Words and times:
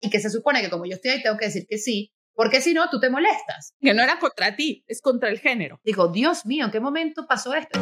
y 0.00 0.10
que 0.10 0.20
se 0.20 0.30
supone 0.30 0.62
que 0.62 0.70
como 0.70 0.86
yo 0.86 0.94
estoy 0.94 1.12
ahí 1.12 1.22
tengo 1.22 1.36
que 1.36 1.46
decir 1.46 1.66
que 1.68 1.78
sí, 1.78 2.12
porque 2.34 2.60
si 2.60 2.72
no, 2.72 2.88
tú 2.88 3.00
te 3.00 3.10
molestas. 3.10 3.74
Que 3.80 3.92
no 3.92 4.02
era 4.02 4.18
contra 4.18 4.56
ti, 4.56 4.82
es 4.88 5.02
contra 5.02 5.28
el 5.28 5.38
género. 5.38 5.78
Digo, 5.84 6.08
Dios 6.08 6.46
mío, 6.46 6.64
¿en 6.64 6.70
qué 6.70 6.80
momento 6.80 7.26
pasó 7.26 7.54
esto? 7.54 7.78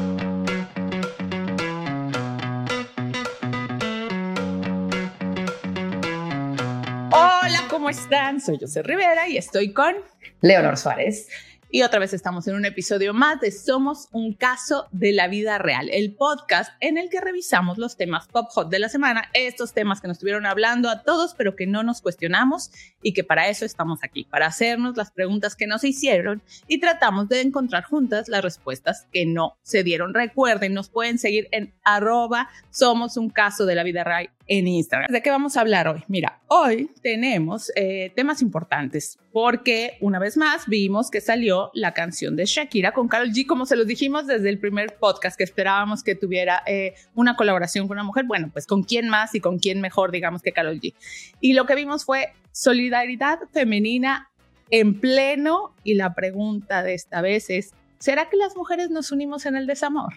Hola, 7.12 7.64
¿cómo 7.70 7.88
están? 7.88 8.40
Soy 8.40 8.58
José 8.58 8.82
Rivera 8.82 9.28
y 9.28 9.36
estoy 9.36 9.72
con 9.72 9.94
Leonor 10.40 10.76
Suárez. 10.76 11.28
Y 11.70 11.82
otra 11.82 11.98
vez 11.98 12.14
estamos 12.14 12.48
en 12.48 12.54
un 12.54 12.64
episodio 12.64 13.12
más 13.12 13.42
de 13.42 13.50
Somos 13.50 14.08
un 14.12 14.32
caso 14.32 14.88
de 14.90 15.12
la 15.12 15.28
vida 15.28 15.58
real, 15.58 15.90
el 15.90 16.14
podcast 16.14 16.72
en 16.80 16.96
el 16.96 17.10
que 17.10 17.20
revisamos 17.20 17.76
los 17.76 17.98
temas 17.98 18.26
pop 18.26 18.48
hot 18.52 18.70
de 18.70 18.78
la 18.78 18.88
semana, 18.88 19.28
estos 19.34 19.74
temas 19.74 20.00
que 20.00 20.08
nos 20.08 20.14
estuvieron 20.14 20.46
hablando 20.46 20.88
a 20.88 21.02
todos, 21.02 21.34
pero 21.34 21.56
que 21.56 21.66
no 21.66 21.82
nos 21.82 22.00
cuestionamos 22.00 22.70
y 23.02 23.12
que 23.12 23.22
para 23.22 23.48
eso 23.48 23.66
estamos 23.66 23.98
aquí, 24.02 24.24
para 24.24 24.46
hacernos 24.46 24.96
las 24.96 25.10
preguntas 25.10 25.56
que 25.56 25.66
nos 25.66 25.84
hicieron 25.84 26.40
y 26.68 26.80
tratamos 26.80 27.28
de 27.28 27.42
encontrar 27.42 27.84
juntas 27.84 28.28
las 28.28 28.42
respuestas 28.42 29.06
que 29.12 29.26
no 29.26 29.58
se 29.60 29.82
dieron. 29.82 30.14
Recuerden, 30.14 30.72
nos 30.72 30.88
pueden 30.88 31.18
seguir 31.18 31.48
en 31.50 31.74
arroba 31.84 32.48
Somos 32.70 33.18
un 33.18 33.28
caso 33.28 33.66
de 33.66 33.74
la 33.74 33.82
vida 33.82 34.04
real 34.04 34.30
en 34.48 34.66
Instagram. 34.66 35.10
¿De 35.12 35.22
qué 35.22 35.30
vamos 35.30 35.56
a 35.56 35.60
hablar 35.60 35.86
hoy? 35.88 36.02
Mira, 36.08 36.40
hoy 36.48 36.90
tenemos 37.02 37.70
eh, 37.76 38.12
temas 38.16 38.42
importantes 38.42 39.18
porque 39.32 39.98
una 40.00 40.18
vez 40.18 40.36
más 40.36 40.66
vimos 40.66 41.10
que 41.10 41.20
salió 41.20 41.70
la 41.74 41.92
canción 41.92 42.34
de 42.34 42.46
Shakira 42.46 42.92
con 42.92 43.08
Carol 43.08 43.30
G, 43.30 43.46
como 43.46 43.66
se 43.66 43.76
los 43.76 43.86
dijimos 43.86 44.26
desde 44.26 44.48
el 44.48 44.58
primer 44.58 44.96
podcast 44.96 45.36
que 45.36 45.44
esperábamos 45.44 46.02
que 46.02 46.14
tuviera 46.14 46.62
eh, 46.66 46.94
una 47.14 47.36
colaboración 47.36 47.86
con 47.86 47.96
una 47.96 48.04
mujer. 48.04 48.24
Bueno, 48.24 48.50
pues 48.52 48.66
con 48.66 48.82
quién 48.82 49.08
más 49.08 49.34
y 49.34 49.40
con 49.40 49.58
quién 49.58 49.80
mejor, 49.80 50.10
digamos, 50.10 50.42
que 50.42 50.52
Carol 50.52 50.80
G. 50.80 50.94
Y 51.40 51.52
lo 51.52 51.66
que 51.66 51.74
vimos 51.74 52.04
fue 52.04 52.32
solidaridad 52.52 53.38
femenina 53.52 54.30
en 54.70 55.00
pleno 55.00 55.74
y 55.84 55.94
la 55.94 56.14
pregunta 56.14 56.82
de 56.82 56.94
esta 56.94 57.20
vez 57.20 57.50
es, 57.50 57.72
¿será 57.98 58.28
que 58.28 58.36
las 58.36 58.56
mujeres 58.56 58.90
nos 58.90 59.12
unimos 59.12 59.46
en 59.46 59.56
el 59.56 59.66
desamor? 59.66 60.14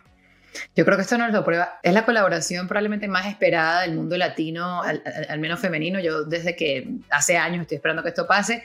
Yo 0.76 0.86
creo 0.86 0.98
que 0.98 1.04
esto 1.04 1.18
nos 1.18 1.32
lo 1.32 1.44
prueba. 1.44 1.80
Es 1.84 1.94
la 1.94 2.06
colaboración 2.06 2.68
probablemente 2.68 3.08
más 3.08 3.28
esperada 3.28 3.82
del 3.82 3.94
mundo 3.94 4.18
latino, 4.18 4.82
al, 4.84 5.40
menos 5.40 5.60
femenino. 5.60 6.00
Yo 6.00 6.24
desde 6.24 6.56
que 6.56 6.88
hace 7.10 7.38
años 7.38 7.62
estoy 7.62 7.78
esperando 7.78 8.04
que 8.04 8.10
esto 8.10 8.28
pase 8.28 8.64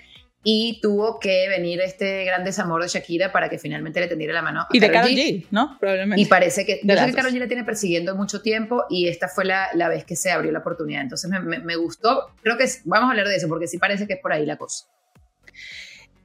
y 0.48 0.81
tuvo 0.81 1.19
que 1.19 1.48
venir 1.48 1.81
este 1.81 2.25
gran 2.25 2.45
desamor 2.45 2.81
de 2.81 2.87
Shakira 2.87 3.33
para 3.33 3.48
que 3.48 3.59
finalmente 3.59 3.98
le 3.98 4.07
tendiera 4.07 4.33
la 4.33 4.42
mano 4.42 4.61
a 4.61 4.69
Y 4.73 4.79
de 4.79 4.92
Karol 4.92 5.11
G, 5.11 5.47
¿no? 5.51 5.77
Probablemente. 5.81 6.23
Y 6.23 6.27
parece 6.27 6.64
que, 6.64 6.81
yo 6.84 6.97
sé 6.97 7.07
que 7.07 7.14
Karol 7.14 7.33
G 7.33 7.39
le 7.39 7.48
tiene 7.48 7.64
persiguiendo 7.64 8.14
mucho 8.14 8.42
tiempo 8.42 8.84
y 8.89 9.09
esta 9.09 9.27
fue 9.27 9.45
la, 9.45 9.69
la 9.75 9.89
vez 9.89 10.05
que 10.05 10.14
se 10.14 10.31
abrió 10.31 10.53
la 10.53 10.61
oportunidad. 10.61 11.03
Entonces 11.03 11.29
me, 11.29 11.41
me, 11.41 11.77
gustó. 11.77 12.31
Creo 12.42 12.57
que 12.57 12.67
vamos 12.84 13.09
a 13.09 13.11
hablar 13.11 13.27
de 13.27 13.34
eso 13.34 13.48
porque 13.48 13.67
sí 13.67 13.79
parece 13.79 14.07
que 14.07 14.14
es 14.14 14.20
por 14.20 14.33
ahí 14.33 14.47
la 14.47 14.57
cosa. 14.57 14.87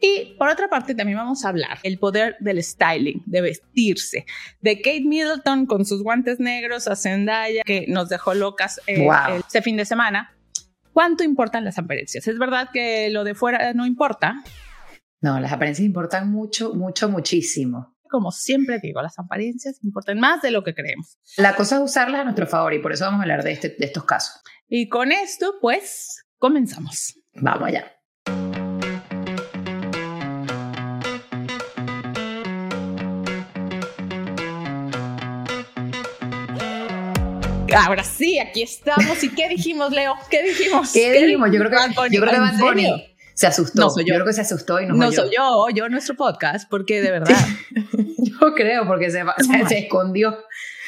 Y 0.03 0.35
por 0.39 0.49
otra 0.49 0.67
parte, 0.67 0.95
también 0.95 1.19
vamos 1.19 1.45
a 1.45 1.49
hablar 1.49 1.77
el 1.83 1.99
poder 1.99 2.35
del 2.39 2.61
styling, 2.63 3.21
de 3.27 3.41
vestirse, 3.41 4.25
de 4.59 4.77
Kate 4.77 5.03
Middleton 5.05 5.67
con 5.67 5.85
sus 5.85 6.01
guantes 6.01 6.39
negros 6.39 6.87
a 6.87 6.95
Zendaya, 6.95 7.61
que 7.63 7.85
nos 7.87 8.09
dejó 8.09 8.33
locas 8.33 8.81
eh, 8.87 9.07
este 9.37 9.61
fin 9.61 9.77
de 9.77 9.85
semana. 9.85 10.35
¿Cuánto 10.91 11.23
importan 11.23 11.63
las 11.63 11.77
apariencias? 11.77 12.27
¿Es 12.27 12.39
verdad 12.39 12.69
que 12.73 13.11
lo 13.11 13.23
de 13.23 13.35
fuera 13.35 13.73
no 13.73 13.85
importa? 13.85 14.43
No, 15.21 15.39
las 15.39 15.51
apariencias 15.51 15.85
importan 15.85 16.31
mucho, 16.31 16.73
mucho, 16.73 17.07
muchísimo. 17.07 17.95
Como 18.09 18.31
siempre 18.31 18.79
digo, 18.81 19.03
las 19.03 19.19
apariencias 19.19 19.81
importan 19.83 20.19
más 20.19 20.41
de 20.41 20.49
lo 20.49 20.63
que 20.63 20.73
creemos. 20.73 21.19
La 21.37 21.55
cosa 21.55 21.77
es 21.77 21.83
usarlas 21.83 22.21
a 22.21 22.23
nuestro 22.23 22.47
favor 22.47 22.73
y 22.73 22.79
por 22.79 22.91
eso 22.91 23.05
vamos 23.05 23.19
a 23.19 23.21
hablar 23.21 23.43
de, 23.43 23.51
este, 23.51 23.69
de 23.69 23.85
estos 23.85 24.03
casos. 24.03 24.41
Y 24.67 24.89
con 24.89 25.11
esto, 25.11 25.59
pues, 25.61 26.25
comenzamos. 26.39 27.13
Vamos 27.35 27.67
allá. 27.67 28.00
Ahora 37.75 38.03
sí, 38.03 38.39
aquí 38.39 38.63
estamos. 38.63 39.23
¿Y 39.23 39.29
qué 39.29 39.47
dijimos, 39.49 39.91
Leo? 39.91 40.15
¿Qué 40.29 40.43
dijimos? 40.43 40.91
¿Qué, 40.93 41.11
dijimos? 41.11 41.49
Yo 41.51 41.59
creo 41.59 41.69
que, 41.69 42.15
yo 42.15 42.21
creo 42.21 42.33
que 42.33 42.39
Bad 42.39 42.59
Bunny 42.59 43.15
se 43.33 43.47
asustó. 43.47 43.81
No 43.81 43.89
soy 43.89 44.03
yo. 44.03 44.09
yo. 44.09 44.15
creo 44.15 44.25
que 44.27 44.33
se 44.33 44.41
asustó 44.41 44.79
y 44.81 44.85
no, 44.87 45.11
soy 45.11 45.31
yo. 45.35 45.67
yo, 45.73 45.89
nuestro 45.89 46.15
podcast, 46.15 46.69
porque 46.69 47.01
de 47.01 47.11
verdad. 47.11 47.37
yo 48.17 48.53
creo, 48.55 48.85
porque 48.85 49.09
se, 49.09 49.23
se, 49.67 49.79
escondió. 49.79 50.37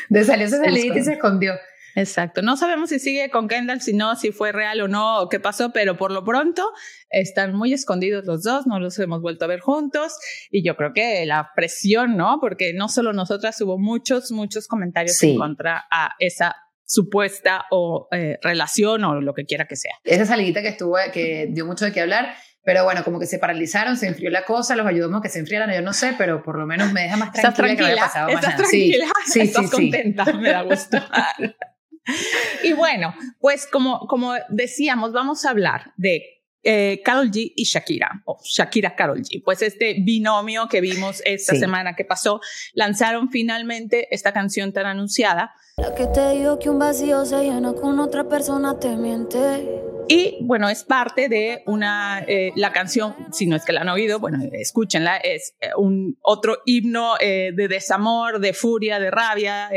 De 0.10 0.24
salió 0.24 0.46
y 0.46 1.04
se 1.04 1.14
escondió. 1.14 1.54
Exacto. 1.96 2.42
No 2.42 2.58
sabemos 2.58 2.90
si 2.90 3.00
sigue 3.00 3.30
con 3.30 3.48
Kendall, 3.48 3.82
si 3.82 3.94
no, 3.94 4.16
si 4.16 4.32
fue 4.32 4.52
real 4.52 4.82
o 4.82 4.88
no, 4.88 5.22
o 5.22 5.30
qué 5.30 5.40
pasó, 5.40 5.72
pero 5.72 5.96
por 5.96 6.12
lo 6.12 6.24
pronto 6.24 6.72
están 7.10 7.56
muy 7.56 7.74
escondidos 7.74 8.26
los 8.26 8.44
dos, 8.44 8.66
no 8.66 8.80
los 8.80 8.98
hemos 8.98 9.22
vuelto 9.22 9.46
a 9.46 9.48
ver 9.48 9.60
juntos 9.60 10.14
y 10.50 10.64
yo 10.64 10.76
creo 10.76 10.94
que 10.94 11.26
la 11.26 11.52
presión, 11.56 12.18
¿no? 12.18 12.40
Porque 12.42 12.74
no 12.74 12.90
solo 12.90 13.14
nosotras 13.14 13.60
hubo 13.62 13.78
muchos, 13.78 14.32
muchos 14.32 14.68
comentarios 14.68 15.22
en 15.22 15.38
contra 15.38 15.86
a 15.92 16.16
esa 16.20 16.56
supuesta 16.86 17.66
o 17.72 18.08
eh, 18.12 18.38
relación 18.42 19.04
o 19.04 19.22
lo 19.22 19.34
que 19.34 19.46
quiera 19.46 19.66
que 19.66 19.76
sea. 19.76 19.94
Esa 20.04 20.26
salidita 20.26 20.62
que 20.62 20.70
estuvo, 20.70 20.98
que 21.12 21.48
dio 21.50 21.66
mucho 21.66 21.86
de 21.86 21.92
qué 21.92 22.02
hablar, 22.02 22.36
pero 22.64 22.84
bueno, 22.84 23.04
como 23.04 23.20
que 23.20 23.26
se 23.26 23.40
paralizaron, 23.40 23.98
se 23.98 24.08
enfrió 24.08 24.30
la 24.30 24.46
cosa, 24.46 24.76
los 24.76 24.88
ayudamos 24.88 25.20
a 25.20 25.22
que 25.22 25.30
se 25.30 25.40
enfriaran, 25.40 25.74
yo 25.74 25.82
no 25.82 25.94
sé, 25.94 26.16
pero 26.18 26.44
por 26.44 26.58
lo 26.58 26.66
menos 26.66 26.94
me 26.94 27.04
deja 27.04 27.18
más 27.18 27.32
tranquila, 27.32 27.50
¿Estás 27.50 27.56
tranquila? 27.56 27.78
que 27.78 27.92
había 27.92 28.04
pasado 28.04 28.30
¿Estás 28.30 28.56
tranquila? 28.56 29.06
Sí, 29.26 29.40
¿Estás 29.42 29.72
contenta? 29.72 30.26
Me 30.34 30.50
da 30.50 30.62
gusto. 30.62 30.98
y 32.64 32.74
bueno, 32.74 33.14
pues 33.40 33.68
como, 33.68 34.08
como 34.08 34.34
decíamos, 34.50 35.12
vamos 35.12 35.46
a 35.46 35.50
hablar 35.50 35.94
de 35.98 36.43
eh, 36.64 37.02
Carol 37.04 37.30
G 37.30 37.52
y 37.56 37.66
Shakira, 37.66 38.24
o 38.26 38.40
Shakira 38.44 38.96
Carol 38.96 39.22
G. 39.22 39.42
Pues 39.44 39.62
este 39.62 39.98
binomio 40.00 40.68
que 40.70 40.80
vimos 40.80 41.22
esta 41.26 41.56
semana 41.56 41.96
que 41.96 42.06
pasó, 42.06 42.40
lanzaron 42.74 43.30
finalmente 43.30 44.08
esta 44.12 44.32
canción 44.32 44.72
tan 44.72 44.86
anunciada. 44.86 45.54
La 45.78 45.94
que 45.94 46.08
te 46.08 46.32
digo 46.32 46.60
que 46.60 46.70
un 46.70 46.80
vacío 46.80 47.26
se 47.26 47.44
llena 47.44 47.74
con 47.74 48.00
otra 48.00 48.30
persona 48.30 48.80
te 48.80 48.96
miente. 48.96 49.82
Y 50.08 50.38
bueno, 50.42 50.70
es 50.70 50.84
parte 50.84 51.28
de 51.28 51.64
una, 51.66 52.24
eh, 52.28 52.52
la 52.56 52.72
canción, 52.72 53.16
si 53.32 53.46
no 53.46 53.56
es 53.56 53.66
que 53.66 53.74
la 53.74 53.82
han 53.82 53.90
oído, 53.90 54.20
bueno, 54.20 54.40
escúchenla, 54.52 55.18
es 55.18 55.56
eh, 55.60 55.70
un 55.78 56.18
otro 56.22 56.60
himno 56.66 57.16
de 57.20 57.68
desamor, 57.70 58.40
de 58.40 58.54
furia, 58.54 59.00
de 59.00 59.12
rabia, 59.12 59.70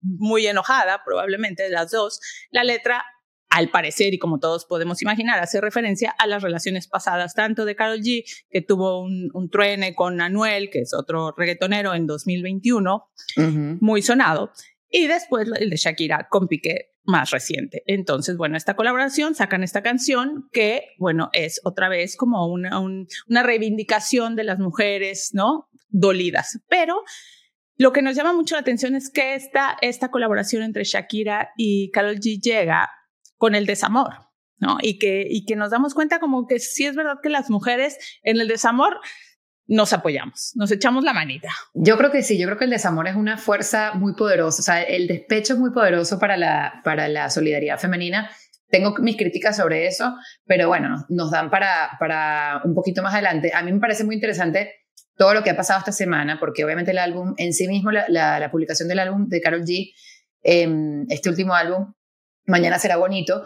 muy 0.00 0.46
enojada 0.46 1.02
probablemente 1.04 1.64
de 1.64 1.70
las 1.70 1.90
dos. 1.90 2.20
La 2.50 2.64
letra 2.64 3.04
al 3.50 3.70
parecer, 3.70 4.14
y 4.14 4.18
como 4.18 4.38
todos 4.38 4.66
podemos 4.66 5.00
imaginar, 5.02 5.38
hace 5.38 5.60
referencia 5.60 6.14
a 6.18 6.26
las 6.26 6.42
relaciones 6.42 6.86
pasadas, 6.86 7.34
tanto 7.34 7.64
de 7.64 7.76
Carol 7.76 8.00
G, 8.00 8.24
que 8.50 8.62
tuvo 8.62 9.02
un, 9.02 9.50
truene 9.50 9.94
con 9.94 10.20
Anuel, 10.20 10.70
que 10.70 10.80
es 10.80 10.92
otro 10.94 11.34
reggaetonero 11.36 11.94
en 11.94 12.06
2021, 12.06 13.08
muy 13.80 14.02
sonado, 14.02 14.52
y 14.90 15.06
después 15.06 15.48
el 15.58 15.70
de 15.70 15.76
Shakira 15.76 16.28
con 16.30 16.48
Piqué 16.48 16.92
más 17.04 17.30
reciente. 17.30 17.82
Entonces, 17.86 18.36
bueno, 18.36 18.56
esta 18.56 18.76
colaboración 18.76 19.34
sacan 19.34 19.64
esta 19.64 19.82
canción 19.82 20.48
que, 20.52 20.94
bueno, 20.98 21.30
es 21.32 21.60
otra 21.64 21.88
vez 21.88 22.16
como 22.16 22.46
una, 22.46 22.78
una 22.80 23.42
reivindicación 23.42 24.36
de 24.36 24.44
las 24.44 24.58
mujeres, 24.58 25.30
¿no? 25.32 25.70
Dolidas. 25.88 26.60
Pero 26.68 27.02
lo 27.76 27.92
que 27.92 28.02
nos 28.02 28.14
llama 28.14 28.34
mucho 28.34 28.56
la 28.56 28.60
atención 28.60 28.94
es 28.94 29.10
que 29.10 29.34
esta, 29.34 29.78
esta 29.80 30.10
colaboración 30.10 30.62
entre 30.62 30.84
Shakira 30.84 31.50
y 31.56 31.90
Carol 31.92 32.16
G 32.16 32.40
llega 32.42 32.90
con 33.38 33.54
el 33.54 33.64
desamor, 33.64 34.26
¿no? 34.58 34.76
Y 34.82 34.98
que, 34.98 35.26
y 35.28 35.46
que 35.46 35.56
nos 35.56 35.70
damos 35.70 35.94
cuenta 35.94 36.20
como 36.20 36.46
que 36.46 36.58
sí 36.58 36.84
es 36.84 36.94
verdad 36.94 37.16
que 37.22 37.30
las 37.30 37.48
mujeres 37.48 37.96
en 38.22 38.38
el 38.40 38.48
desamor 38.48 39.00
nos 39.66 39.92
apoyamos, 39.92 40.52
nos 40.56 40.72
echamos 40.72 41.04
la 41.04 41.12
manita. 41.12 41.50
Yo 41.74 41.98
creo 41.98 42.10
que 42.10 42.22
sí, 42.22 42.38
yo 42.38 42.46
creo 42.46 42.58
que 42.58 42.64
el 42.64 42.70
desamor 42.70 43.06
es 43.06 43.14
una 43.14 43.36
fuerza 43.36 43.92
muy 43.94 44.14
poderosa, 44.14 44.60
o 44.60 44.64
sea, 44.64 44.82
el 44.82 45.06
despecho 45.06 45.54
es 45.54 45.58
muy 45.58 45.70
poderoso 45.70 46.18
para 46.18 46.36
la, 46.36 46.80
para 46.84 47.06
la 47.08 47.30
solidaridad 47.30 47.78
femenina. 47.78 48.30
Tengo 48.70 48.94
mis 48.98 49.16
críticas 49.16 49.56
sobre 49.56 49.86
eso, 49.86 50.14
pero 50.46 50.68
bueno, 50.68 51.06
nos 51.08 51.30
dan 51.30 51.50
para, 51.50 51.96
para 52.00 52.60
un 52.64 52.74
poquito 52.74 53.02
más 53.02 53.14
adelante. 53.14 53.52
A 53.54 53.62
mí 53.62 53.72
me 53.72 53.80
parece 53.80 54.04
muy 54.04 54.14
interesante 54.14 54.74
todo 55.16 55.34
lo 55.34 55.42
que 55.42 55.50
ha 55.50 55.56
pasado 55.56 55.80
esta 55.80 55.92
semana, 55.92 56.38
porque 56.40 56.64
obviamente 56.64 56.92
el 56.92 56.98
álbum 56.98 57.34
en 57.36 57.52
sí 57.52 57.68
mismo, 57.68 57.90
la, 57.90 58.48
publicación 58.50 58.88
del 58.88 59.00
álbum 59.00 59.28
de 59.28 59.40
Carol 59.40 59.64
G, 59.64 59.92
eh, 60.44 61.04
este 61.10 61.28
último 61.28 61.54
álbum, 61.54 61.92
Mañana 62.48 62.78
será 62.78 62.96
bonito, 62.96 63.44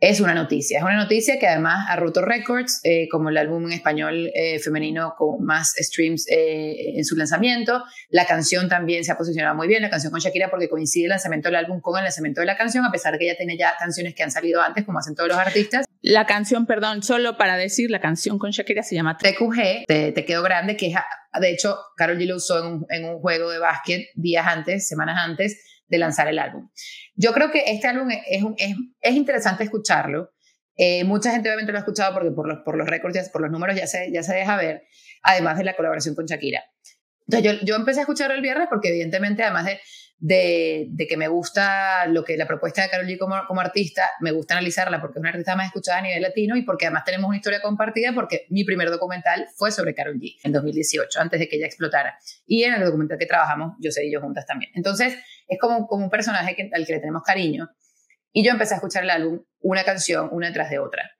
es 0.00 0.20
una 0.20 0.32
noticia. 0.32 0.78
Es 0.78 0.84
una 0.84 0.96
noticia 0.96 1.38
que 1.38 1.46
además 1.46 1.86
ha 1.90 1.96
roto 1.96 2.22
récords, 2.22 2.80
eh, 2.82 3.08
como 3.10 3.28
el 3.28 3.36
álbum 3.36 3.66
en 3.66 3.72
español 3.72 4.30
eh, 4.34 4.58
femenino 4.58 5.14
con 5.18 5.44
más 5.44 5.74
streams 5.76 6.26
eh, 6.30 6.96
en 6.96 7.04
su 7.04 7.14
lanzamiento. 7.14 7.84
La 8.08 8.24
canción 8.24 8.70
también 8.70 9.04
se 9.04 9.12
ha 9.12 9.18
posicionado 9.18 9.54
muy 9.54 9.68
bien, 9.68 9.82
la 9.82 9.90
canción 9.90 10.10
con 10.10 10.20
Shakira, 10.20 10.48
porque 10.48 10.70
coincide 10.70 11.04
el 11.04 11.10
lanzamiento 11.10 11.48
del 11.48 11.56
álbum 11.56 11.82
con 11.82 11.98
el 11.98 12.04
lanzamiento 12.04 12.40
de 12.40 12.46
la 12.46 12.56
canción, 12.56 12.86
a 12.86 12.90
pesar 12.90 13.12
de 13.12 13.18
que 13.18 13.24
ella 13.26 13.36
tiene 13.36 13.58
ya 13.58 13.74
canciones 13.78 14.14
que 14.14 14.22
han 14.22 14.30
salido 14.30 14.62
antes, 14.62 14.86
como 14.86 14.98
hacen 14.98 15.14
todos 15.14 15.28
los 15.28 15.38
artistas. 15.38 15.84
La 16.00 16.24
canción, 16.24 16.64
perdón, 16.64 17.02
solo 17.02 17.36
para 17.36 17.58
decir, 17.58 17.90
la 17.90 18.00
canción 18.00 18.38
con 18.38 18.52
Shakira 18.52 18.82
se 18.82 18.94
llama 18.94 19.18
TQG, 19.18 19.84
Te, 19.86 20.12
te 20.12 20.24
Quedo 20.24 20.42
Grande, 20.42 20.76
que 20.76 20.86
es, 20.86 20.94
de 21.38 21.50
hecho, 21.50 21.76
Carol 21.96 22.16
G 22.16 22.26
lo 22.26 22.36
usó 22.36 22.60
en 22.60 22.66
un, 22.72 22.86
en 22.88 23.04
un 23.04 23.18
juego 23.20 23.50
de 23.50 23.58
básquet 23.58 24.06
días 24.14 24.46
antes, 24.46 24.88
semanas 24.88 25.16
antes 25.18 25.60
de 25.88 25.98
lanzar 25.98 26.28
el 26.28 26.38
álbum. 26.38 26.70
Yo 27.14 27.32
creo 27.32 27.50
que 27.50 27.64
este 27.66 27.88
álbum 27.88 28.10
es, 28.10 28.20
es, 28.58 28.76
es 29.00 29.14
interesante 29.14 29.64
escucharlo. 29.64 30.32
Eh, 30.76 31.02
mucha 31.04 31.32
gente 31.32 31.48
obviamente 31.48 31.72
lo 31.72 31.78
ha 31.78 31.80
escuchado 31.80 32.14
porque 32.14 32.30
por 32.30 32.46
los, 32.46 32.58
por 32.64 32.76
los 32.76 32.86
récords, 32.86 33.30
por 33.30 33.42
los 33.42 33.50
números 33.50 33.76
ya 33.76 33.86
se, 33.86 34.12
ya 34.12 34.22
se 34.22 34.34
deja 34.34 34.56
ver, 34.56 34.84
además 35.22 35.58
de 35.58 35.64
la 35.64 35.74
colaboración 35.74 36.14
con 36.14 36.26
Shakira. 36.26 36.62
Entonces 37.26 37.60
yo, 37.60 37.66
yo 37.66 37.74
empecé 37.74 38.00
a 38.00 38.02
escuchar 38.02 38.30
el 38.30 38.40
viernes 38.40 38.68
porque 38.70 38.88
evidentemente 38.88 39.42
además 39.42 39.66
de, 39.66 39.80
de, 40.20 40.90
que 41.08 41.16
me 41.16 41.28
gusta 41.28 42.06
lo 42.06 42.24
que 42.24 42.36
la 42.36 42.46
propuesta 42.46 42.82
de 42.82 42.90
Carol 42.90 43.06
G 43.06 43.18
como, 43.18 43.36
como, 43.46 43.60
artista, 43.60 44.10
me 44.20 44.32
gusta 44.32 44.54
analizarla 44.54 45.00
porque 45.00 45.18
es 45.18 45.20
una 45.20 45.30
artista 45.30 45.54
más 45.54 45.66
escuchada 45.66 45.98
a 45.98 46.02
nivel 46.02 46.22
latino 46.22 46.56
y 46.56 46.62
porque 46.62 46.86
además 46.86 47.04
tenemos 47.04 47.28
una 47.28 47.36
historia 47.36 47.62
compartida 47.62 48.12
porque 48.12 48.46
mi 48.50 48.64
primer 48.64 48.90
documental 48.90 49.46
fue 49.56 49.70
sobre 49.70 49.94
Carol 49.94 50.18
G 50.18 50.36
en 50.42 50.52
2018, 50.52 51.20
antes 51.20 51.38
de 51.38 51.48
que 51.48 51.56
ella 51.56 51.66
explotara. 51.66 52.18
Y 52.46 52.64
en 52.64 52.74
el 52.74 52.84
documental 52.84 53.18
que 53.18 53.26
trabajamos, 53.26 53.76
yo 53.80 53.92
sé 53.92 54.06
y 54.06 54.12
yo 54.12 54.20
juntas 54.20 54.44
también. 54.44 54.72
Entonces 54.74 55.14
es 55.46 55.58
como, 55.60 55.86
como 55.86 56.04
un 56.04 56.10
personaje 56.10 56.56
al 56.72 56.86
que 56.86 56.92
le 56.92 57.00
tenemos 57.00 57.22
cariño. 57.22 57.70
Y 58.32 58.44
yo 58.44 58.50
empecé 58.50 58.74
a 58.74 58.76
escuchar 58.78 59.04
el 59.04 59.10
álbum, 59.10 59.44
una 59.60 59.84
canción, 59.84 60.28
una 60.32 60.48
detrás 60.48 60.70
de 60.70 60.78
otra. 60.78 61.10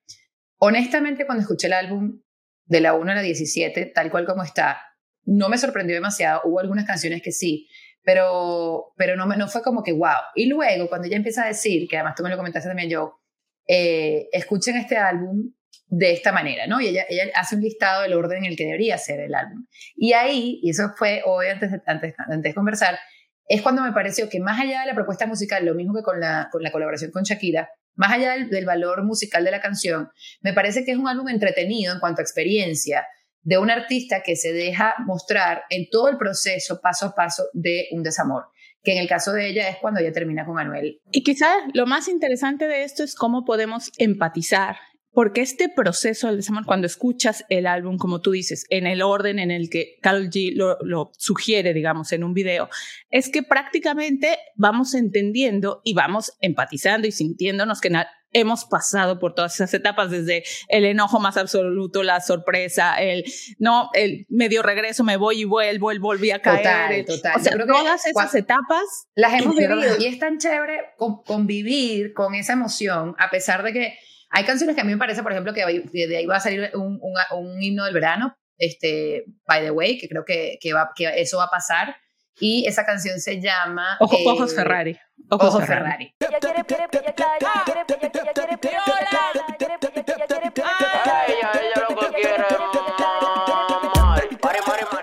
Honestamente, 0.58 1.24
cuando 1.24 1.42
escuché 1.42 1.68
el 1.68 1.72
álbum 1.72 2.20
de 2.64 2.80
la 2.80 2.94
1 2.94 3.12
a 3.12 3.14
la 3.14 3.22
17, 3.22 3.86
tal 3.86 4.10
cual 4.10 4.26
como 4.26 4.42
está, 4.42 4.82
no 5.24 5.48
me 5.48 5.58
sorprendió 5.58 5.94
demasiado. 5.94 6.42
Hubo 6.44 6.58
algunas 6.58 6.84
canciones 6.84 7.22
que 7.22 7.32
sí, 7.32 7.68
pero, 8.02 8.92
pero 8.96 9.16
no, 9.16 9.26
no 9.26 9.48
fue 9.48 9.62
como 9.62 9.82
que 9.82 9.92
wow. 9.92 10.32
Y 10.34 10.46
luego, 10.46 10.88
cuando 10.88 11.06
ella 11.06 11.16
empieza 11.16 11.44
a 11.44 11.48
decir, 11.48 11.88
que 11.88 11.96
además 11.96 12.14
tú 12.16 12.22
me 12.22 12.30
lo 12.30 12.36
comentaste 12.36 12.68
también 12.68 12.90
yo, 12.90 13.20
eh, 13.66 14.28
escuchen 14.32 14.76
este 14.76 14.96
álbum 14.96 15.52
de 15.88 16.12
esta 16.12 16.32
manera, 16.32 16.66
¿no? 16.66 16.80
Y 16.80 16.88
ella, 16.88 17.04
ella 17.08 17.24
hace 17.34 17.56
un 17.56 17.62
listado 17.62 18.02
del 18.02 18.14
orden 18.14 18.44
en 18.44 18.50
el 18.50 18.56
que 18.56 18.64
debería 18.64 18.98
ser 18.98 19.20
el 19.20 19.34
álbum. 19.34 19.66
Y 19.96 20.12
ahí, 20.12 20.60
y 20.62 20.70
eso 20.70 20.92
fue 20.96 21.22
hoy 21.24 21.48
antes 21.48 21.72
de, 21.72 21.80
antes, 21.86 22.14
antes 22.18 22.50
de 22.50 22.54
conversar, 22.54 22.98
es 23.46 23.62
cuando 23.62 23.82
me 23.82 23.92
pareció 23.92 24.28
que 24.28 24.40
más 24.40 24.60
allá 24.60 24.80
de 24.80 24.86
la 24.86 24.94
propuesta 24.94 25.26
musical, 25.26 25.64
lo 25.64 25.74
mismo 25.74 25.94
que 25.94 26.02
con 26.02 26.20
la, 26.20 26.48
con 26.52 26.62
la 26.62 26.70
colaboración 26.70 27.10
con 27.10 27.22
Shakira, 27.22 27.70
más 27.94 28.12
allá 28.12 28.32
del, 28.32 28.50
del, 28.50 28.66
valor 28.66 29.02
musical 29.04 29.44
de 29.44 29.50
la 29.50 29.60
canción, 29.60 30.10
me 30.42 30.52
parece 30.52 30.84
que 30.84 30.92
es 30.92 30.98
un 30.98 31.08
álbum 31.08 31.28
entretenido 31.28 31.92
en 31.92 32.00
cuanto 32.00 32.20
a 32.20 32.24
experiencia, 32.24 33.06
de 33.48 33.56
un 33.56 33.70
artista 33.70 34.22
que 34.22 34.36
se 34.36 34.52
deja 34.52 34.94
mostrar 35.06 35.62
en 35.70 35.88
todo 35.88 36.10
el 36.10 36.18
proceso, 36.18 36.80
paso 36.82 37.06
a 37.06 37.14
paso, 37.14 37.44
de 37.54 37.88
un 37.92 38.02
desamor 38.02 38.44
que 38.84 38.92
en 38.92 38.98
el 38.98 39.08
caso 39.08 39.32
de 39.32 39.48
ella 39.48 39.68
es 39.68 39.76
cuando 39.78 40.00
ella 40.00 40.12
termina 40.12 40.46
con 40.46 40.58
Anuel. 40.58 41.00
Y 41.10 41.24
quizás 41.24 41.56
lo 41.74 41.84
más 41.84 42.08
interesante 42.08 42.68
de 42.68 42.84
esto 42.84 43.02
es 43.02 43.16
cómo 43.16 43.44
podemos 43.44 43.90
empatizar 43.98 44.76
porque 45.12 45.40
este 45.40 45.68
proceso 45.68 46.28
del 46.28 46.36
desamor, 46.36 46.64
cuando 46.64 46.86
escuchas 46.86 47.44
el 47.48 47.66
álbum, 47.66 47.96
como 47.98 48.20
tú 48.20 48.30
dices, 48.30 48.66
en 48.70 48.86
el 48.86 49.02
orden 49.02 49.40
en 49.40 49.50
el 49.50 49.68
que 49.68 49.96
Carol 50.00 50.30
G 50.30 50.52
lo, 50.54 50.78
lo, 50.82 51.10
sugiere, 51.18 51.74
digamos, 51.74 52.12
en 52.12 52.22
un 52.22 52.34
video, 52.34 52.68
es 53.10 53.28
que 53.28 53.42
prácticamente 53.42 54.38
vamos 54.54 54.94
entendiendo 54.94 55.80
y 55.82 55.94
vamos 55.94 56.34
empatizando 56.40 57.08
y 57.08 57.12
sintiéndonos 57.12 57.80
que 57.80 57.90
hemos 58.32 58.64
pasado 58.64 59.18
por 59.18 59.34
todas 59.34 59.54
esas 59.54 59.72
etapas, 59.74 60.10
desde 60.10 60.44
el 60.68 60.84
enojo 60.84 61.20
más 61.20 61.36
absoluto, 61.36 62.02
la 62.02 62.20
sorpresa, 62.20 62.96
el 63.00 63.24
no, 63.58 63.90
el 63.94 64.26
medio 64.28 64.62
regreso, 64.62 65.04
me 65.04 65.16
voy 65.16 65.40
y 65.40 65.44
vuelvo, 65.44 65.90
el 65.90 66.00
volví 66.00 66.30
a 66.30 66.40
caer. 66.40 67.04
Total, 67.06 67.36
O 67.36 67.40
sea, 67.40 67.56
todas 67.66 68.06
esas 68.06 68.34
etapas 68.34 68.82
las 69.14 69.32
hemos 69.40 69.56
vivido 69.56 69.98
y 69.98 70.06
es 70.06 70.18
tan 70.18 70.38
chévere 70.38 70.94
convivir 71.24 72.12
con 72.12 72.34
esa 72.34 72.52
emoción, 72.52 73.14
a 73.18 73.30
pesar 73.30 73.62
de 73.62 73.72
que 73.72 73.98
hay 74.30 74.44
canciones 74.44 74.74
que 74.74 74.82
a 74.82 74.84
mí 74.84 74.92
me 74.92 74.98
parece, 74.98 75.22
por 75.22 75.32
ejemplo, 75.32 75.54
que 75.54 75.64
de 75.64 76.16
ahí 76.16 76.26
va 76.26 76.36
a 76.36 76.40
salir 76.40 76.70
un, 76.74 77.00
un, 77.32 77.62
himno 77.62 77.84
del 77.84 77.94
verano, 77.94 78.36
este, 78.58 79.24
By 79.46 79.62
the 79.62 79.70
Way, 79.70 79.98
que 79.98 80.08
creo 80.08 80.24
que, 80.24 80.58
que, 80.60 80.72
va, 80.72 80.90
que 80.94 81.08
eso 81.16 81.38
va 81.38 81.44
a 81.44 81.50
pasar. 81.50 81.96
Y 82.40 82.66
esa 82.66 82.84
canción 82.84 83.18
se 83.20 83.40
llama... 83.40 83.96
Ojos 84.00 84.54
Ferrari. 84.54 84.98
Ojos, 85.30 85.66
Ferrari. 85.66 86.14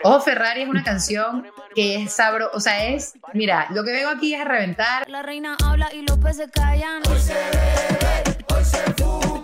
Ojo 0.03 0.21
Ferrari 0.21 0.61
es 0.61 0.69
una 0.69 0.83
canción 0.83 1.45
que 1.73 2.03
es 2.03 2.13
sabro, 2.13 2.49
o 2.53 2.59
sea, 2.59 2.87
es, 2.87 3.13
mira, 3.33 3.67
lo 3.71 3.83
que 3.83 3.91
veo 3.91 4.09
aquí 4.09 4.33
es 4.33 4.41
a 4.41 4.45
reventar. 4.45 5.09
La 5.09 5.21
reina 5.21 5.57
habla 5.63 5.93
y 5.93 6.03
los 6.03 6.17
peces 6.19 6.49
callan. 6.51 7.01
Hoy 7.09 7.19
se 7.19 7.33
bebe, 7.33 8.45
hoy 8.55 8.63
se 8.63 8.77
fuma, 8.93 9.34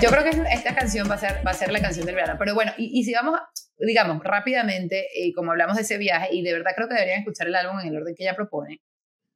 Yo 0.00 0.08
creo 0.10 0.24
que 0.24 0.30
esta 0.52 0.74
canción 0.74 1.10
va 1.10 1.16
a 1.16 1.18
ser, 1.18 1.46
va 1.46 1.50
a 1.50 1.54
ser 1.54 1.70
la 1.70 1.80
canción 1.80 2.06
del 2.06 2.14
verano. 2.14 2.36
Pero 2.38 2.54
bueno, 2.54 2.72
y, 2.78 2.98
y 2.98 3.04
si 3.04 3.12
vamos, 3.12 3.38
digamos, 3.78 4.22
rápidamente, 4.24 5.08
y 5.14 5.32
como 5.32 5.50
hablamos 5.50 5.76
de 5.76 5.82
ese 5.82 5.98
viaje, 5.98 6.28
y 6.32 6.42
de 6.42 6.52
verdad 6.54 6.72
creo 6.74 6.88
que 6.88 6.94
deberían 6.94 7.20
escuchar 7.20 7.48
el 7.48 7.54
álbum 7.54 7.78
en 7.80 7.88
el 7.88 7.96
orden 7.96 8.14
que 8.14 8.22
ella 8.24 8.34
propone, 8.34 8.80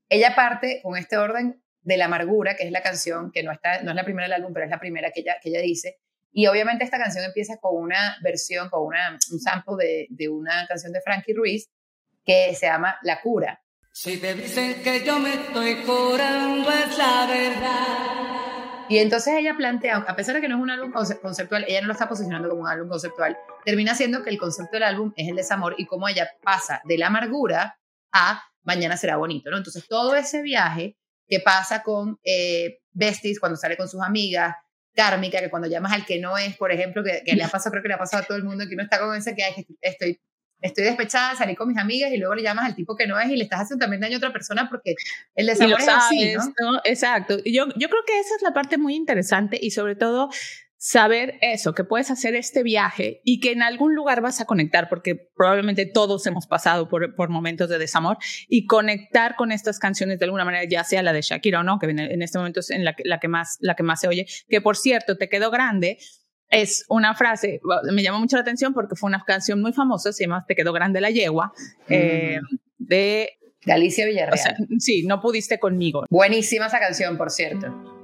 ella 0.08 0.34
parte 0.34 0.81
con 0.82 0.96
este 0.96 1.19
orden 1.19 1.62
de 1.82 1.96
la 1.99 2.06
amargura, 2.06 2.56
que 2.56 2.64
es 2.64 2.72
la 2.72 2.82
canción 2.82 3.31
que 3.31 3.43
no, 3.43 3.52
está, 3.52 3.82
no 3.82 3.90
es 3.90 3.96
la 3.96 4.05
primera 4.05 4.26
del 4.26 4.32
álbum, 4.32 4.55
pero 4.55 4.64
es 4.64 4.70
la 4.70 4.81
primera 4.81 5.11
que 5.11 5.20
ella, 5.20 5.37
que 5.43 5.50
ella 5.50 5.61
dice. 5.61 5.99
Y 6.32 6.46
obviamente 6.46 6.82
esta 6.82 6.99
canción 6.99 7.25
empieza 7.25 7.58
con 7.58 7.76
una 7.76 8.17
versión, 8.22 8.70
con 8.70 8.87
una, 8.87 9.19
un 9.31 9.40
sample 9.40 9.76
de, 9.78 10.06
de 10.08 10.28
una 10.28 10.67
canción 10.67 10.93
de 10.93 11.00
Frankie 11.02 11.34
Ruiz 11.34 11.70
que 12.25 12.55
se 12.55 12.67
llama 12.67 12.99
La 13.02 13.20
Cura. 13.20 13.62
Si 13.93 14.17
te 14.17 14.34
dicen 14.34 14.82
que 14.82 15.05
yo 15.05 15.20
me 15.20 15.34
estoy 15.34 15.76
curando 15.84 16.70
es 16.70 16.99
la 16.99 17.26
verdad. 17.28 18.33
Y 18.94 19.00
entonces 19.00 19.35
ella 19.37 19.56
plantea, 19.56 19.96
a 19.96 20.14
pesar 20.14 20.37
de 20.37 20.41
que 20.41 20.46
no 20.46 20.55
es 20.55 20.62
un 20.62 20.70
álbum 20.70 20.93
conceptual, 21.20 21.64
ella 21.67 21.81
no 21.81 21.88
lo 21.88 21.94
está 21.94 22.08
posicionando 22.08 22.49
como 22.49 22.62
un 22.62 22.69
álbum 22.69 22.88
conceptual, 22.88 23.37
termina 23.64 23.93
siendo 23.93 24.23
que 24.23 24.31
el 24.31 24.38
concepto 24.38 24.70
del 24.75 24.85
álbum 24.85 25.12
es 25.17 25.29
el 25.29 25.35
desamor 25.35 25.75
y 25.79 25.85
cómo 25.85 26.08
ella 26.08 26.31
pasa 26.44 26.81
de 26.85 26.96
la 26.96 27.08
amargura 27.08 27.76
a 28.12 28.44
mañana 28.62 28.96
será 28.96 29.17
bonito, 29.17 29.50
¿no? 29.50 29.56
Entonces 29.56 29.88
todo 29.88 30.14
ese 30.14 30.43
viaje 30.43 30.96
que 31.26 31.41
pasa 31.41 31.82
con 31.82 32.20
eh, 32.23 32.82
Besties 32.93 33.41
cuando 33.41 33.56
sale 33.56 33.76
con 33.76 33.88
sus 33.88 34.00
amigas, 34.00 34.55
Kármica, 34.94 35.41
que 35.41 35.50
cuando 35.50 35.67
llamas 35.67 35.93
al 35.93 36.06
que 36.06 36.20
no 36.20 36.38
es, 36.38 36.56
por 36.56 36.70
ejemplo, 36.70 37.02
que, 37.02 37.25
que 37.26 37.35
le 37.35 37.43
ha 37.43 37.49
pasado, 37.49 37.73
creo 37.73 37.82
que 37.82 37.88
le 37.88 37.94
ha 37.94 37.99
pasado 37.99 38.23
a 38.23 38.26
todo 38.26 38.38
el 38.38 38.44
mundo, 38.44 38.64
que 38.69 38.75
uno 38.75 38.85
está 38.85 39.00
con 39.00 39.12
ese 39.17 39.35
que 39.35 39.67
estoy, 39.81 40.20
estoy 40.60 40.84
despechada, 40.84 41.34
salí 41.34 41.54
con 41.54 41.68
mis 41.68 41.78
amigas 41.78 42.12
y 42.12 42.16
luego 42.16 42.34
le 42.34 42.42
llamas 42.42 42.66
al 42.66 42.74
tipo 42.74 42.96
que 42.96 43.06
no 43.06 43.18
es 43.18 43.28
y 43.30 43.36
le 43.36 43.44
estás 43.44 43.60
haciendo 43.62 43.84
también 43.84 44.00
daño 44.00 44.16
a 44.16 44.18
otra 44.18 44.32
persona 44.32 44.68
porque 44.70 44.94
el 45.34 45.46
desamor 45.46 45.80
es 45.80 45.88
así, 45.88 46.34
¿no? 46.34 46.72
¿no? 46.72 46.80
Exacto. 46.84 47.38
Yo, 47.44 47.66
yo 47.76 47.88
creo 47.88 48.02
que 48.06 48.18
esa 48.18 48.34
es 48.36 48.42
la 48.42 48.52
parte 48.52 48.78
muy 48.78 48.94
interesante 48.94 49.58
y 49.60 49.70
sobre 49.70 49.96
todo 49.96 50.30
saber 50.84 51.38
eso, 51.40 51.72
que 51.72 51.82
puedes 51.82 52.10
hacer 52.10 52.34
este 52.34 52.62
viaje 52.62 53.22
y 53.24 53.40
que 53.40 53.52
en 53.52 53.62
algún 53.62 53.94
lugar 53.94 54.20
vas 54.20 54.42
a 54.42 54.44
conectar, 54.44 54.90
porque 54.90 55.14
probablemente 55.34 55.86
todos 55.86 56.26
hemos 56.26 56.46
pasado 56.46 56.90
por, 56.90 57.14
por 57.14 57.30
momentos 57.30 57.70
de 57.70 57.78
desamor, 57.78 58.18
y 58.48 58.66
conectar 58.66 59.34
con 59.34 59.50
estas 59.50 59.78
canciones 59.78 60.18
de 60.18 60.26
alguna 60.26 60.44
manera, 60.44 60.64
ya 60.68 60.84
sea 60.84 61.02
la 61.02 61.14
de 61.14 61.22
Shakira 61.22 61.60
o 61.60 61.62
no, 61.62 61.78
que 61.78 61.86
en 61.86 62.20
este 62.20 62.36
momento 62.36 62.60
es 62.60 62.68
en 62.68 62.84
la, 62.84 62.94
la, 63.02 63.18
que 63.18 63.28
más, 63.28 63.56
la 63.60 63.74
que 63.76 63.82
más 63.82 64.02
se 64.02 64.08
oye, 64.08 64.26
que 64.46 64.60
por 64.60 64.76
cierto, 64.76 65.17
te 65.17 65.31
quedó 65.31 65.50
grande, 65.50 65.96
es 66.51 66.84
una 66.89 67.15
frase, 67.15 67.60
me 67.93 68.03
llamó 68.03 68.20
mucho 68.20 68.36
la 68.36 68.43
atención 68.43 68.74
porque 68.74 68.96
fue 68.96 69.08
una 69.08 69.22
canción 69.24 69.60
muy 69.60 69.72
famosa, 69.72 70.13
se 70.13 70.24
llama 70.24 70.44
Te 70.46 70.55
quedó 70.55 70.72
grande 70.72 71.01
la 71.01 71.10
yegua, 71.10 71.53
eh, 71.89 72.39
de... 72.79 73.31
De 73.65 73.72
Alicia 73.72 74.05
Villarreal. 74.05 74.34
O 74.34 74.36
sea, 74.36 74.56
sí, 74.79 75.05
no 75.06 75.22
pudiste 75.22 75.58
conmigo. 75.58 76.05
Buenísima 76.10 76.67
esa 76.67 76.81
canción, 76.81 77.17
por 77.17 77.31
cierto. 77.31 78.04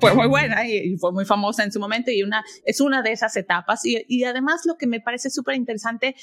Fue 0.00 0.14
muy 0.14 0.28
buena 0.28 0.66
y, 0.66 0.92
y, 0.92 0.96
fue 0.96 1.12
muy 1.12 1.24
famosa 1.24 1.64
en 1.64 1.72
su 1.72 1.80
momento 1.80 2.10
y 2.10 2.22
una, 2.22 2.44
es 2.64 2.80
una 2.80 3.02
de 3.02 3.12
esas 3.12 3.36
etapas. 3.36 3.84
Y, 3.84 4.04
y 4.08 4.24
además 4.24 4.62
lo 4.64 4.76
que 4.76 4.86
me 4.86 5.00
parece 5.00 5.30
súper 5.30 5.56
interesante 5.56 6.14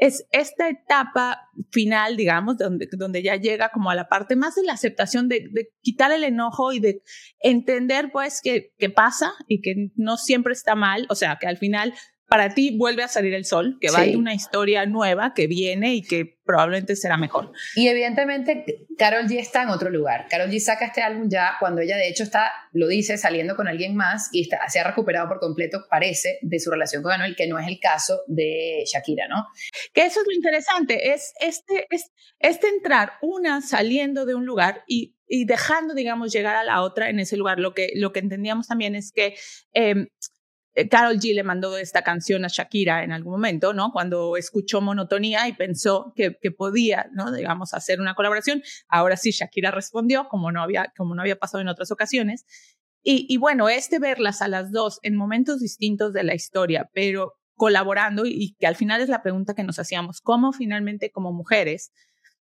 es 0.00 0.26
esta 0.32 0.68
etapa 0.70 1.50
final, 1.70 2.16
digamos, 2.16 2.56
donde, 2.56 2.88
donde 2.92 3.22
ya 3.22 3.36
llega 3.36 3.68
como 3.68 3.90
a 3.90 3.94
la 3.94 4.08
parte 4.08 4.34
más 4.34 4.54
de 4.54 4.62
la 4.62 4.72
aceptación, 4.72 5.28
de, 5.28 5.48
de 5.52 5.68
quitar 5.82 6.10
el 6.10 6.24
enojo 6.24 6.72
y 6.72 6.80
de 6.80 7.02
entender 7.38 8.10
pues 8.10 8.40
que, 8.42 8.72
que, 8.78 8.88
pasa 8.88 9.34
y 9.46 9.60
que 9.60 9.90
no 9.96 10.16
siempre 10.16 10.54
está 10.54 10.74
mal, 10.74 11.06
o 11.10 11.14
sea, 11.14 11.36
que 11.38 11.46
al 11.46 11.58
final 11.58 11.92
para 12.30 12.54
ti 12.54 12.76
vuelve 12.78 13.02
a 13.02 13.08
salir 13.08 13.34
el 13.34 13.44
sol, 13.44 13.76
que 13.80 13.90
va 13.90 13.96
sí. 13.96 14.02
a 14.02 14.06
ir 14.06 14.16
una 14.16 14.34
historia 14.34 14.86
nueva 14.86 15.34
que 15.34 15.48
viene 15.48 15.94
y 15.94 16.02
que 16.02 16.38
probablemente 16.44 16.94
será 16.94 17.16
mejor. 17.16 17.50
Y 17.74 17.88
evidentemente 17.88 18.86
Carol 18.96 19.26
G 19.26 19.40
está 19.40 19.64
en 19.64 19.70
otro 19.70 19.90
lugar. 19.90 20.26
Carol 20.30 20.48
G 20.48 20.60
saca 20.60 20.86
este 20.86 21.02
álbum 21.02 21.28
ya 21.28 21.56
cuando 21.58 21.80
ella 21.80 21.96
de 21.96 22.08
hecho 22.08 22.22
está, 22.22 22.52
lo 22.72 22.86
dice, 22.86 23.18
saliendo 23.18 23.56
con 23.56 23.66
alguien 23.66 23.96
más 23.96 24.28
y 24.30 24.42
está, 24.42 24.60
se 24.68 24.78
ha 24.78 24.84
recuperado 24.84 25.26
por 25.26 25.40
completo, 25.40 25.86
parece, 25.90 26.38
de 26.42 26.60
su 26.60 26.70
relación 26.70 27.02
con 27.02 27.10
Anuel, 27.10 27.34
que 27.34 27.48
no 27.48 27.58
es 27.58 27.66
el 27.66 27.80
caso 27.80 28.20
de 28.28 28.84
Shakira, 28.86 29.26
¿no? 29.26 29.48
Que 29.92 30.02
eso 30.02 30.20
es 30.20 30.26
lo 30.28 30.32
interesante, 30.32 31.12
es 31.12 31.32
este, 31.40 31.88
es, 31.90 32.12
este 32.38 32.68
entrar 32.68 33.14
una 33.22 33.60
saliendo 33.60 34.24
de 34.24 34.36
un 34.36 34.46
lugar 34.46 34.84
y 34.86 35.16
y 35.32 35.44
dejando, 35.44 35.94
digamos, 35.94 36.32
llegar 36.32 36.56
a 36.56 36.64
la 36.64 36.82
otra 36.82 37.08
en 37.08 37.20
ese 37.20 37.36
lugar. 37.36 37.60
Lo 37.60 37.72
que, 37.72 37.92
lo 37.94 38.12
que 38.12 38.18
entendíamos 38.18 38.66
también 38.66 38.96
es 38.96 39.12
que 39.12 39.36
eh, 39.72 39.94
eh, 39.94 40.08
Carol 40.90 41.18
G 41.18 41.34
le 41.34 41.42
mandó 41.42 41.76
esta 41.76 42.02
canción 42.02 42.44
a 42.44 42.48
Shakira 42.48 43.02
en 43.02 43.12
algún 43.12 43.32
momento, 43.32 43.72
¿no? 43.72 43.90
Cuando 43.92 44.36
escuchó 44.36 44.80
Monotonía 44.80 45.48
y 45.48 45.52
pensó 45.52 46.12
que, 46.14 46.36
que 46.40 46.50
podía, 46.50 47.08
¿no? 47.12 47.32
Digamos, 47.32 47.74
hacer 47.74 48.00
una 48.00 48.14
colaboración. 48.14 48.62
Ahora 48.88 49.16
sí, 49.16 49.32
Shakira 49.32 49.70
respondió, 49.70 50.28
como 50.28 50.52
no 50.52 50.62
había, 50.62 50.92
como 50.96 51.14
no 51.14 51.22
había 51.22 51.38
pasado 51.38 51.60
en 51.60 51.68
otras 51.68 51.90
ocasiones. 51.90 52.46
Y, 53.02 53.26
y 53.28 53.36
bueno, 53.38 53.68
este 53.68 53.98
verlas 53.98 54.42
a 54.42 54.48
las 54.48 54.70
dos 54.72 55.00
en 55.02 55.16
momentos 55.16 55.60
distintos 55.60 56.12
de 56.12 56.22
la 56.22 56.34
historia, 56.34 56.90
pero 56.92 57.34
colaborando 57.54 58.24
y 58.24 58.56
que 58.58 58.66
al 58.66 58.76
final 58.76 59.00
es 59.00 59.08
la 59.08 59.22
pregunta 59.22 59.54
que 59.54 59.64
nos 59.64 59.78
hacíamos, 59.78 60.20
¿cómo 60.22 60.52
finalmente 60.52 61.10
como 61.10 61.32
mujeres 61.32 61.92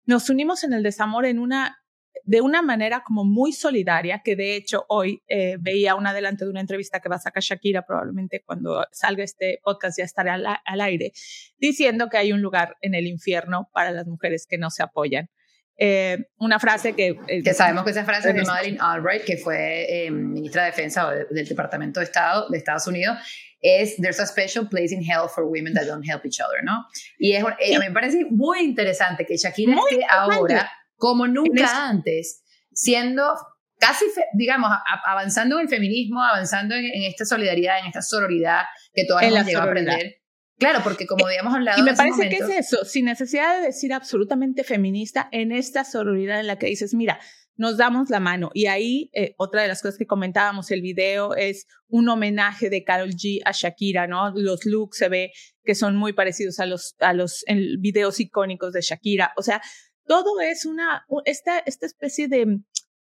nos 0.05 0.29
unimos 0.29 0.63
en 0.63 0.74
el 0.74 0.84
desamor 0.84 1.25
en 1.25 1.39
una 1.39 1.77
de 2.24 2.41
una 2.41 2.62
manera 2.62 3.03
como 3.05 3.24
muy 3.24 3.53
solidaria, 3.53 4.22
que 4.24 4.36
de 4.36 4.55
hecho 4.55 4.86
hoy 4.89 5.24
eh, 5.27 5.57
veía 5.60 5.95
un 5.95 6.07
adelanto 6.07 6.45
de 6.45 6.51
una 6.51 6.62
entrevista 6.62 7.00
que 7.00 7.10
va 7.10 7.17
a 7.17 7.19
sacar 7.19 7.43
Shakira, 7.43 7.86
probablemente 7.86 8.43
cuando 8.45 8.86
salga 8.91 9.24
este 9.24 9.60
podcast 9.63 9.98
ya 9.98 10.05
estará 10.05 10.36
al, 10.36 10.45
al 10.63 10.81
aire, 10.81 11.12
diciendo 11.57 12.10
que 12.10 12.17
hay 12.17 12.31
un 12.31 12.41
lugar 12.41 12.77
en 12.81 12.95
el 12.95 13.07
infierno 13.07 13.69
para 13.74 13.91
las 13.91 14.07
mujeres 14.07 14.48
que 14.48 14.57
no 14.57 14.69
se 14.69 14.84
apoyan. 14.84 15.29
Eh, 15.77 16.29
una 16.38 16.60
frase 16.60 16.93
que... 16.93 17.17
Eh, 17.27 17.43
que 17.43 17.53
sabemos 17.53 17.84
que 17.84 17.91
esa 17.91 18.05
frase 18.05 18.29
es 18.29 18.36
de 18.36 18.43
Madeleine 18.43 18.77
Albright, 18.79 19.24
que 19.24 19.38
fue 19.38 20.05
eh, 20.05 20.12
ministra 20.12 20.63
de 20.63 20.72
Defensa 20.72 21.12
de, 21.12 21.25
del 21.29 21.48
Departamento 21.48 22.00
de 22.00 22.05
Estado 22.05 22.48
de 22.50 22.57
Estados 22.57 22.88
Unidos, 22.88 23.17
es 23.62 23.98
There's 23.98 24.19
a 24.19 24.27
special 24.27 24.69
place 24.69 24.93
in 24.93 25.01
hell 25.01 25.27
for 25.27 25.43
women 25.43 25.74
that 25.74 25.86
don't 25.86 26.07
help 26.07 26.25
each 26.25 26.39
other, 26.39 26.63
¿no? 26.63 26.86
Y 27.17 27.34
es, 27.34 27.43
me 27.79 27.91
parece 27.91 28.25
muy 28.29 28.60
interesante 28.60 29.25
que 29.25 29.38
Shakira 29.38 29.75
Muy 29.75 29.91
esté 29.91 30.05
ahora, 30.10 30.72
como 30.95 31.27
nunca 31.27 31.87
antes, 31.87 32.43
siendo 32.71 33.33
casi, 33.77 34.05
digamos, 34.33 34.71
avanzando 35.05 35.57
en 35.57 35.63
el 35.63 35.69
feminismo, 35.69 36.23
avanzando 36.23 36.75
en, 36.75 36.85
en 36.85 37.03
esta 37.03 37.25
solidaridad, 37.25 37.79
en 37.79 37.87
esta 37.87 38.01
sororidad 38.01 38.63
que 38.93 39.03
la 39.03 39.21
hemos 39.25 39.45
llegado 39.45 39.65
a 39.65 39.69
aprender. 39.69 40.15
Claro, 40.57 40.79
porque 40.83 41.05
como 41.05 41.27
habíamos 41.27 41.53
hablado 41.53 41.79
Y 41.79 41.83
me 41.83 41.93
parece 41.93 42.29
que 42.29 42.37
es 42.37 42.49
eso, 42.49 42.85
sin 42.85 43.05
necesidad 43.05 43.59
de 43.59 43.67
decir 43.67 43.93
absolutamente 43.93 44.63
feminista, 44.63 45.27
en 45.31 45.51
esta 45.51 45.83
sororidad 45.83 46.39
en 46.39 46.47
la 46.47 46.57
que 46.57 46.67
dices, 46.67 46.93
mira, 46.93 47.19
nos 47.57 47.77
damos 47.77 48.09
la 48.09 48.19
mano. 48.19 48.51
Y 48.53 48.67
ahí, 48.67 49.09
eh, 49.13 49.33
otra 49.37 49.61
de 49.61 49.67
las 49.67 49.81
cosas 49.81 49.97
que 49.97 50.05
comentábamos, 50.05 50.71
el 50.71 50.81
video 50.81 51.35
es 51.35 51.67
un 51.87 52.07
homenaje 52.09 52.69
de 52.69 52.83
Carol 52.83 53.11
G 53.11 53.41
a 53.45 53.51
Shakira, 53.51 54.07
¿no? 54.07 54.31
Los 54.33 54.65
looks 54.65 54.97
se 54.97 55.09
ve 55.09 55.31
que 55.63 55.75
son 55.75 55.95
muy 55.95 56.13
parecidos 56.13 56.59
a 56.59 56.65
los, 56.65 56.95
a 56.99 57.13
los 57.13 57.43
en 57.47 57.81
videos 57.81 58.19
icónicos 58.19 58.73
de 58.73 58.81
Shakira. 58.81 59.33
O 59.37 59.41
sea, 59.41 59.61
todo 60.05 60.39
es 60.41 60.65
una, 60.65 61.05
esta, 61.25 61.59
esta 61.59 61.85
especie 61.85 62.27
de 62.27 62.59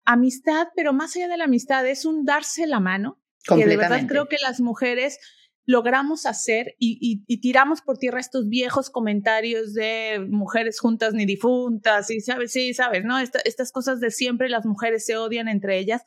amistad, 0.06 0.68
pero 0.76 0.94
más 0.94 1.16
allá 1.16 1.28
de 1.28 1.38
la 1.38 1.46
amistad, 1.46 1.86
es 1.88 2.06
un 2.06 2.26
darse 2.26 2.66
la 2.68 2.80
mano 2.80 3.20
que 3.60 3.66
de 3.70 3.78
verdad 3.78 3.96
creo 4.08 4.28
que 4.28 4.38
las 4.42 4.60
mujeres 4.62 5.20
logramos 5.66 6.26
hacer 6.26 6.76
y, 6.80 6.98
y- 7.02 7.24
y 7.28 7.42
tiramos 7.42 7.82
por 7.82 7.98
tierra 7.98 8.22
estos 8.22 8.48
viejos 8.48 8.90
comentarios 8.90 9.74
de 9.74 10.26
mujeres 10.30 10.80
juntas 10.80 11.14
ni 11.14 11.26
difuntas 11.26 12.10
y 12.10 12.22
sabes, 12.22 12.54
sí, 12.54 12.74
sabes, 12.74 13.04
¿no? 13.04 13.20
Esta- 13.20 13.42
estas 13.44 13.74
cosas 13.74 14.00
de 14.00 14.10
siempre 14.12 14.48
las 14.48 14.66
mujeres 14.66 15.06
se 15.06 15.18
odian 15.18 15.50
entre 15.50 15.78
ellas. 15.78 16.04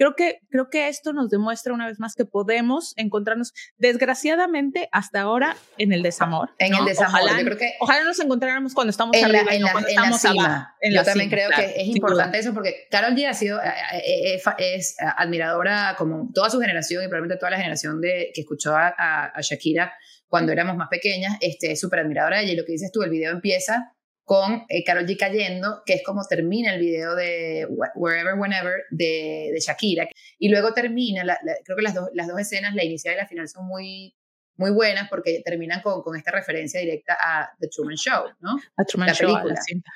Creo 0.00 0.14
que, 0.16 0.38
creo 0.48 0.70
que 0.70 0.88
esto 0.88 1.12
nos 1.12 1.28
demuestra 1.28 1.74
una 1.74 1.86
vez 1.86 2.00
más 2.00 2.14
que 2.14 2.24
podemos 2.24 2.94
encontrarnos, 2.96 3.52
desgraciadamente, 3.76 4.88
hasta 4.92 5.20
ahora 5.20 5.56
en 5.76 5.92
el 5.92 6.02
desamor. 6.02 6.48
En 6.58 6.72
¿no? 6.72 6.78
el 6.78 6.84
desamor, 6.86 7.20
Ojalá, 7.20 7.38
yo 7.38 7.44
creo 7.44 7.58
que 7.58 7.72
ojalá 7.80 8.04
nos 8.04 8.18
encontráramos 8.18 8.72
cuando 8.72 8.90
estamos 8.92 9.14
en 9.14 9.30
la, 9.30 9.38
arriba 9.40 9.52
y 9.52 9.56
en 9.56 9.60
no 9.60 9.66
la- 9.66 9.72
cuando 9.72 9.88
en 9.90 9.94
la 9.96 10.00
estamos 10.02 10.20
cima. 10.22 10.44
abajo. 10.46 10.66
en 10.80 10.90
Yo 10.92 10.96
la 10.96 11.04
también 11.04 11.28
cima, 11.28 11.36
creo 11.36 11.48
claro, 11.50 11.62
que 11.74 11.80
es 11.82 11.88
importante 11.88 12.38
eso 12.38 12.54
porque 12.54 12.86
Carol 12.90 13.14
G 13.14 13.28
ha 13.28 13.34
sido, 13.34 13.60
eh, 13.60 13.68
eh, 14.04 14.34
eh, 14.36 14.74
es 14.74 14.96
admiradora 15.16 15.94
como 15.98 16.30
toda 16.32 16.48
su 16.48 16.58
generación 16.60 17.04
y 17.04 17.08
probablemente 17.08 17.38
toda 17.38 17.50
la 17.50 17.58
generación 17.58 18.00
de, 18.00 18.30
que 18.34 18.40
escuchó 18.40 18.74
a, 18.74 18.88
a- 18.96 19.26
a 19.26 19.40
Shakira 19.42 19.92
cuando 20.28 20.50
éramos 20.52 20.76
más 20.76 20.88
pequeñas, 20.88 21.36
este, 21.40 21.72
es 21.72 21.80
súper 21.80 22.00
admiradora 22.00 22.38
de 22.38 22.44
ella 22.44 22.52
y 22.52 22.56
lo 22.56 22.64
que 22.64 22.72
dices 22.72 22.90
tú, 22.90 23.02
el 23.02 23.10
video 23.10 23.32
empieza 23.32 23.92
con 24.30 24.64
eh, 24.68 24.84
Karol 24.84 25.06
G 25.06 25.16
cayendo, 25.18 25.82
que 25.84 25.94
es 25.94 26.02
como 26.04 26.24
termina 26.24 26.72
el 26.72 26.78
video 26.80 27.16
de 27.16 27.66
Wh- 27.68 27.90
Wherever, 27.96 28.34
Whenever 28.34 28.84
de, 28.90 29.50
de 29.52 29.58
Shakira. 29.58 30.08
Y 30.38 30.50
luego 30.50 30.72
termina, 30.72 31.24
la- 31.24 31.40
la- 31.42 31.56
creo 31.64 31.76
que 31.76 31.82
las, 31.82 31.94
dos 31.94 32.10
las 32.14 32.28
dos 32.28 32.38
escenas, 32.38 32.76
la 32.76 32.84
inicial 32.84 33.14
y 33.14 33.16
la 33.16 33.26
final, 33.26 33.48
son 33.48 33.66
muy, 33.66 34.14
muy 34.56 34.70
buenas 34.70 35.08
porque 35.08 35.42
terminan 35.44 35.82
con, 35.82 36.02
con 36.04 36.16
esta 36.16 36.30
referencia 36.30 36.78
directa 36.78 37.18
a 37.20 37.50
The 37.58 37.66
Truman 37.74 37.96
Show, 37.96 38.26
¿no? 38.38 38.56
A 38.76 38.84
Truman 38.84 39.08
la 39.08 39.14
Show, 39.14 39.30
a 39.30 39.32
la 39.32 39.38
película. 39.42 39.62
cinta. 39.62 39.90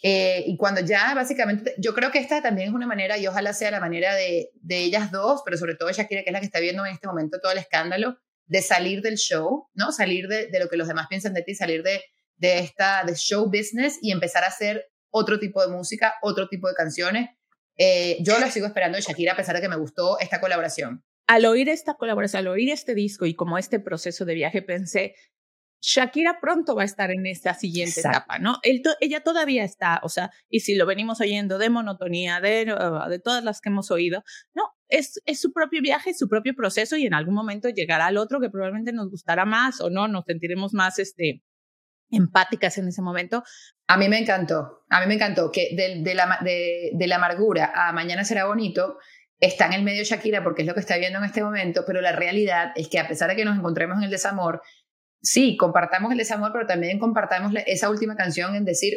Eh, 0.00 0.44
y 0.46 0.56
cuando 0.56 0.80
ya 0.82 1.12
básicamente, 1.16 1.74
yo 1.76 1.92
creo 1.92 2.12
que 2.12 2.20
esta 2.20 2.40
también 2.40 2.68
es 2.68 2.74
una 2.74 2.86
manera, 2.86 3.18
y 3.18 3.26
ojalá 3.26 3.52
sea 3.52 3.72
la 3.72 3.80
manera 3.80 4.14
de, 4.14 4.50
de 4.60 4.78
ellas 4.78 5.10
dos, 5.10 5.42
pero 5.44 5.56
sobre 5.56 5.74
todo 5.74 5.90
Shakira, 5.90 6.22
que 6.22 6.30
es 6.30 6.32
la 6.32 6.38
que 6.38 6.46
está 6.46 6.60
viendo 6.60 6.86
en 6.86 6.92
este 6.92 7.08
momento 7.08 7.40
todo 7.40 7.50
el 7.50 7.58
escándalo, 7.58 8.16
de 8.46 8.62
salir 8.62 9.02
del 9.02 9.16
show, 9.16 9.66
¿no? 9.74 9.90
Salir 9.90 10.28
de, 10.28 10.46
de 10.46 10.60
lo 10.60 10.68
que 10.68 10.76
los 10.76 10.86
demás 10.86 11.06
piensan 11.08 11.34
de 11.34 11.42
ti, 11.42 11.56
salir 11.56 11.82
de, 11.82 12.00
de 12.42 12.58
esta 12.58 13.04
de 13.04 13.14
show 13.14 13.46
business 13.46 13.98
y 14.02 14.10
empezar 14.10 14.42
a 14.44 14.48
hacer 14.48 14.90
otro 15.10 15.38
tipo 15.38 15.62
de 15.64 15.68
música, 15.72 16.14
otro 16.22 16.48
tipo 16.48 16.66
de 16.68 16.74
canciones. 16.74 17.30
Eh, 17.78 18.18
yo 18.20 18.38
la 18.38 18.50
sigo 18.50 18.66
esperando 18.66 18.96
de 18.96 19.02
Shakira 19.02 19.32
a 19.32 19.36
pesar 19.36 19.54
de 19.54 19.62
que 19.62 19.68
me 19.68 19.76
gustó 19.76 20.18
esta 20.18 20.40
colaboración. 20.40 21.02
al 21.28 21.44
oír 21.46 21.68
esta 21.68 21.94
colaboración, 21.94 22.40
al 22.40 22.48
oír 22.48 22.68
este 22.70 22.94
disco 22.94 23.24
y 23.26 23.34
como 23.34 23.56
este 23.56 23.78
proceso 23.80 24.24
de 24.26 24.34
viaje, 24.34 24.60
pensé, 24.60 25.14
Shakira 25.80 26.38
pronto 26.40 26.74
va 26.76 26.82
a 26.82 26.84
estar 26.84 27.10
en 27.10 27.26
esta 27.26 27.54
siguiente 27.54 28.00
Exacto. 28.00 28.18
etapa, 28.18 28.38
¿no? 28.38 28.58
Él 28.62 28.82
to- 28.82 28.94
ella 29.00 29.20
todavía 29.22 29.64
está, 29.64 30.00
o 30.02 30.08
sea, 30.08 30.30
y 30.48 30.60
si 30.60 30.74
lo 30.74 30.84
venimos 30.86 31.20
oyendo 31.20 31.58
de 31.58 31.70
monotonía, 31.70 32.40
de, 32.40 32.72
uh, 32.74 33.08
de 33.08 33.18
todas 33.18 33.42
las 33.42 33.60
que 33.60 33.68
hemos 33.70 33.90
oído, 33.90 34.22
no, 34.54 34.64
es, 34.88 35.20
es 35.24 35.40
su 35.40 35.52
propio 35.52 35.80
viaje, 35.82 36.12
su 36.14 36.28
propio 36.28 36.54
proceso 36.54 36.96
y 36.96 37.06
en 37.06 37.14
algún 37.14 37.34
momento 37.34 37.68
llegará 37.68 38.06
al 38.06 38.16
otro 38.18 38.40
que 38.40 38.50
probablemente 38.50 38.92
nos 38.92 39.10
gustará 39.10 39.44
más 39.44 39.80
o 39.80 39.90
no, 39.90 40.06
nos 40.08 40.24
sentiremos 40.26 40.72
más, 40.74 40.98
este, 40.98 41.42
empáticas 42.12 42.78
en 42.78 42.88
ese 42.88 43.02
momento. 43.02 43.42
A 43.88 43.96
mí 43.96 44.08
me 44.08 44.18
encantó, 44.18 44.84
a 44.88 45.00
mí 45.00 45.06
me 45.06 45.14
encantó 45.14 45.50
que 45.50 45.70
de, 45.74 46.02
de 46.02 46.14
la, 46.14 46.38
de, 46.42 47.06
la 47.06 47.16
amargura 47.16 47.72
a 47.74 47.92
mañana 47.92 48.24
será 48.24 48.44
bonito 48.44 48.98
está 49.40 49.66
en 49.66 49.72
el 49.72 49.82
medio 49.82 50.04
Shakira 50.04 50.44
porque 50.44 50.62
es 50.62 50.68
lo 50.68 50.74
que 50.74 50.80
está 50.80 50.96
viendo 50.98 51.18
en 51.18 51.24
este 51.24 51.42
momento, 51.42 51.82
pero 51.84 52.00
la 52.00 52.12
realidad 52.12 52.72
es 52.76 52.88
que 52.88 53.00
a 53.00 53.08
pesar 53.08 53.28
de 53.28 53.34
que 53.34 53.44
nos 53.44 53.58
encontremos 53.58 53.98
en 53.98 54.04
el 54.04 54.10
desamor, 54.10 54.62
sí, 55.20 55.56
compartamos 55.56 56.12
el 56.12 56.18
desamor, 56.18 56.52
pero 56.52 56.66
también 56.66 57.00
compartamos 57.00 57.52
esa 57.66 57.90
última 57.90 58.14
canción 58.14 58.54
en 58.54 58.64
decir, 58.64 58.94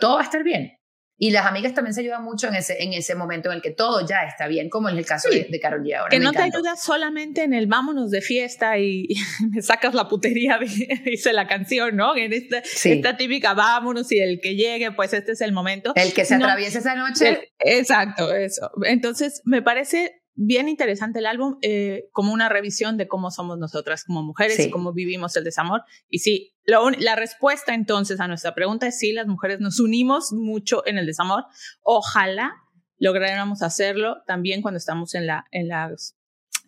todo 0.00 0.14
va 0.14 0.20
a 0.20 0.24
estar 0.24 0.44
bien. 0.44 0.79
Y 1.22 1.32
las 1.32 1.44
amigas 1.44 1.74
también 1.74 1.92
se 1.92 2.00
ayudan 2.00 2.24
mucho 2.24 2.48
en 2.48 2.54
ese, 2.54 2.82
en 2.82 2.94
ese 2.94 3.14
momento 3.14 3.50
en 3.50 3.56
el 3.56 3.62
que 3.62 3.70
todo 3.72 4.06
ya 4.06 4.22
está 4.22 4.48
bien, 4.48 4.70
como 4.70 4.88
es 4.88 4.96
el 4.96 5.04
caso 5.04 5.28
Sí. 5.30 5.40
de, 5.40 5.48
de 5.50 5.60
Karol 5.60 5.82
G 5.84 5.94
ahora. 5.94 6.08
que 6.08 6.18
no 6.18 6.32
te 6.32 6.38
encantó. 6.38 6.56
ayuda 6.58 6.76
solamente 6.76 7.42
en 7.42 7.52
el 7.52 7.66
vámonos 7.66 8.10
de 8.10 8.22
fiesta 8.22 8.78
y, 8.78 9.04
y 9.06 9.14
me 9.50 9.60
sacas 9.60 9.92
la 9.94 10.08
putería, 10.08 10.58
dice 11.04 11.32
la 11.34 11.46
canción, 11.46 11.94
¿no? 11.94 12.16
En 12.16 12.32
esta, 12.32 12.62
Sí. 12.64 12.92
esta 12.92 13.18
típica 13.18 13.52
vámonos 13.52 14.10
y 14.12 14.18
el 14.18 14.40
que 14.40 14.56
llegue, 14.56 14.92
pues 14.92 15.12
este 15.12 15.32
es 15.32 15.42
el 15.42 15.52
momento. 15.52 15.92
El 15.94 16.14
que 16.14 16.24
se 16.24 16.38
No. 16.38 16.46
atraviesa 16.46 16.78
esa 16.78 16.94
noche, 16.94 17.28
El- 17.28 17.38
exacto, 17.58 18.34
eso. 18.34 18.70
Entonces, 18.84 19.42
me 19.44 19.60
parece 19.60 20.22
bien 20.42 20.68
interesante 20.70 21.18
el 21.18 21.26
álbum 21.26 21.58
eh, 21.60 22.08
como 22.12 22.32
una 22.32 22.48
revisión 22.48 22.96
de 22.96 23.06
cómo 23.08 23.30
somos 23.30 23.58
nosotras 23.58 24.04
como 24.04 24.22
mujeres 24.22 24.56
Sí. 24.56 24.62
y 24.64 24.70
cómo 24.70 24.94
vivimos 24.94 25.36
el 25.36 25.44
desamor. 25.44 25.82
Y 26.08 26.20
sí, 26.20 26.54
la 26.70 27.16
respuesta 27.16 27.74
entonces 27.74 28.20
a 28.20 28.28
nuestra 28.28 28.54
pregunta 28.54 28.86
es 28.86 28.98
sí, 28.98 29.12
las 29.12 29.26
mujeres 29.26 29.60
nos 29.60 29.80
unimos 29.80 30.32
mucho 30.32 30.86
en 30.86 30.98
el 30.98 31.06
desamor. 31.06 31.44
Ojalá 31.82 32.52
lográramos 32.98 33.62
hacerlo 33.62 34.22
también 34.26 34.62
cuando 34.62 34.78
estamos 34.78 35.14
en 35.14 35.26
la, 35.26 35.46
en 35.50 35.68
la, 35.68 35.90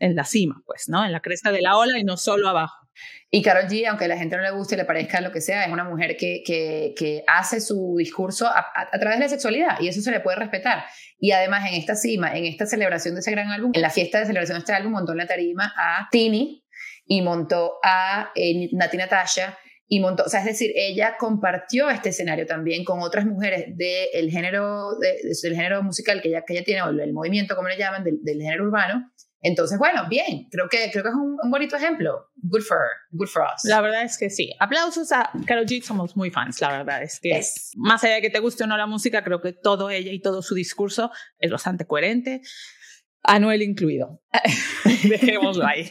en 0.00 0.16
la 0.16 0.24
cima, 0.24 0.62
pues, 0.66 0.88
¿no? 0.88 1.04
En 1.04 1.12
la 1.12 1.20
cresta 1.20 1.52
de 1.52 1.60
la 1.60 1.76
ola 1.76 1.98
y 1.98 2.04
no 2.04 2.16
solo 2.16 2.48
abajo. 2.48 2.82
Y 3.30 3.42
Karol 3.42 3.64
G, 3.64 3.86
aunque 3.88 4.04
a 4.04 4.08
la 4.08 4.18
gente 4.18 4.36
no 4.36 4.42
le 4.42 4.50
guste, 4.50 4.76
le 4.76 4.84
parezca 4.84 5.20
lo 5.20 5.32
que 5.32 5.40
sea, 5.40 5.64
es 5.64 5.72
una 5.72 5.84
mujer 5.84 6.16
que, 6.18 6.42
que, 6.44 6.94
que 6.96 7.24
hace 7.26 7.60
su 7.60 7.94
discurso 7.96 8.46
a, 8.46 8.90
través 8.98 9.18
de 9.18 9.24
la 9.24 9.28
sexualidad 9.28 9.80
y 9.80 9.88
eso 9.88 10.02
se 10.02 10.10
le 10.10 10.20
puede 10.20 10.36
respetar. 10.36 10.84
Y 11.18 11.32
además 11.32 11.66
en 11.66 11.74
esta 11.74 11.94
cima, 11.94 12.36
en 12.36 12.44
esta 12.44 12.66
celebración 12.66 13.14
de 13.14 13.20
ese 13.20 13.30
gran 13.30 13.48
álbum, 13.48 13.72
en 13.74 13.80
la 13.80 13.90
fiesta 13.90 14.18
de 14.18 14.26
celebración 14.26 14.56
de 14.56 14.60
este 14.60 14.72
álbum, 14.74 14.92
montó 14.92 15.12
en 15.12 15.18
la 15.18 15.26
tarima 15.26 15.72
a 15.76 16.08
Tini 16.10 16.62
y 17.06 17.22
montó 17.22 17.78
a 17.82 18.32
eh, 18.34 18.68
Natasha 18.72 19.58
y 19.88 20.00
montó, 20.00 20.22
o 20.24 20.28
sea, 20.28 20.40
es 20.40 20.46
decir, 20.46 20.70
ella 20.74 21.16
compartió 21.18 21.90
este 21.90 22.08
escenario 22.10 22.46
también 22.46 22.84
con 22.84 23.00
otras 23.00 23.26
mujeres 23.26 23.66
del 23.76 24.30
género, 24.30 24.96
de- 25.00 25.08
de- 25.28 25.36
del 25.42 25.54
género 25.54 25.82
musical 25.82 26.22
que 26.22 26.28
ella, 26.28 26.44
que 26.46 26.54
ella 26.54 26.64
tiene, 26.64 26.82
o 26.82 26.88
el 26.88 27.12
movimiento, 27.12 27.54
como 27.56 27.68
le 27.68 27.76
llaman, 27.76 28.02
del, 28.04 28.18
del 28.22 28.40
género 28.40 28.64
urbano. 28.64 29.10
Entonces, 29.44 29.76
bueno, 29.76 30.06
bien, 30.08 30.46
creo 30.52 30.68
que, 30.70 30.88
creo 30.92 31.02
que 31.02 31.08
es 31.08 31.14
un, 31.16 31.36
un 31.42 31.50
bonito 31.50 31.74
ejemplo. 31.76 32.28
Good 32.36 32.60
for 32.62 32.76
her, 32.78 32.90
good 33.10 33.26
for 33.26 33.42
us. 33.42 33.64
La 33.64 33.80
verdad 33.80 34.04
es 34.04 34.16
que 34.16 34.30
sí. 34.30 34.54
Aplausos 34.60 35.10
a 35.10 35.30
Karol 35.46 35.66
G, 35.66 35.82
somos 35.82 36.16
muy 36.16 36.30
fans, 36.30 36.60
la 36.60 36.78
verdad 36.78 37.02
es 37.02 37.18
que 37.20 37.36
Es. 37.38 37.72
más 37.74 38.04
allá 38.04 38.14
de 38.14 38.22
que 38.22 38.30
te 38.30 38.38
guste 38.38 38.62
o 38.62 38.66
no 38.68 38.76
la 38.76 38.86
música, 38.86 39.24
creo 39.24 39.40
que 39.40 39.52
todo 39.52 39.90
ella 39.90 40.12
y 40.12 40.20
todo 40.22 40.42
su 40.42 40.54
discurso 40.54 41.10
es 41.40 41.50
bastante 41.50 41.86
coherente, 41.88 42.40
Anuel 43.22 43.62
incluido. 43.62 44.20
Dejémoslo 45.04 45.66
ahí. 45.66 45.90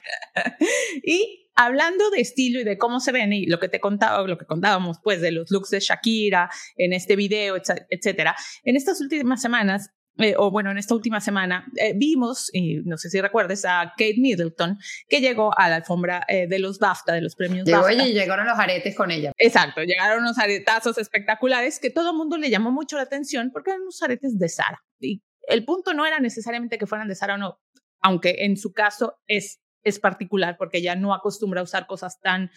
y 1.04 1.50
hablando 1.56 2.10
de 2.10 2.22
estilo 2.22 2.60
y 2.60 2.64
de 2.64 2.78
cómo 2.78 3.00
se 3.00 3.12
ven 3.12 3.34
y 3.34 3.46
lo 3.46 3.60
que 3.60 3.70
te 3.70 3.80
contaba, 3.80 4.26
lo 4.28 4.38
que 4.38 4.46
contábamos 4.46 4.98
pues 5.04 5.22
de 5.22 5.32
los 5.32 5.52
looks 5.52 5.70
de 5.70 5.80
Shakira 5.80 6.50
en 6.76 6.94
este 6.94 7.16
video, 7.16 7.56
etcétera, 7.90 8.36
en 8.64 8.76
estas 8.76 9.02
últimas 9.02 9.42
semanas 9.42 9.92
eh, 10.18 10.36
o 10.38 10.52
bueno, 10.52 10.72
en 10.72 10.78
esta 10.78 10.94
última 10.94 11.22
semana, 11.22 11.66
eh, 11.78 11.94
vimos, 11.96 12.50
y 12.54 12.82
no 12.84 12.98
sé 12.98 13.10
si 13.10 13.22
recuerdes, 13.22 13.64
a 13.66 13.94
Kate 13.98 14.18
Middleton, 14.18 14.78
que 15.08 15.22
llegó 15.22 15.58
a 15.58 15.70
la 15.70 15.78
alfombra 15.78 16.26
eh, 16.28 16.48
de 16.48 16.60
los 16.60 16.80
BAFTA, 16.80 17.14
de 17.14 17.22
los 17.22 17.36
premios 17.36 17.66
Llegó 17.66 17.82
BAFTA. 17.82 18.08
y 18.08 18.14
llegaron 18.14 18.46
los 18.46 18.60
aretes 18.60 18.96
con 18.96 19.10
ella. 19.10 19.32
Exacto, 19.38 19.82
llegaron 19.82 20.22
unos 20.22 20.38
aretazos 20.38 20.98
espectaculares 20.98 21.80
que 21.80 21.90
todo 21.90 22.12
el 22.12 22.18
mundo 22.18 22.38
le 22.38 22.50
llamó 22.50 22.72
mucho 22.72 22.98
la 22.98 23.04
atención 23.04 23.52
porque 23.54 23.72
eran 23.72 23.82
unos 23.82 24.02
aretes 24.04 24.38
de 24.38 24.50
Sara. 24.50 24.84
Y 25.00 25.24
el 25.52 25.66
punto 25.66 25.94
no 25.94 26.06
era 26.06 26.20
necesariamente 26.20 26.78
que 26.78 26.88
fueran 26.88 27.08
de 27.08 27.16
Sara 27.16 27.36
o 27.36 27.38
no, 27.38 27.60
aunque 28.02 28.46
en 28.46 28.58
su 28.58 28.74
caso 28.74 29.20
es, 29.28 29.62
es 29.84 30.00
particular 30.00 30.58
porque 30.58 30.80
ella 30.80 30.96
no 30.96 31.14
acostumbra 31.14 31.62
a 31.62 31.64
usar 31.64 31.88
cosas 31.88 32.20
tan 32.20 32.52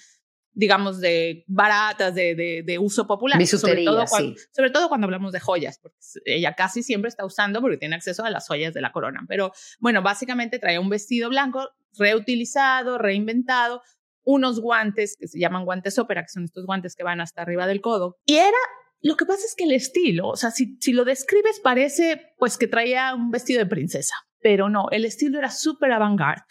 digamos, 0.55 1.01
de 1.01 1.45
baratas, 1.49 2.15
de, 2.15 2.35
de, 2.35 2.63
de 2.65 2.79
uso 2.79 3.07
popular. 3.07 3.39
Bisutería, 3.39 3.91
sobre 3.91 3.99
todo, 3.99 4.05
cuando, 4.09 4.39
sí. 4.39 4.47
sobre 4.53 4.71
todo 4.71 4.89
cuando 4.89 5.07
hablamos 5.07 5.33
de 5.33 5.41
joyas, 5.41 5.79
porque 5.81 5.97
ella 6.25 6.55
casi 6.55 6.83
siempre 6.83 7.09
está 7.09 7.25
usando 7.25 7.61
porque 7.61 7.77
tiene 7.77 7.97
acceso 7.97 8.25
a 8.25 8.31
las 8.31 8.47
joyas 8.47 8.73
de 8.73 8.81
la 8.81 8.93
corona. 8.93 9.25
Pero 9.29 9.53
bueno, 9.81 10.03
básicamente 10.03 10.59
traía 10.59 10.81
un 10.81 10.89
vestido 10.89 11.29
blanco 11.29 11.71
reutilizado, 11.99 12.99
reinventado, 12.99 13.83
unos 14.23 14.61
guantes 14.61 15.17
que 15.19 15.29
se 15.29 15.39
llaman 15.39 15.65
guantes 15.65 15.99
ópera, 15.99 16.23
que 16.23 16.29
son 16.29 16.45
estos 16.45 16.65
guantes 16.67 16.95
que 16.95 17.03
van 17.03 17.21
hasta 17.21 17.43
arriba 17.43 17.67
del 17.67 17.81
codo. 17.81 18.17
Y 18.25 18.37
era 18.37 18.57
lo 19.05 19.17
que 19.17 19.27
pasa 19.27 19.45
es 19.45 19.55
que 19.55 19.65
el 19.65 19.73
estilo, 19.73 20.29
o 20.29 20.37
sea, 20.37 20.51
si, 20.51 20.79
lo 20.93 21.05
describes 21.05 21.61
parece 21.61 22.23
pues 22.39 22.57
que 22.57 22.67
traía 22.67 23.15
un 23.15 23.31
vestido 23.31 23.59
de 23.59 23.67
princesa, 23.67 24.15
pero 24.41 24.71
no, 24.71 24.87
el 24.93 25.05
estilo 25.05 25.39
era 25.39 25.51
súper 25.51 25.93
avant-garde. 25.93 26.43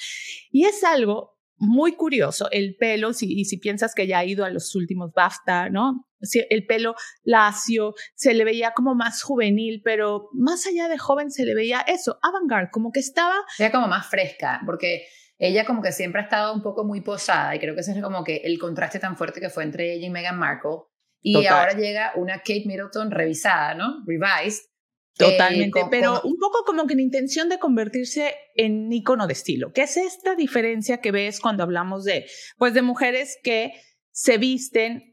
Y 0.52 0.66
es 0.66 0.84
algo 0.84 1.40
muy 1.58 1.96
curioso, 1.96 2.52
el 2.52 2.76
pelo, 2.76 3.14
si 3.14 3.58
piensas 3.58 3.96
que 3.96 4.06
ya 4.06 4.20
ha 4.20 4.26
ido 4.26 4.46
a 4.46 4.52
los 4.52 4.76
últimos 4.76 5.12
BAFTA, 5.16 5.70
¿no? 5.70 6.08
El 6.50 6.68
pelo 6.68 6.94
lacio, 7.24 7.96
se 8.14 8.36
le 8.36 8.46
veía 8.46 8.72
como 8.76 8.94
más 8.94 9.24
juvenil, 9.24 9.82
pero 9.84 10.30
más 10.34 10.68
allá 10.68 10.88
de 10.90 11.00
joven 11.00 11.32
se 11.32 11.46
le 11.46 11.56
veía 11.56 11.82
eso, 11.82 12.20
avant-garde, 12.22 12.70
como 12.72 12.92
que 12.92 13.00
estaba... 13.00 13.36
Era 13.58 13.72
como 13.72 13.88
más 13.88 14.06
fresca, 14.06 14.62
porque 14.64 15.08
ella 15.40 15.66
como 15.66 15.82
que 15.82 15.92
siempre 15.92 16.22
ha 16.22 16.26
estado 16.26 16.54
un 16.54 16.62
poco 16.62 16.84
muy 16.84 17.02
posada 17.02 17.56
y 17.56 17.60
creo 17.60 17.74
que 17.74 17.82
ese 17.82 17.94
es 17.94 18.04
como 18.04 18.24
que 18.24 18.42
el 18.44 18.60
contraste 18.60 19.00
tan 19.00 19.18
fuerte 19.18 19.42
que 19.42 19.50
fue 19.50 19.64
entre 19.64 19.94
ella 19.94 20.06
y 20.06 20.12
Meghan 20.12 20.38
Markle. 20.38 20.84
Y 21.24 21.34
Total. 21.34 21.54
ahora 21.54 21.74
llega 21.74 22.12
una 22.16 22.38
Kate 22.40 22.64
Middleton 22.66 23.10
revisada, 23.10 23.74
¿no? 23.74 24.04
Revised. 24.06 24.62
Totalmente, 25.16 25.80
eh, 25.80 25.82
con- 25.84 25.90
pero 25.92 26.22
con- 26.22 26.32
un 26.32 26.38
poco 26.40 26.64
como 26.66 26.86
que 26.88 26.94
en 26.94 27.00
intención 27.00 27.48
de 27.48 27.60
convertirse 27.60 28.34
en 28.56 28.92
icono 28.92 29.28
de 29.28 29.34
estilo, 29.34 29.72
que 29.72 29.84
es 29.84 29.96
esta 29.96 30.36
diferencia 30.36 31.02
que 31.02 31.12
ves 31.12 31.40
cuando 31.40 31.62
hablamos 31.64 32.04
de, 32.04 32.26
pues 32.58 32.74
de 32.74 32.82
mujeres 32.82 33.38
que 33.44 33.74
se 34.12 34.38
visten 34.38 35.13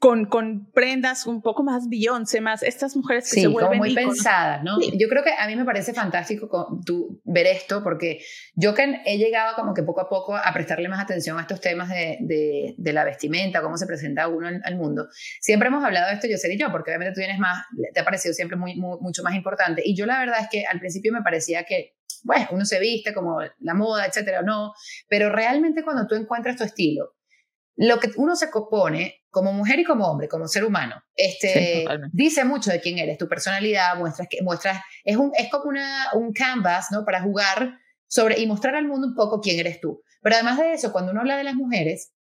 con, 0.00 0.24
con 0.24 0.70
prendas 0.72 1.26
un 1.26 1.42
poco 1.42 1.62
más 1.62 1.88
Beyoncé, 1.90 2.40
más 2.40 2.62
estas 2.62 2.96
mujeres 2.96 3.24
que 3.24 3.34
Sí, 3.34 3.40
se 3.42 3.46
como 3.48 3.58
vuelven 3.60 3.78
muy 3.78 3.90
íconos. 3.90 4.14
pensadas, 4.14 4.64
¿no? 4.64 4.78
Sí. 4.80 4.92
Yo 4.98 5.08
creo 5.10 5.22
que 5.22 5.30
a 5.38 5.46
mí 5.46 5.54
me 5.56 5.66
parece 5.66 5.92
fantástico 5.92 6.48
co- 6.48 6.80
tú 6.86 7.20
ver 7.24 7.46
esto, 7.46 7.82
porque 7.84 8.20
yo 8.54 8.72
que 8.74 9.02
he 9.04 9.18
llegado 9.18 9.54
como 9.56 9.74
que 9.74 9.82
poco 9.82 10.00
a 10.00 10.08
poco 10.08 10.34
a 10.34 10.50
prestarle 10.54 10.88
más 10.88 11.00
atención 11.04 11.36
a 11.38 11.42
estos 11.42 11.60
temas 11.60 11.90
de, 11.90 12.16
de, 12.22 12.74
de 12.78 12.92
la 12.94 13.04
vestimenta, 13.04 13.60
cómo 13.60 13.76
se 13.76 13.86
presenta 13.86 14.26
uno 14.28 14.48
al, 14.48 14.62
al 14.64 14.76
mundo. 14.76 15.06
Siempre 15.40 15.68
hemos 15.68 15.84
hablado 15.84 16.08
de 16.08 16.14
esto, 16.14 16.26
yo 16.28 16.38
sé 16.38 16.50
y 16.54 16.58
yo, 16.58 16.72
porque 16.72 16.90
obviamente 16.92 17.12
tú 17.14 17.20
tienes 17.20 17.38
más, 17.38 17.62
te 17.92 18.00
ha 18.00 18.04
parecido 18.04 18.32
siempre 18.32 18.56
muy, 18.56 18.76
muy- 18.76 18.98
mucho 19.02 19.22
más 19.22 19.34
importante. 19.34 19.82
Y 19.84 19.94
yo 19.94 20.06
la 20.06 20.18
verdad 20.18 20.40
es 20.40 20.48
que 20.50 20.64
al 20.64 20.80
principio 20.80 21.12
me 21.12 21.20
parecía 21.20 21.64
que, 21.64 21.94
bueno, 22.24 22.46
uno 22.52 22.64
se 22.64 22.80
viste 22.80 23.12
como 23.12 23.38
la 23.58 23.74
moda, 23.74 24.06
etcétera, 24.06 24.40
no, 24.40 24.72
pero 25.08 25.28
realmente 25.30 25.84
cuando 25.84 26.06
tú 26.06 26.14
encuentras 26.14 26.56
tu 26.56 26.64
estilo, 26.64 27.12
lo 27.76 27.98
que 27.98 28.10
uno 28.16 28.36
se 28.36 28.48
pone 28.48 29.22
como 29.30 29.52
mujer 29.52 29.78
y 29.78 29.84
como 29.84 30.06
hombre, 30.06 30.28
como 30.28 30.48
ser 30.48 30.64
humano, 30.64 31.02
este, 31.14 31.86
dice 32.12 32.44
mucho 32.44 32.70
de 32.70 32.80
quién 32.80 32.98
eres, 32.98 33.16
tu 33.16 33.28
personalidad, 33.28 33.96
muestras 33.96 34.28
que 34.28 34.42
muestras, 34.42 34.80
es, 35.04 35.16
un, 35.16 35.30
es 35.36 35.50
como 35.50 35.64
una, 35.64 36.08
un 36.14 36.32
canvas, 36.32 36.88
¿no? 36.90 37.04
Para 37.04 37.22
jugar 37.22 37.78
sobre 38.06 38.40
y 38.40 38.46
mostrar 38.46 38.74
al 38.74 38.86
mundo 38.86 39.06
un 39.06 39.14
poco 39.14 39.40
quién 39.40 39.58
eres 39.60 39.80
tú. 39.80 40.02
Pero 40.20 40.34
además 40.34 40.58
de 40.58 40.72
eso, 40.72 40.92
cuando 40.92 41.12
uno 41.12 41.20
habla 41.20 41.36
de 41.36 41.44
las 41.44 41.54
mujeres, 41.54 42.12